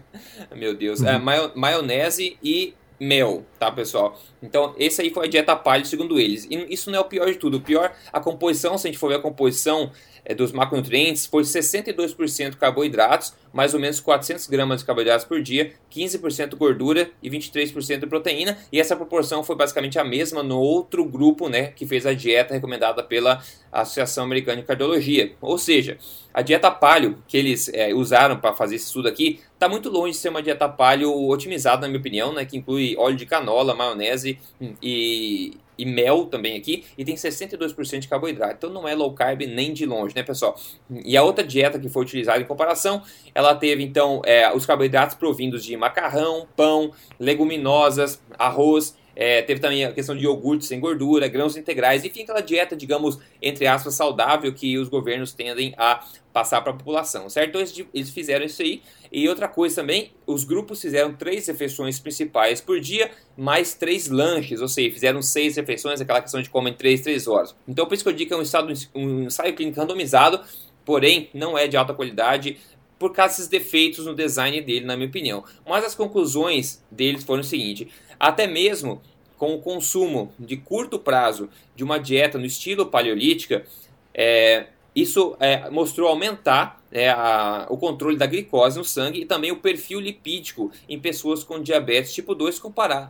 meu 0.54 0.74
Deus, 0.74 1.02
é, 1.02 1.16
uhum. 1.16 1.30
é, 1.30 1.52
maionese 1.54 2.36
e 2.42 2.74
mel, 3.00 3.44
tá 3.58 3.70
pessoal? 3.70 4.20
Então, 4.42 4.74
esse 4.76 5.00
aí 5.00 5.10
foi 5.10 5.26
a 5.26 5.28
dieta 5.28 5.54
paleo 5.54 5.86
segundo 5.86 6.18
eles. 6.18 6.46
E 6.50 6.66
isso 6.72 6.90
não 6.90 6.98
é 6.98 7.00
o 7.00 7.04
pior 7.04 7.26
de 7.26 7.36
tudo. 7.36 7.58
O 7.58 7.60
pior, 7.60 7.92
a 8.12 8.20
composição, 8.20 8.76
se 8.76 8.88
a 8.88 8.90
gente 8.90 8.98
for 8.98 9.08
ver 9.08 9.16
a 9.16 9.20
composição 9.20 9.92
é, 10.24 10.34
dos 10.34 10.52
macronutrientes, 10.52 11.26
foi 11.26 11.42
62% 11.42 12.56
carboidratos, 12.56 13.34
mais 13.52 13.74
ou 13.74 13.80
menos 13.80 14.00
400 14.00 14.46
gramas 14.46 14.80
de 14.80 14.86
carboidratos 14.86 15.24
por 15.24 15.42
dia, 15.42 15.72
15% 15.90 16.56
gordura 16.56 17.10
e 17.22 17.30
23% 17.30 18.00
de 18.00 18.06
proteína. 18.06 18.58
E 18.72 18.80
essa 18.80 18.96
proporção 18.96 19.42
foi 19.42 19.56
basicamente 19.56 19.98
a 19.98 20.04
mesma 20.04 20.42
no 20.42 20.58
outro 20.58 21.04
grupo, 21.04 21.48
né, 21.48 21.68
que 21.68 21.86
fez 21.86 22.06
a 22.06 22.12
dieta 22.12 22.54
recomendada 22.54 23.02
pela 23.02 23.42
Associação 23.72 24.24
Americana 24.24 24.60
de 24.60 24.66
Cardiologia. 24.66 25.32
Ou 25.40 25.58
seja, 25.58 25.98
a 26.32 26.42
dieta 26.42 26.70
paleo 26.70 27.18
que 27.26 27.36
eles 27.36 27.68
é, 27.72 27.92
usaram 27.94 28.38
para 28.38 28.54
fazer 28.54 28.76
esse 28.76 28.86
estudo 28.86 29.08
aqui 29.08 29.40
está 29.54 29.68
muito 29.68 29.90
longe 29.90 30.12
de 30.12 30.18
ser 30.18 30.28
uma 30.28 30.42
dieta 30.42 30.68
paleo 30.68 31.28
otimizada, 31.28 31.82
na 31.82 31.88
minha 31.88 31.98
opinião, 31.98 32.32
né, 32.32 32.44
que 32.44 32.56
inclui 32.56 32.96
óleo 32.96 33.16
de 33.16 33.26
canola, 33.26 33.74
maionese 33.74 34.38
e, 34.80 35.58
e 35.76 35.84
mel 35.84 36.26
também 36.26 36.56
aqui, 36.56 36.84
e 36.96 37.04
tem 37.04 37.14
62% 37.14 38.00
de 38.00 38.08
carboidrato. 38.08 38.54
Então 38.56 38.70
não 38.70 38.86
é 38.86 38.94
low 38.94 39.12
carb 39.14 39.42
nem 39.42 39.72
de 39.72 39.86
longe, 39.86 40.14
né, 40.14 40.22
pessoal? 40.22 40.56
E 41.04 41.16
a 41.16 41.22
outra 41.22 41.44
dieta 41.44 41.78
que 41.78 41.88
foi 41.88 42.02
utilizada 42.02 42.40
em 42.40 42.44
comparação, 42.44 43.02
ela 43.38 43.54
teve 43.54 43.84
então 43.84 44.20
é, 44.24 44.52
os 44.52 44.66
carboidratos 44.66 45.14
provindos 45.14 45.64
de 45.64 45.76
macarrão, 45.76 46.48
pão, 46.56 46.90
leguminosas, 47.20 48.20
arroz, 48.36 48.96
é, 49.14 49.42
teve 49.42 49.60
também 49.60 49.84
a 49.84 49.92
questão 49.92 50.16
de 50.16 50.24
iogurte 50.24 50.64
sem 50.64 50.80
gordura, 50.80 51.28
grãos 51.28 51.56
integrais, 51.56 52.04
enfim, 52.04 52.22
aquela 52.22 52.40
dieta, 52.40 52.74
digamos, 52.74 53.16
entre 53.40 53.64
aspas, 53.68 53.94
saudável 53.94 54.52
que 54.52 54.76
os 54.76 54.88
governos 54.88 55.32
tendem 55.32 55.72
a 55.78 56.04
passar 56.32 56.62
para 56.62 56.72
a 56.72 56.74
população, 56.74 57.30
certo? 57.30 57.50
Então 57.50 57.86
eles, 57.94 58.10
fizeram 58.10 58.44
isso 58.44 58.60
aí. 58.60 58.82
E 59.12 59.28
outra 59.28 59.46
coisa 59.46 59.82
também, 59.82 60.10
os 60.26 60.42
grupos 60.42 60.80
fizeram 60.80 61.14
três 61.14 61.46
refeições 61.46 62.00
principais 62.00 62.60
por 62.60 62.80
dia, 62.80 63.08
mais 63.36 63.72
três 63.72 64.08
lanches, 64.08 64.60
ou 64.60 64.66
seja, 64.66 64.92
fizeram 64.92 65.22
seis 65.22 65.54
refeições, 65.54 66.00
aquela 66.00 66.20
questão 66.20 66.42
de 66.42 66.50
comer 66.50 66.70
em 66.70 66.74
três, 66.74 67.02
três 67.02 67.28
horas. 67.28 67.54
Então 67.68 67.86
por 67.86 67.94
isso 67.94 68.02
que 68.02 68.10
eu 68.10 68.14
digo 68.14 68.30
que 68.30 68.34
é 68.34 68.36
um, 68.36 68.42
estado, 68.42 68.72
um 68.96 69.22
ensaio 69.22 69.54
clínico 69.54 69.78
randomizado, 69.78 70.40
porém 70.84 71.28
não 71.34 71.56
é 71.56 71.68
de 71.68 71.76
alta 71.76 71.92
qualidade, 71.92 72.56
por 72.98 73.12
causa 73.12 73.34
desses 73.34 73.48
defeitos 73.48 74.06
no 74.06 74.14
design 74.14 74.60
dele, 74.60 74.84
na 74.84 74.96
minha 74.96 75.08
opinião. 75.08 75.44
Mas 75.66 75.84
as 75.84 75.94
conclusões 75.94 76.82
deles 76.90 77.24
foram 77.24 77.40
o 77.40 77.44
seguinte: 77.44 77.88
até 78.18 78.46
mesmo 78.46 79.00
com 79.36 79.54
o 79.54 79.60
consumo 79.60 80.32
de 80.38 80.56
curto 80.56 80.98
prazo 80.98 81.48
de 81.76 81.84
uma 81.84 81.98
dieta 81.98 82.38
no 82.38 82.44
estilo 82.44 82.86
paleolítica, 82.86 83.64
é, 84.12 84.66
isso 84.94 85.36
é, 85.38 85.70
mostrou 85.70 86.08
aumentar 86.08 86.82
é, 86.90 87.08
a, 87.08 87.66
o 87.70 87.76
controle 87.76 88.16
da 88.16 88.26
glicose 88.26 88.78
no 88.78 88.84
sangue 88.84 89.20
e 89.20 89.24
também 89.24 89.52
o 89.52 89.56
perfil 89.56 90.00
lipídico 90.00 90.72
em 90.88 90.98
pessoas 90.98 91.44
com 91.44 91.62
diabetes 91.62 92.12
tipo 92.12 92.34
2, 92.34 92.60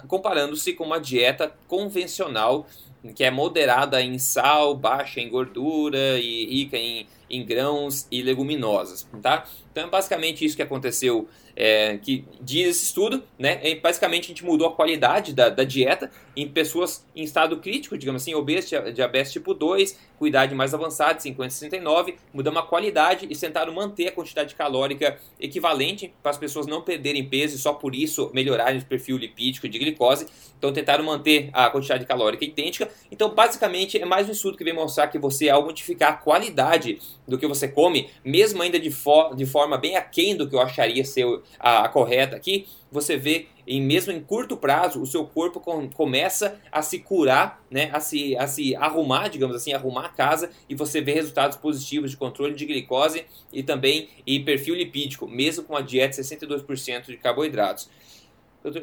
comparando-se 0.07 0.75
com 0.75 0.85
uma 0.85 1.01
dieta 1.01 1.55
convencional 1.67 2.67
que 3.15 3.25
é 3.25 3.31
moderada 3.31 4.03
em 4.03 4.19
sal, 4.19 4.75
baixa 4.75 5.21
em 5.21 5.31
gordura 5.31 6.19
e 6.19 6.47
rica 6.47 6.77
em, 6.77 7.07
em 7.31 7.45
grãos 7.45 8.07
e 8.11 8.23
leguminosas, 8.23 9.09
tá? 9.23 9.47
Então 9.71 9.85
é 9.85 9.87
basicamente 9.91 10.45
isso 10.45 10.57
que 10.57 10.63
aconteceu 10.63 11.29
é, 11.61 11.99
que 11.99 12.25
diz 12.41 12.69
esse 12.69 12.85
estudo, 12.85 13.25
né? 13.37 13.59
É, 13.65 13.75
basicamente 13.75 14.27
a 14.27 14.29
gente 14.29 14.45
mudou 14.45 14.69
a 14.69 14.73
qualidade 14.73 15.35
da, 15.35 15.49
da, 15.49 15.65
dieta 15.65 16.09
em 16.37 16.47
pessoas 16.47 17.05
em 17.17 17.25
estado 17.25 17.57
crítico, 17.57 17.99
digamos 17.99 18.23
assim, 18.23 18.33
obeso, 18.33 18.69
diabetes 18.95 19.33
tipo 19.33 19.53
2, 19.53 19.99
com 20.17 20.25
idade 20.25 20.55
mais 20.55 20.73
avançada, 20.73 21.19
50 21.19 21.51
69, 21.51 22.15
mudamos 22.33 22.61
a 22.61 22.63
qualidade 22.63 23.27
e 23.29 23.35
tentaram 23.35 23.73
manter 23.73 24.07
a 24.07 24.13
quantidade 24.13 24.55
calórica 24.55 25.19
equivalente 25.41 26.15
para 26.23 26.31
as 26.31 26.39
pessoas 26.39 26.69
não 26.69 26.81
perderem 26.81 27.29
peso 27.29 27.57
e 27.57 27.59
só 27.59 27.73
por 27.73 27.93
isso 27.93 28.31
melhorarem 28.33 28.79
o 28.79 28.85
perfil 28.85 29.17
lipídico 29.17 29.69
de 29.69 29.81
glicose. 29.81 30.27
Então 30.57 30.73
tentaram 30.73 31.05
manter 31.05 31.51
a 31.53 31.69
quantidade 31.71 32.07
calórica 32.07 32.45
idêntica. 32.45 32.89
Então 33.11 33.35
basicamente 33.35 34.01
é 34.01 34.05
mais 34.05 34.29
um 34.29 34.33
estudo 34.33 34.57
que 34.57 34.63
vem 34.63 34.75
mostrar 34.75 35.09
que 35.09 35.19
você 35.19 35.49
ao 35.49 35.65
modificar 35.65 36.13
a 36.13 36.17
qualidade 36.17 37.01
do 37.27 37.37
que 37.37 37.49
você 37.49 37.67
come, 37.67 38.11
mesmo 38.25 38.63
ainda 38.63 38.79
de, 38.79 38.93
fo 38.93 39.35
de 39.35 39.45
forma 39.45 39.58
bem 39.79 39.97
aquém 39.97 40.37
do 40.37 40.49
que 40.49 40.55
eu 40.55 40.61
acharia 40.61 41.05
ser 41.05 41.27
a, 41.59 41.85
a 41.85 41.89
correta 41.89 42.37
aqui, 42.37 42.67
você 42.91 43.17
vê 43.17 43.47
em 43.67 43.83
mesmo 43.83 44.13
em 44.13 44.21
curto 44.21 44.57
prazo 44.57 45.01
o 45.01 45.07
seu 45.07 45.27
corpo 45.27 45.61
com, 45.61 45.91
começa 45.91 46.59
a 46.73 46.81
se 46.81 47.01
curar, 47.01 47.63
né, 47.71 47.91
a 47.93 48.01
se, 48.01 48.37
a 48.37 48.47
se 48.47 48.75
arrumar, 48.77 49.29
digamos 49.29 49.55
assim, 49.55 49.73
arrumar 49.73 50.07
a 50.07 50.09
casa 50.09 50.51
e 50.69 50.75
você 50.75 51.01
vê 51.01 51.13
resultados 51.13 51.57
positivos 51.57 52.11
de 52.11 52.17
controle 52.17 52.55
de 52.55 52.65
glicose 52.65 53.27
e 53.53 53.63
também 53.63 54.09
em 54.27 54.43
perfil 54.43 54.75
lipídico, 54.75 55.29
mesmo 55.29 55.65
com 55.65 55.77
a 55.77 55.83
dieta 55.83 56.21
62% 56.21 57.07
de 57.07 57.17
carboidratos. 57.19 57.91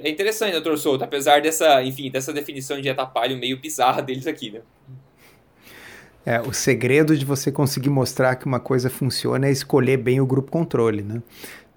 É 0.01 0.09
interessante, 0.09 0.53
doutor 0.53 0.77
Souto, 0.77 1.03
apesar 1.03 1.41
dessa, 1.41 1.83
enfim, 1.83 2.09
dessa 2.09 2.31
definição 2.31 2.77
de 2.77 2.83
dieta 2.83 3.05
paleo 3.05 3.37
meio 3.37 3.59
bizarra 3.59 4.01
deles 4.01 4.25
aqui, 4.25 4.51
né? 4.51 4.61
É, 6.25 6.41
o 6.41 6.51
segredo 6.51 7.15
de 7.15 7.23
você 7.23 7.51
conseguir 7.51 7.89
mostrar 7.89 8.35
que 8.35 8.45
uma 8.45 8.59
coisa 8.59 8.89
funciona 8.89 9.47
é 9.47 9.51
escolher 9.51 9.97
bem 9.97 10.19
o 10.19 10.25
grupo 10.25 10.51
controle, 10.51 11.03
né? 11.03 11.21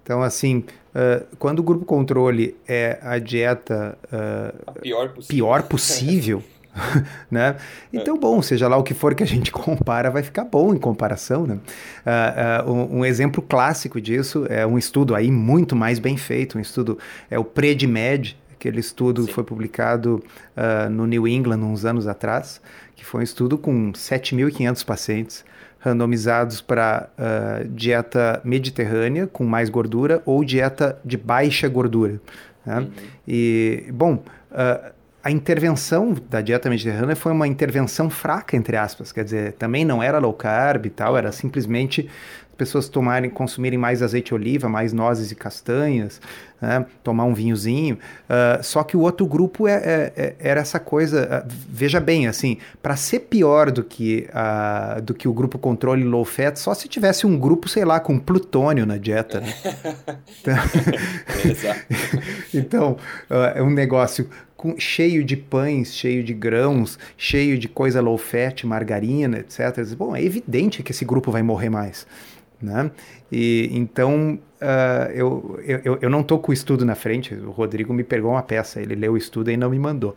Então, 0.01 0.23
assim, 0.23 0.63
uh, 0.95 1.23
quando 1.37 1.59
o 1.59 1.63
grupo 1.63 1.85
controle 1.85 2.57
é 2.67 2.97
a 3.03 3.19
dieta 3.19 3.95
uh, 4.05 4.81
pior 4.81 5.09
possível, 5.09 5.27
pior 5.27 5.63
possível 5.63 6.43
né? 7.29 7.57
Então, 7.93 8.17
bom, 8.17 8.41
seja 8.41 8.67
lá 8.67 8.75
o 8.77 8.83
que 8.83 8.95
for 8.95 9.13
que 9.13 9.21
a 9.21 9.27
gente 9.27 9.51
compara, 9.53 10.09
vai 10.09 10.23
ficar 10.23 10.45
bom 10.45 10.73
em 10.73 10.79
comparação, 10.79 11.45
né? 11.45 11.59
Uh, 12.65 12.71
um, 12.71 12.99
um, 12.99 13.05
exemplo 13.05 13.41
clássico 13.41 14.01
disso 14.01 14.47
é 14.49 14.65
um 14.65 14.77
estudo 14.79 15.13
aí 15.13 15.29
muito 15.29 15.75
mais 15.75 15.99
bem 15.99 16.17
feito, 16.17 16.57
um 16.57 16.61
estudo, 16.61 16.97
é 17.29 17.37
o 17.37 17.43
PREDIMED, 17.43 18.35
aquele 18.51 18.79
estudo 18.79 19.23
Sim. 19.23 19.31
foi 19.31 19.43
publicado 19.43 20.23
no 20.91 21.07
New 21.07 21.25
England 21.25 21.59
uns 21.59 21.85
anos 21.85 22.07
atrás, 22.07 22.59
que 22.99 23.05
foi 23.05 23.21
um 23.21 23.23
estudo 23.23 23.57
com 23.57 23.93
7.500 23.93 24.85
pacientes, 24.85 25.45
randomizados 25.79 26.59
para 26.59 27.09
uh, 27.17 27.67
dieta 27.69 28.41
mediterrânea 28.43 29.25
com 29.25 29.45
mais 29.45 29.69
gordura 29.69 30.21
ou 30.25 30.43
dieta 30.43 30.99
de 31.05 31.15
baixa 31.15 31.69
gordura. 31.69 32.19
Né? 32.65 32.79
Uhum. 32.79 32.89
E, 33.25 33.85
bom, 33.93 34.15
uh, 34.51 34.91
a 35.23 35.31
intervenção 35.31 36.13
da 36.29 36.41
dieta 36.41 36.69
mediterrânea 36.69 37.15
foi 37.15 37.31
uma 37.31 37.47
intervenção 37.47 38.09
fraca, 38.09 38.57
entre 38.57 38.75
aspas, 38.75 39.13
quer 39.13 39.23
dizer, 39.23 39.53
também 39.53 39.85
não 39.85 40.03
era 40.03 40.19
low 40.19 40.33
carb 40.33 40.85
e 40.85 40.89
tal, 40.89 41.17
era 41.17 41.31
simplesmente 41.31 42.09
pessoas 42.57 42.89
tomarem, 42.89 43.29
consumirem 43.29 43.79
mais 43.79 44.03
azeite 44.03 44.27
de 44.27 44.33
oliva, 44.33 44.67
mais 44.67 44.91
nozes 44.91 45.31
e 45.31 45.35
castanhas, 45.35 46.21
né? 46.61 46.85
tomar 47.03 47.25
um 47.25 47.33
vinhozinho. 47.33 47.97
Uh, 48.29 48.63
só 48.63 48.83
que 48.83 48.97
o 48.97 49.01
outro 49.01 49.25
grupo 49.25 49.67
é, 49.67 49.75
é, 49.75 50.13
é, 50.15 50.35
era 50.39 50.61
essa 50.61 50.79
coisa. 50.79 51.45
Uh, 51.45 51.53
veja 51.69 51.99
bem, 51.99 52.27
assim, 52.27 52.57
para 52.81 52.95
ser 52.95 53.21
pior 53.21 53.71
do 53.71 53.83
que, 53.83 54.27
uh, 54.29 55.01
do 55.01 55.13
que 55.13 55.27
o 55.27 55.33
grupo 55.33 55.57
controle 55.57 56.03
low 56.03 56.25
fat, 56.25 56.57
só 56.57 56.73
se 56.73 56.87
tivesse 56.87 57.25
um 57.25 57.37
grupo, 57.37 57.67
sei 57.67 57.85
lá, 57.85 57.99
com 57.99 58.19
plutônio 58.19 58.85
na 58.85 58.97
dieta. 58.97 59.41
Né? 59.41 59.53
então, 62.53 62.97
é 63.55 63.61
um 63.61 63.69
negócio 63.69 64.29
com, 64.59 64.77
cheio 64.77 65.23
de 65.23 65.37
pães, 65.37 65.95
cheio 65.95 66.21
de 66.21 66.33
grãos, 66.33 66.99
cheio 67.17 67.57
de 67.57 67.69
coisa 67.69 68.01
low 68.01 68.17
fat, 68.17 68.65
margarina, 68.65 69.39
etc. 69.39 69.95
Bom, 69.97 70.13
é 70.13 70.21
evidente 70.21 70.83
que 70.83 70.91
esse 70.91 71.05
grupo 71.05 71.31
vai 71.31 71.41
morrer 71.41 71.69
mais. 71.69 72.05
Né? 72.61 72.91
E 73.31 73.69
então 73.71 74.37
uh, 74.61 75.11
eu, 75.13 75.59
eu, 75.65 75.99
eu 76.01 76.09
não 76.09 76.21
estou 76.21 76.39
com 76.39 76.51
o 76.51 76.53
estudo 76.53 76.85
na 76.85 76.95
frente. 76.95 77.33
O 77.33 77.51
Rodrigo 77.51 77.93
me 77.93 78.03
pegou 78.03 78.31
uma 78.31 78.43
peça, 78.43 78.81
ele 78.81 78.95
leu 78.95 79.13
o 79.13 79.17
estudo 79.17 79.49
e 79.49 79.57
não 79.57 79.69
me 79.69 79.79
mandou. 79.79 80.15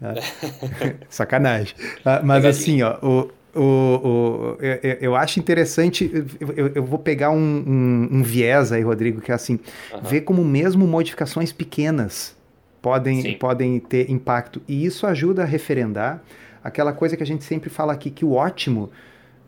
Uh, 0.00 0.94
sacanagem. 1.08 1.74
Uh, 2.00 2.24
mas 2.24 2.44
assim, 2.44 2.82
ó, 2.82 2.96
o, 3.02 3.30
o, 3.54 3.60
o, 3.62 4.56
eu, 4.60 4.96
eu, 5.00 5.16
acho 5.16 5.38
interessante, 5.38 6.10
eu, 6.40 6.72
eu 6.74 6.82
vou 6.82 6.98
pegar 6.98 7.30
um, 7.30 7.36
um, 7.36 8.08
um, 8.18 8.22
viés 8.22 8.72
aí, 8.72 8.82
Rodrigo, 8.82 9.20
que 9.20 9.30
é 9.30 9.34
assim, 9.34 9.60
uhum. 9.92 10.00
ver 10.02 10.22
como 10.22 10.44
mesmo 10.44 10.86
modificações 10.86 11.52
pequenas 11.52 12.34
podem, 12.80 13.38
podem 13.38 13.78
ter 13.78 14.10
impacto. 14.10 14.60
E 14.66 14.84
isso 14.84 15.06
ajuda 15.06 15.42
a 15.42 15.46
referendar 15.46 16.22
aquela 16.62 16.94
coisa 16.94 17.16
que 17.16 17.22
a 17.22 17.26
gente 17.26 17.44
sempre 17.44 17.68
fala 17.68 17.92
aqui, 17.92 18.10
que 18.10 18.24
o 18.24 18.32
ótimo 18.32 18.90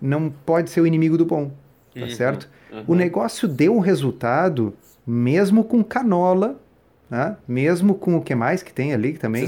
não 0.01 0.31
pode 0.31 0.69
ser 0.69 0.83
o 0.83 0.87
inimigo 0.87 1.17
do 1.17 1.25
bom 1.25 1.51
tá 2.01 2.07
uhum, 2.07 2.11
certo? 2.11 2.49
Uhum. 2.73 2.85
O 2.89 2.95
negócio 2.95 3.49
deu 3.49 3.75
um 3.75 3.81
resultado 3.81 4.75
mesmo 5.07 5.65
com 5.65 5.83
canola, 5.83 6.61
né? 7.09 7.37
mesmo 7.47 7.95
com 7.95 8.17
o 8.17 8.23
que 8.23 8.35
mais 8.35 8.63
que 8.63 8.73
tem 8.73 8.93
ali 8.93 9.15
também. 9.15 9.47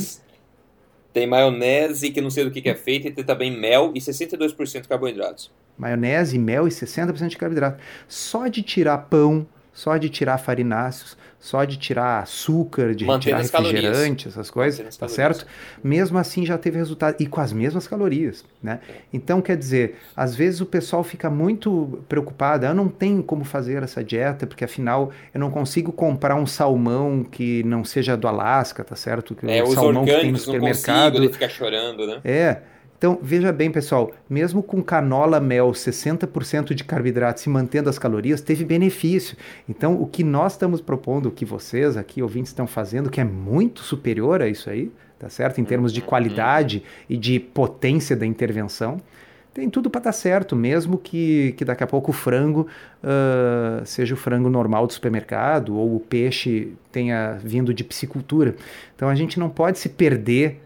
Tem 1.12 1.26
maionese, 1.26 2.10
que 2.10 2.20
não 2.20 2.30
sei 2.30 2.44
do 2.44 2.50
que, 2.50 2.62
que 2.62 2.68
é 2.68 2.74
feito, 2.74 3.08
e 3.08 3.10
tem 3.10 3.24
também 3.24 3.50
mel 3.50 3.92
e 3.94 3.98
62% 3.98 4.82
de 4.82 4.88
carboidratos. 4.88 5.50
Maionese, 5.76 6.38
mel 6.38 6.68
e 6.68 6.70
60% 6.70 7.28
de 7.28 7.36
carboidrato. 7.36 7.82
Só 8.06 8.46
de 8.46 8.62
tirar 8.62 8.98
pão, 8.98 9.46
só 9.72 9.96
de 9.96 10.08
tirar 10.08 10.38
farináceos, 10.38 11.16
só 11.40 11.64
de 11.64 11.76
tirar 11.76 12.22
açúcar, 12.22 12.94
de 12.94 13.04
retirar 13.04 13.38
refrigerante, 13.38 14.26
essas 14.28 14.50
coisas, 14.50 14.96
tá 14.96 15.08
certo? 15.08 15.46
Mesmo 15.82 16.18
assim 16.18 16.44
já 16.44 16.58
teve 16.58 16.76
resultado 16.76 17.16
e 17.20 17.26
com 17.26 17.40
as 17.40 17.52
mesmas 17.52 17.86
calorias, 17.86 18.44
né? 18.62 18.80
É. 18.88 18.92
Então 19.12 19.40
quer 19.40 19.56
dizer, 19.56 19.96
às 20.16 20.34
vezes 20.34 20.60
o 20.60 20.66
pessoal 20.66 21.04
fica 21.04 21.30
muito 21.30 22.02
preocupado, 22.08 22.66
eu 22.66 22.74
não 22.74 22.88
tenho 22.88 23.22
como 23.22 23.44
fazer 23.44 23.82
essa 23.82 24.02
dieta 24.02 24.46
porque 24.46 24.64
afinal 24.64 25.12
eu 25.32 25.38
não 25.38 25.50
consigo 25.50 25.92
comprar 25.92 26.34
um 26.34 26.46
salmão 26.46 27.22
que 27.22 27.62
não 27.62 27.84
seja 27.84 28.16
do 28.16 28.26
Alasca, 28.26 28.82
tá 28.82 28.96
certo? 28.96 29.34
Que 29.34 29.48
é, 29.48 29.62
o 29.62 29.72
salmão 29.72 30.04
que 30.04 30.12
tem 30.12 30.32
no 30.32 30.38
supermercado, 30.38 30.94
não 30.94 31.02
consigo, 31.02 31.24
ele 31.24 31.32
fica 31.32 31.48
chorando, 31.48 32.06
né? 32.06 32.20
É. 32.24 32.58
Então, 32.98 33.16
veja 33.22 33.52
bem, 33.52 33.70
pessoal, 33.70 34.10
mesmo 34.28 34.60
com 34.60 34.82
canola, 34.82 35.38
mel, 35.38 35.70
60% 35.70 36.74
de 36.74 36.82
carboidrato 36.82 37.40
se 37.40 37.48
mantendo 37.48 37.88
as 37.88 37.96
calorias, 37.96 38.40
teve 38.40 38.64
benefício. 38.64 39.36
Então, 39.68 40.02
o 40.02 40.04
que 40.04 40.24
nós 40.24 40.54
estamos 40.54 40.80
propondo, 40.80 41.26
o 41.26 41.30
que 41.30 41.44
vocês 41.44 41.96
aqui, 41.96 42.20
ouvintes, 42.20 42.50
estão 42.50 42.66
fazendo, 42.66 43.08
que 43.08 43.20
é 43.20 43.24
muito 43.24 43.82
superior 43.82 44.42
a 44.42 44.48
isso 44.48 44.68
aí, 44.68 44.90
tá 45.16 45.28
certo? 45.28 45.60
Em 45.60 45.64
termos 45.64 45.92
de 45.92 46.02
qualidade 46.02 46.82
e 47.08 47.16
de 47.16 47.38
potência 47.38 48.16
da 48.16 48.26
intervenção, 48.26 49.00
tem 49.54 49.70
tudo 49.70 49.88
para 49.88 50.00
estar 50.00 50.10
tá 50.10 50.16
certo, 50.16 50.56
mesmo 50.56 50.98
que, 50.98 51.52
que 51.56 51.64
daqui 51.64 51.84
a 51.84 51.86
pouco 51.86 52.10
o 52.10 52.14
frango 52.14 52.66
uh, 53.02 53.86
seja 53.86 54.14
o 54.14 54.16
frango 54.16 54.50
normal 54.50 54.88
do 54.88 54.92
supermercado 54.92 55.76
ou 55.76 55.94
o 55.94 56.00
peixe 56.00 56.72
tenha 56.90 57.38
vindo 57.44 57.72
de 57.72 57.84
piscicultura. 57.84 58.56
Então, 58.96 59.08
a 59.08 59.14
gente 59.14 59.38
não 59.38 59.48
pode 59.48 59.78
se 59.78 59.88
perder 59.88 60.60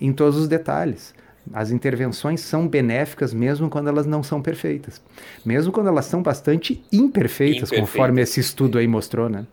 em 0.00 0.12
todos 0.12 0.36
os 0.36 0.48
detalhes. 0.48 1.14
As 1.52 1.70
intervenções 1.70 2.40
são 2.40 2.66
benéficas 2.66 3.32
mesmo 3.32 3.68
quando 3.68 3.88
elas 3.88 4.06
não 4.06 4.22
são 4.22 4.42
perfeitas. 4.42 5.02
Mesmo 5.44 5.72
quando 5.72 5.88
elas 5.88 6.06
são 6.06 6.22
bastante 6.22 6.82
imperfeitas, 6.92 7.70
conforme 7.70 8.22
esse 8.22 8.40
estudo 8.40 8.78
aí 8.78 8.86
mostrou, 8.86 9.28
né? 9.28 9.46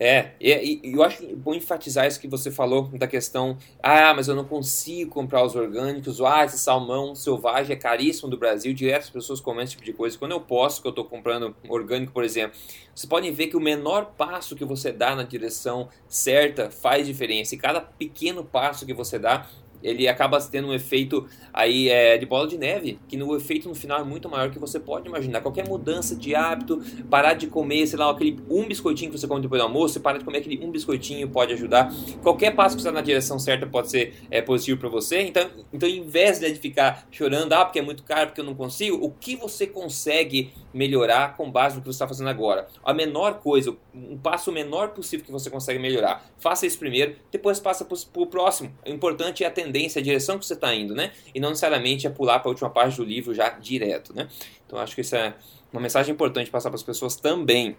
É, 0.00 0.30
e, 0.40 0.80
e, 0.84 0.92
eu 0.92 1.02
acho 1.02 1.26
bom 1.36 1.54
enfatizar 1.54 2.06
isso 2.06 2.20
que 2.20 2.28
você 2.28 2.52
falou 2.52 2.84
da 2.92 3.06
questão, 3.08 3.58
ah, 3.82 4.14
mas 4.14 4.28
eu 4.28 4.34
não 4.36 4.44
consigo 4.44 5.10
comprar 5.10 5.44
os 5.44 5.56
orgânicos, 5.56 6.20
ah, 6.20 6.44
esse 6.44 6.58
salmão 6.58 7.16
selvagem 7.16 7.74
é 7.74 7.78
caríssimo 7.78 8.30
do 8.30 8.38
Brasil, 8.38 8.72
diversas 8.72 9.10
pessoas 9.10 9.40
comentam 9.40 9.64
esse 9.64 9.72
tipo 9.72 9.84
de 9.84 9.92
coisa. 9.92 10.16
Quando 10.16 10.32
eu 10.32 10.40
posso, 10.40 10.80
que 10.80 10.86
eu 10.86 10.90
estou 10.90 11.04
comprando 11.04 11.54
orgânico, 11.68 12.12
por 12.12 12.22
exemplo, 12.22 12.56
vocês 12.94 13.08
podem 13.08 13.32
ver 13.32 13.48
que 13.48 13.56
o 13.56 13.60
menor 13.60 14.12
passo 14.16 14.54
que 14.54 14.64
você 14.64 14.92
dá 14.92 15.16
na 15.16 15.24
direção 15.24 15.88
certa 16.06 16.70
faz 16.70 17.04
diferença, 17.04 17.56
e 17.56 17.58
cada 17.58 17.80
pequeno 17.80 18.44
passo 18.44 18.86
que 18.86 18.94
você 18.94 19.18
dá 19.18 19.48
ele 19.82 20.08
acaba 20.08 20.40
tendo 20.40 20.68
um 20.68 20.74
efeito 20.74 21.26
aí 21.52 21.88
é, 21.88 22.16
de 22.18 22.26
bola 22.26 22.46
de 22.46 22.56
neve, 22.56 22.98
que 23.08 23.16
no 23.16 23.34
efeito 23.36 23.68
no 23.68 23.74
final 23.74 24.00
é 24.00 24.04
muito 24.04 24.28
maior 24.28 24.50
que 24.50 24.58
você 24.58 24.78
pode 24.78 25.08
imaginar. 25.08 25.40
Qualquer 25.40 25.66
mudança 25.66 26.14
de 26.14 26.34
hábito, 26.34 26.82
parar 27.10 27.34
de 27.34 27.46
comer, 27.46 27.86
sei 27.86 27.98
lá, 27.98 28.10
aquele 28.10 28.38
um 28.48 28.66
biscoitinho 28.66 29.10
que 29.10 29.18
você 29.18 29.26
come 29.26 29.40
depois 29.40 29.60
do 29.60 29.66
almoço, 29.66 29.94
você 29.94 30.00
para 30.00 30.18
de 30.18 30.24
comer 30.24 30.38
aquele 30.38 30.64
um 30.64 30.70
biscoitinho 30.70 31.28
pode 31.28 31.52
ajudar. 31.52 31.92
Qualquer 32.22 32.54
passo 32.54 32.76
que 32.76 32.82
você 32.82 32.88
está 32.88 33.00
na 33.00 33.04
direção 33.04 33.38
certa 33.38 33.66
pode 33.66 33.90
ser 33.90 34.14
é, 34.30 34.40
positivo 34.40 34.78
para 34.78 34.88
você. 34.88 35.22
Então, 35.22 35.48
então, 35.72 35.88
em 35.88 36.02
vez 36.02 36.40
de 36.40 36.54
ficar 36.56 37.06
chorando, 37.10 37.52
ah, 37.52 37.64
porque 37.64 37.78
é 37.78 37.82
muito 37.82 38.02
caro, 38.02 38.28
porque 38.28 38.40
eu 38.40 38.44
não 38.44 38.54
consigo, 38.54 38.96
o 39.04 39.10
que 39.10 39.36
você 39.36 39.66
consegue 39.66 40.52
melhorar 40.72 41.36
com 41.36 41.50
base 41.50 41.76
no 41.76 41.82
que 41.82 41.86
você 41.86 41.96
está 41.96 42.06
fazendo 42.08 42.28
agora. 42.28 42.66
A 42.84 42.92
menor 42.92 43.40
coisa, 43.40 43.76
um 43.94 44.18
passo 44.18 44.52
menor 44.52 44.90
possível 44.90 45.24
que 45.24 45.32
você 45.32 45.50
consegue 45.50 45.78
melhorar. 45.78 46.24
Faça 46.38 46.66
isso 46.66 46.78
primeiro, 46.78 47.16
depois 47.30 47.58
passa 47.58 47.84
para 47.84 47.96
o 48.14 48.26
próximo. 48.26 48.72
O 48.86 48.90
importante 48.90 49.44
é 49.44 49.46
a 49.46 49.50
tendência, 49.50 50.00
a 50.00 50.02
direção 50.02 50.38
que 50.38 50.46
você 50.46 50.54
está 50.54 50.74
indo, 50.74 50.94
né? 50.94 51.12
E 51.34 51.40
não 51.40 51.50
necessariamente 51.50 52.06
é 52.06 52.10
pular 52.10 52.38
para 52.40 52.48
a 52.48 52.50
última 52.50 52.70
página 52.70 53.04
do 53.04 53.08
livro 53.08 53.34
já 53.34 53.50
direto, 53.50 54.14
né? 54.14 54.28
Então 54.66 54.78
acho 54.78 54.94
que 54.94 55.00
isso 55.00 55.16
é 55.16 55.34
uma 55.72 55.80
mensagem 55.80 56.12
importante 56.12 56.50
passar 56.50 56.70
para 56.70 56.76
as 56.76 56.82
pessoas 56.82 57.16
também. 57.16 57.76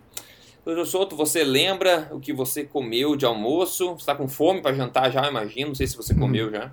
Doutor 0.65 0.85
Souto, 0.85 1.15
você 1.15 1.43
lembra 1.43 2.09
o 2.11 2.19
que 2.19 2.33
você 2.33 2.63
comeu 2.63 3.15
de 3.15 3.25
almoço? 3.25 3.93
Você 3.93 4.01
está 4.01 4.13
com 4.13 4.27
fome 4.27 4.61
para 4.61 4.75
jantar 4.75 5.11
já, 5.11 5.27
imagino. 5.27 5.69
Não 5.69 5.75
sei 5.75 5.87
se 5.87 5.95
você 5.95 6.13
hum. 6.13 6.19
comeu 6.19 6.51
já. 6.51 6.71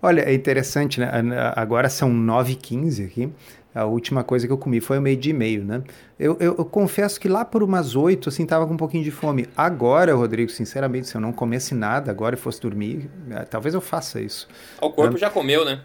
Olha, 0.00 0.22
é 0.22 0.34
interessante, 0.34 0.98
né? 0.98 1.08
Agora 1.54 1.88
são 1.88 2.10
9h15 2.10 3.06
aqui. 3.06 3.32
A 3.74 3.84
última 3.86 4.22
coisa 4.22 4.46
que 4.46 4.52
eu 4.52 4.58
comi 4.58 4.80
foi 4.80 4.98
o 4.98 5.02
meio 5.02 5.16
dia 5.16 5.30
e 5.30 5.36
meio, 5.36 5.64
né? 5.64 5.82
Eu, 6.18 6.36
eu, 6.38 6.56
eu, 6.58 6.64
confesso 6.64 7.18
que 7.18 7.28
lá 7.28 7.44
por 7.44 7.62
umas 7.62 7.96
oito, 7.96 8.28
assim, 8.28 8.44
tava 8.44 8.66
com 8.66 8.74
um 8.74 8.76
pouquinho 8.76 9.02
de 9.02 9.10
fome. 9.10 9.46
Agora, 9.56 10.14
Rodrigo, 10.14 10.50
sinceramente, 10.50 11.08
se 11.08 11.14
eu 11.14 11.20
não 11.20 11.32
comesse 11.32 11.74
nada 11.74 12.10
agora 12.10 12.34
e 12.34 12.38
fosse 12.38 12.60
dormir, 12.60 13.10
é, 13.30 13.40
talvez 13.44 13.74
eu 13.74 13.80
faça 13.80 14.20
isso. 14.20 14.46
O 14.80 14.90
corpo 14.90 15.14
né? 15.14 15.18
já 15.18 15.30
comeu, 15.30 15.64
né? 15.64 15.80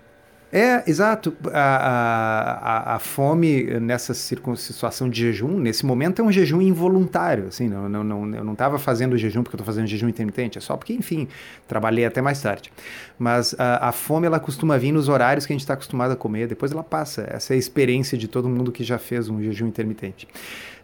É, 0.52 0.90
exato. 0.90 1.36
A, 1.54 2.94
a, 2.94 2.96
a 2.96 3.00
fome 3.00 3.64
nessa 3.82 4.14
situação 4.14 5.10
de 5.10 5.22
jejum, 5.22 5.60
nesse 5.60 5.86
momento, 5.86 6.22
é 6.22 6.26
um 6.26 6.32
jejum 6.32 6.62
involuntário. 6.62 7.48
Assim, 7.48 7.68
não, 7.68 7.90
não, 7.90 8.04
não, 8.04 8.36
eu 8.36 8.44
não 8.44 8.54
estava 8.54 8.80
fazendo 8.80 9.18
jejum 9.18 9.44
porque 9.44 9.56
eu 9.56 9.60
estou 9.60 9.66
fazendo 9.66 9.88
jejum 9.88 10.08
intermitente, 10.08 10.58
é 10.58 10.62
só 10.62 10.78
porque, 10.78 10.94
enfim, 10.94 11.28
trabalhei 11.68 12.06
até 12.06 12.22
mais 12.22 12.42
tarde. 12.42 12.72
Mas 13.20 13.56
a, 13.60 13.90
a 13.90 13.92
fome, 13.92 14.26
ela 14.26 14.40
costuma 14.40 14.78
vir 14.78 14.94
nos 14.94 15.10
horários 15.10 15.46
que 15.46 15.52
a 15.52 15.56
gente 15.56 15.62
está 15.62 15.74
acostumado 15.74 16.12
a 16.12 16.16
comer, 16.16 16.48
depois 16.48 16.72
ela 16.72 16.84
passa. 16.84 17.28
Essa 17.30 17.54
é 17.54 17.56
a 17.56 17.58
experiência 17.58 18.18
de 18.18 18.28
todo 18.28 18.48
mundo 18.48 18.72
que 18.72 18.84
já 18.84 18.98
fez 18.98 19.28
um 19.28 19.42
jejum 19.42 19.68
intermitente. 19.68 20.28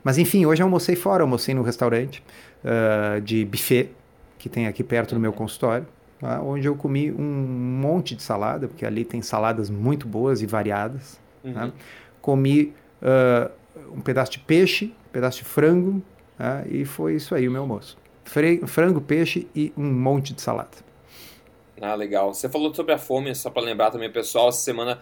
Mas, 0.04 0.18
enfim, 0.18 0.46
hoje 0.46 0.62
eu 0.62 0.66
almocei 0.66 0.98
fora, 0.98 1.24
almocei 1.24 1.56
no 1.56 1.64
restaurante 1.64 2.22
uh, 2.66 3.22
de 3.22 3.46
buffet, 3.46 3.90
que 4.38 4.50
tem 4.50 4.68
aqui 4.68 4.84
perto 4.84 5.16
do 5.16 5.22
meu 5.22 5.32
consultório 5.32 5.88
tá? 6.24 6.42
onde 6.42 6.66
eu 6.66 6.76
comi 6.76 7.12
um 7.12 7.22
monte 7.22 8.16
de 8.16 8.24
salada, 8.24 8.68
porque 8.68 8.86
ali 8.86 9.04
tem 9.04 9.22
saladas 9.22 9.70
muito 9.70 10.08
boas 10.08 10.42
e 10.42 10.46
variadas. 10.46 11.20
Tá? 11.44 11.50
Uhum. 11.50 11.54
Tá? 11.54 11.72
Comi 12.22 12.74
uh, 13.02 13.52
um 13.94 14.00
pedaço 14.00 14.32
de 14.32 14.40
peixe, 14.40 14.94
um 15.10 15.12
pedaço 15.12 15.40
de 15.40 15.44
frango, 15.44 16.02
tá? 16.38 16.64
e 16.70 16.86
foi 16.86 17.16
isso 17.16 17.36
aí 17.36 17.48
o 17.48 17.52
meu 17.52 17.62
almoço. 17.62 17.98
frango, 18.66 19.02
peixe 19.02 19.48
e 19.54 19.74
um 19.76 19.92
monte 19.92 20.34
de 20.34 20.42
salada. 20.42 20.78
Ah, 21.82 21.96
legal. 21.96 22.34
Você 22.34 22.48
falou 22.48 22.74
sobre 22.74 22.94
a 22.94 22.98
fome, 22.98 23.36
só 23.36 23.50
para 23.50 23.62
lembrar 23.62 23.92
também, 23.92 24.10
pessoal, 24.10 24.48
essa 24.48 24.62
semana 24.62 25.02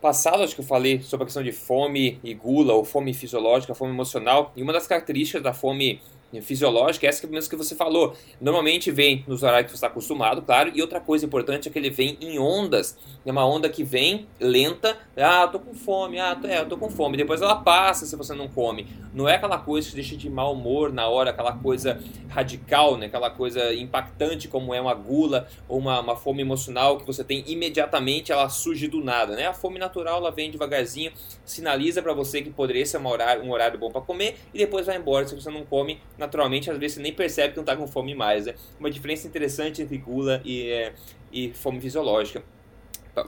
passada 0.00 0.44
acho 0.44 0.54
que 0.54 0.60
eu 0.60 0.64
falei 0.64 1.00
sobre 1.02 1.24
a 1.24 1.26
questão 1.26 1.42
de 1.42 1.52
fome 1.52 2.20
e 2.22 2.32
gula, 2.32 2.72
ou 2.72 2.84
fome 2.84 3.12
fisiológica, 3.12 3.74
fome 3.74 3.92
emocional, 3.92 4.52
e 4.54 4.62
uma 4.62 4.72
das 4.72 4.86
características 4.86 5.42
da 5.42 5.52
fome 5.52 6.00
fisiológica, 6.40 7.06
essa 7.06 7.20
que 7.20 7.26
mesmo 7.26 7.50
que 7.50 7.56
você 7.56 7.74
falou. 7.74 8.14
Normalmente 8.40 8.90
vem 8.90 9.24
nos 9.26 9.42
horários 9.42 9.66
que 9.66 9.70
você 9.72 9.76
está 9.76 9.88
acostumado, 9.88 10.42
claro, 10.42 10.70
e 10.74 10.80
outra 10.80 11.00
coisa 11.00 11.26
importante 11.26 11.68
é 11.68 11.72
que 11.72 11.78
ele 11.78 11.90
vem 11.90 12.16
em 12.20 12.38
ondas. 12.38 12.96
É 13.26 13.32
uma 13.32 13.44
onda 13.44 13.68
que 13.68 13.82
vem 13.82 14.28
lenta, 14.38 14.96
ah, 15.16 15.42
eu 15.42 15.48
tô 15.48 15.58
com 15.58 15.74
fome, 15.74 16.20
ah, 16.20 16.38
é, 16.44 16.60
eu 16.60 16.68
tô 16.68 16.76
com 16.76 16.88
fome. 16.88 17.16
Depois 17.16 17.42
ela 17.42 17.56
passa 17.56 18.06
se 18.06 18.14
você 18.14 18.34
não 18.34 18.48
come. 18.48 18.86
Não 19.12 19.28
é 19.28 19.34
aquela 19.34 19.58
coisa 19.58 19.88
que 19.88 19.94
deixa 19.94 20.16
de 20.16 20.30
mau 20.30 20.52
humor 20.52 20.92
na 20.92 21.08
hora, 21.08 21.30
aquela 21.30 21.52
coisa 21.52 22.00
radical, 22.28 22.96
né? 22.96 23.06
aquela 23.06 23.30
coisa 23.30 23.74
impactante 23.74 24.46
como 24.48 24.72
é 24.74 24.80
uma 24.80 24.94
gula 24.94 25.48
ou 25.68 25.78
uma, 25.78 26.00
uma 26.00 26.16
fome 26.16 26.42
emocional 26.42 26.98
que 26.98 27.06
você 27.06 27.24
tem 27.24 27.44
imediatamente, 27.46 28.30
ela 28.30 28.48
surge 28.48 28.86
do 28.86 29.02
nada. 29.02 29.34
Né? 29.34 29.46
A 29.46 29.52
fome 29.52 29.78
natural 29.78 30.18
ela 30.18 30.30
vem 30.30 30.50
devagarzinho, 30.50 31.12
sinaliza 31.44 32.02
para 32.02 32.12
você 32.12 32.42
que 32.42 32.50
poderia 32.50 32.86
ser 32.86 32.98
um 32.98 33.08
horário, 33.08 33.42
um 33.42 33.50
horário 33.50 33.78
bom 33.78 33.90
para 33.90 34.00
comer 34.00 34.36
e 34.54 34.58
depois 34.58 34.86
vai 34.86 34.96
embora 34.96 35.26
se 35.26 35.34
você 35.34 35.50
não 35.50 35.64
come 35.64 35.98
naturalmente, 36.20 36.70
às 36.70 36.78
vezes 36.78 36.96
você 36.96 37.02
nem 37.02 37.12
percebe 37.12 37.50
que 37.50 37.56
não 37.56 37.64
está 37.64 37.74
com 37.74 37.86
fome 37.88 38.14
mais. 38.14 38.46
Né? 38.46 38.54
Uma 38.78 38.90
diferença 38.90 39.26
interessante 39.26 39.82
entre 39.82 39.96
gula 39.98 40.40
e, 40.44 40.70
é, 40.70 40.92
e 41.32 41.50
fome 41.52 41.80
fisiológica. 41.80 42.42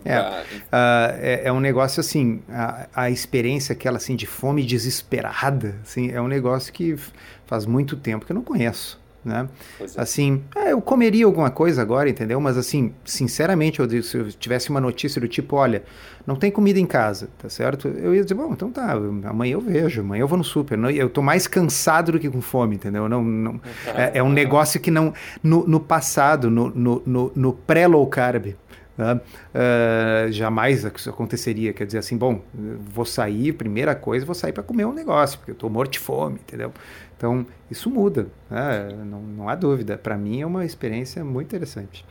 É, 0.05 0.19
uh, 0.19 0.75
é, 1.21 1.41
é, 1.45 1.53
um 1.53 1.59
negócio 1.59 2.01
assim, 2.01 2.41
a, 2.49 2.87
a 2.95 3.11
experiência 3.11 3.73
aquela 3.73 3.97
assim 3.97 4.15
de 4.15 4.27
fome 4.27 4.65
desesperada, 4.65 5.77
assim, 5.83 6.11
é 6.13 6.21
um 6.21 6.29
negócio 6.29 6.73
que 6.73 6.97
faz 7.47 7.67
muito 7.67 7.97
tempo 7.97 8.25
que 8.25 8.31
eu 8.31 8.37
não 8.37 8.45
conheço 8.45 9.03
né? 9.25 9.49
É. 9.81 9.85
Assim, 9.97 10.43
é, 10.55 10.73
eu 10.73 10.81
comeria 10.81 11.25
alguma 11.25 11.51
coisa 11.51 11.81
agora, 11.81 12.09
entendeu? 12.09 12.41
Mas 12.41 12.57
assim, 12.57 12.93
sinceramente, 13.05 13.81
eu, 13.81 14.03
se 14.03 14.17
eu 14.17 14.33
tivesse 14.33 14.71
uma 14.71 14.81
notícia 14.81 15.21
do 15.21 15.29
tipo, 15.29 15.57
olha, 15.57 15.85
não 16.27 16.37
tem 16.37 16.51
comida 16.51 16.79
em 16.79 16.87
casa, 16.87 17.29
tá 17.39 17.49
certo? 17.49 17.89
Eu 17.89 18.15
ia 18.15 18.23
dizer, 18.23 18.35
bom, 18.35 18.53
então 18.53 18.71
tá, 18.71 18.93
amanhã 19.25 19.55
eu 19.55 19.61
vejo, 19.61 20.01
amanhã 20.01 20.23
eu 20.23 20.29
vou 20.29 20.39
no 20.39 20.45
super. 20.45 20.79
Eu 20.79 21.09
tô 21.09 21.23
mais 21.23 21.47
cansado 21.47 22.13
do 22.13 22.19
que 22.19 22.29
com 22.29 22.41
fome, 22.41 22.77
entendeu? 22.77 23.09
Não, 23.09 23.23
não, 23.23 23.61
é, 23.95 24.19
é 24.19 24.23
um 24.23 24.31
negócio 24.33 24.81
que 24.81 24.91
não, 24.91 25.13
no, 25.43 25.67
no 25.67 25.81
passado, 25.81 26.51
no, 26.51 26.71
no, 26.71 27.03
no, 27.07 27.33
no 27.35 27.53
pré-low 27.53 28.07
carb, 28.07 28.55
Uh, 29.55 30.31
jamais 30.31 30.85
isso 30.85 31.11
aconteceria. 31.11 31.73
Quer 31.73 31.87
dizer 31.87 31.99
assim, 31.99 32.17
bom, 32.17 32.41
vou 32.55 33.05
sair, 33.05 33.53
primeira 33.53 33.95
coisa, 33.95 34.25
vou 34.25 34.35
sair 34.35 34.53
para 34.53 34.63
comer 34.63 34.85
um 34.85 34.93
negócio, 34.93 35.39
porque 35.39 35.51
eu 35.51 35.55
estou 35.55 35.71
morto 35.71 35.93
de 35.93 35.99
fome, 35.99 36.37
entendeu? 36.37 36.73
Então, 37.23 37.47
isso 37.71 37.89
muda, 37.89 38.27
né? 38.51 38.89
não, 39.05 39.23
não 39.23 39.49
há 39.49 39.55
dúvida. 39.55 39.97
Para 39.97 40.19
mim 40.19 40.41
é 40.41 40.47
uma 40.47 40.65
experiência 40.65 41.25
muito 41.25 41.47
interessante. 41.47 42.05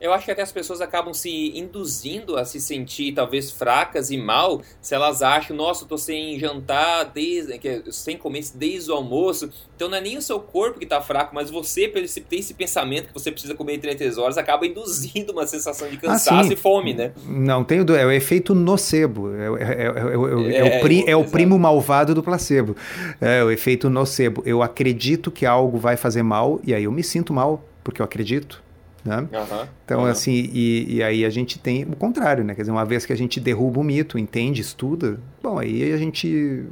Eu 0.00 0.12
acho 0.12 0.24
que 0.24 0.30
até 0.30 0.42
as 0.42 0.50
pessoas 0.50 0.80
acabam 0.80 1.12
se 1.12 1.52
induzindo 1.58 2.36
a 2.36 2.44
se 2.44 2.60
sentir 2.60 3.12
talvez 3.12 3.50
fracas 3.50 4.10
e 4.10 4.16
mal 4.16 4.62
se 4.80 4.94
elas 4.94 5.22
acham, 5.22 5.54
nossa, 5.54 5.84
eu 5.84 5.88
tô 5.88 5.98
sem 5.98 6.38
jantar, 6.38 7.04
desde, 7.04 7.60
sem 7.92 8.16
comer 8.16 8.44
desde 8.54 8.90
o 8.90 8.94
almoço. 8.94 9.50
Então 9.76 9.88
não 9.88 9.98
é 9.98 10.00
nem 10.00 10.16
o 10.16 10.22
seu 10.22 10.40
corpo 10.40 10.78
que 10.78 10.86
tá 10.86 11.00
fraco, 11.00 11.34
mas 11.34 11.50
você, 11.50 11.86
por 11.86 12.02
esse, 12.02 12.20
ter 12.20 12.36
esse 12.36 12.54
pensamento 12.54 13.08
que 13.08 13.14
você 13.14 13.30
precisa 13.30 13.54
comer 13.54 13.74
em 13.74 13.80
33 13.80 14.16
horas, 14.16 14.38
acaba 14.38 14.66
induzindo 14.66 15.32
uma 15.32 15.46
sensação 15.46 15.88
de 15.88 15.96
ah, 15.96 16.00
cansaço 16.00 16.50
ah, 16.50 16.52
e 16.52 16.56
fome, 16.56 16.94
né? 16.94 17.12
Não, 17.26 17.62
tem 17.62 17.80
o, 17.80 17.94
é 17.94 18.06
o 18.06 18.10
efeito 18.10 18.54
nocebo. 18.54 19.30
É, 19.34 19.62
é, 19.62 19.82
é, 19.82 20.56
é 20.56 20.78
o, 20.78 20.80
pri, 20.80 21.04
é 21.06 21.16
o 21.16 21.24
primo 21.24 21.58
malvado 21.58 22.14
do 22.14 22.22
placebo. 22.22 22.74
É 23.20 23.44
o 23.44 23.50
efeito 23.50 23.90
nocebo. 23.90 24.42
Eu 24.46 24.62
acredito 24.62 25.30
que 25.30 25.44
algo 25.44 25.78
vai 25.78 25.96
fazer 25.96 26.22
mal 26.22 26.60
e 26.64 26.74
aí 26.74 26.84
eu 26.84 26.92
me 26.92 27.02
sinto 27.02 27.32
mal 27.32 27.62
porque 27.84 28.00
eu 28.00 28.04
acredito. 28.04 28.62
Né? 29.04 29.16
Uhum, 29.20 29.66
então, 29.84 30.00
uhum. 30.00 30.06
assim, 30.06 30.50
e, 30.52 30.96
e, 30.96 31.02
aí 31.02 31.24
a 31.24 31.30
gente 31.30 31.58
tem 31.58 31.84
o 31.84 31.96
contrário, 31.96 32.44
né? 32.44 32.54
Quer 32.54 32.62
dizer, 32.62 32.72
uma 32.72 32.84
vez 32.84 33.06
que 33.06 33.12
a 33.12 33.16
gente 33.16 33.40
derruba 33.40 33.80
o 33.80 33.82
mito, 33.82 34.18
entende, 34.18 34.60
estuda, 34.60 35.18
bom, 35.42 35.58
aí 35.58 35.90
a 35.92 35.96
gente 35.96 36.64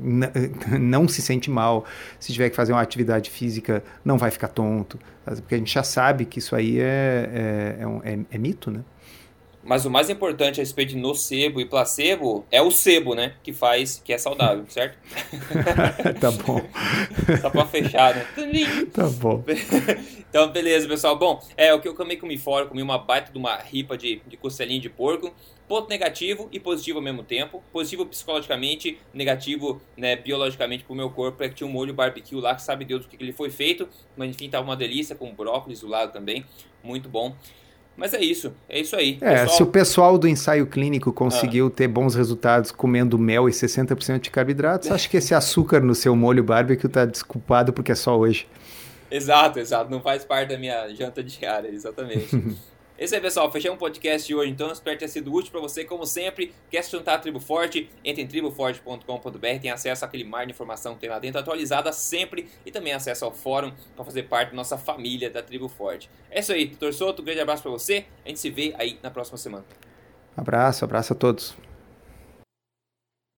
não 0.78 1.08
se 1.08 1.20
sente 1.20 1.50
mal. 1.50 1.84
Se 2.20 2.32
tiver 2.32 2.50
que 2.50 2.56
fazer 2.56 2.72
uma 2.72 2.80
atividade 2.80 3.30
física, 3.30 3.82
não 4.04 4.16
vai 4.16 4.30
ficar 4.30 4.48
tonto, 4.48 4.98
porque 5.24 5.56
a 5.56 5.58
gente 5.58 5.72
já 5.72 5.82
sabe 5.82 6.24
que 6.24 6.38
isso 6.38 6.54
aí 6.54 6.78
é, 6.78 7.76
é, 7.78 7.82
é, 7.82 7.86
um, 7.86 8.00
é, 8.04 8.18
é 8.30 8.38
mito, 8.38 8.70
né? 8.70 8.80
Mas 9.68 9.84
o 9.84 9.90
mais 9.90 10.08
importante 10.08 10.58
a 10.60 10.62
respeito 10.62 10.94
de 10.94 10.96
nocebo 10.96 11.60
e 11.60 11.66
placebo 11.66 12.46
é 12.50 12.62
o 12.62 12.70
sebo, 12.70 13.14
né? 13.14 13.34
Que 13.42 13.52
faz, 13.52 14.00
que 14.02 14.14
é 14.14 14.16
saudável, 14.16 14.64
certo? 14.72 14.96
tá 16.18 16.30
bom. 16.30 16.62
Só 17.38 17.50
pra 17.50 17.66
fechar, 17.66 18.14
né? 18.16 18.26
tá 18.94 19.06
bom. 19.10 19.44
então, 20.30 20.50
beleza, 20.50 20.88
pessoal. 20.88 21.18
Bom, 21.18 21.38
é 21.54 21.74
o 21.74 21.80
que 21.82 21.86
eu 21.86 21.94
comi 21.94 22.16
comi 22.16 22.38
fora, 22.38 22.64
comi 22.64 22.80
uma 22.80 22.96
baita 22.96 23.30
de 23.30 23.36
uma 23.36 23.56
ripa 23.56 23.94
de, 23.98 24.22
de 24.26 24.38
costelinha 24.38 24.80
de 24.80 24.88
porco. 24.88 25.34
Ponto 25.68 25.86
negativo 25.90 26.48
e 26.50 26.58
positivo 26.58 26.96
ao 26.96 27.04
mesmo 27.04 27.22
tempo. 27.22 27.62
Positivo 27.70 28.06
psicologicamente, 28.06 28.98
negativo 29.12 29.82
né, 29.98 30.16
biologicamente 30.16 30.82
pro 30.82 30.94
meu 30.94 31.10
corpo. 31.10 31.42
É 31.42 31.48
que 31.50 31.56
tinha 31.56 31.66
um 31.66 31.70
molho 31.70 31.92
barbecue 31.92 32.40
lá 32.40 32.54
que 32.54 32.62
sabe 32.62 32.86
Deus 32.86 33.02
do 33.02 33.08
que, 33.08 33.18
que 33.18 33.22
ele 33.22 33.34
foi 33.34 33.50
feito. 33.50 33.86
Mas 34.16 34.30
enfim, 34.30 34.48
tava 34.48 34.64
uma 34.64 34.76
delícia 34.76 35.14
com 35.14 35.30
brócolis 35.34 35.80
do 35.80 35.88
lado 35.88 36.10
também. 36.10 36.46
Muito 36.82 37.06
bom. 37.06 37.36
Mas 37.98 38.14
é 38.14 38.20
isso, 38.20 38.54
é 38.68 38.80
isso 38.80 38.94
aí. 38.94 39.18
É, 39.20 39.40
pessoal... 39.40 39.56
se 39.56 39.62
o 39.64 39.66
pessoal 39.66 40.16
do 40.16 40.28
ensaio 40.28 40.68
clínico 40.68 41.12
conseguiu 41.12 41.66
ah. 41.66 41.70
ter 41.70 41.88
bons 41.88 42.14
resultados 42.14 42.70
comendo 42.70 43.18
mel 43.18 43.48
e 43.48 43.52
60% 43.52 44.20
de 44.20 44.30
carboidratos, 44.30 44.88
acho 44.92 45.10
que 45.10 45.16
esse 45.16 45.34
açúcar 45.34 45.80
no 45.80 45.96
seu 45.96 46.14
molho 46.14 46.44
barbecue 46.44 46.86
está 46.86 47.04
desculpado 47.04 47.72
porque 47.72 47.90
é 47.90 47.96
só 47.96 48.16
hoje. 48.16 48.46
Exato, 49.10 49.58
exato. 49.58 49.90
Não 49.90 50.00
faz 50.00 50.24
parte 50.24 50.50
da 50.50 50.58
minha 50.58 50.88
janta 50.94 51.24
diária, 51.24 51.68
exatamente. 51.68 52.40
Isso 52.98 53.14
aí, 53.14 53.20
pessoal. 53.20 53.50
Fechei 53.52 53.70
um 53.70 53.76
podcast 53.76 54.26
de 54.26 54.34
hoje, 54.34 54.50
então. 54.50 54.72
Espero 54.72 54.98
ter 54.98 55.06
sido 55.06 55.32
útil 55.32 55.52
para 55.52 55.60
você. 55.60 55.84
Como 55.84 56.04
sempre, 56.04 56.52
quer 56.68 56.82
se 56.82 56.90
juntar 56.90 57.14
à 57.14 57.18
Tribo 57.18 57.38
Forte? 57.38 57.88
Entre 58.04 58.22
em 58.22 58.26
triboforte.com.br. 58.26 59.60
Tem 59.62 59.70
acesso 59.70 60.04
àquele 60.04 60.24
mar 60.24 60.44
de 60.46 60.52
informação 60.52 60.94
que 60.94 61.02
tem 61.02 61.08
lá 61.08 61.20
dentro, 61.20 61.38
atualizada 61.38 61.92
sempre. 61.92 62.48
E 62.66 62.72
também 62.72 62.92
acesso 62.92 63.24
ao 63.24 63.32
fórum 63.32 63.72
para 63.94 64.04
fazer 64.04 64.24
parte 64.24 64.50
da 64.50 64.56
nossa 64.56 64.76
família 64.76 65.30
da 65.30 65.40
Tribo 65.40 65.68
Forte. 65.68 66.10
É 66.28 66.40
isso 66.40 66.52
aí, 66.52 66.66
Doutor 66.66 66.92
Soto. 66.92 67.22
Um 67.22 67.24
grande 67.24 67.40
abraço 67.40 67.62
para 67.62 67.70
você. 67.70 68.04
A 68.24 68.28
gente 68.30 68.40
se 68.40 68.50
vê 68.50 68.74
aí 68.76 68.98
na 69.00 69.12
próxima 69.12 69.38
semana. 69.38 69.64
Abraço, 70.36 70.84
abraço 70.84 71.12
a 71.12 71.16
todos. 71.16 71.67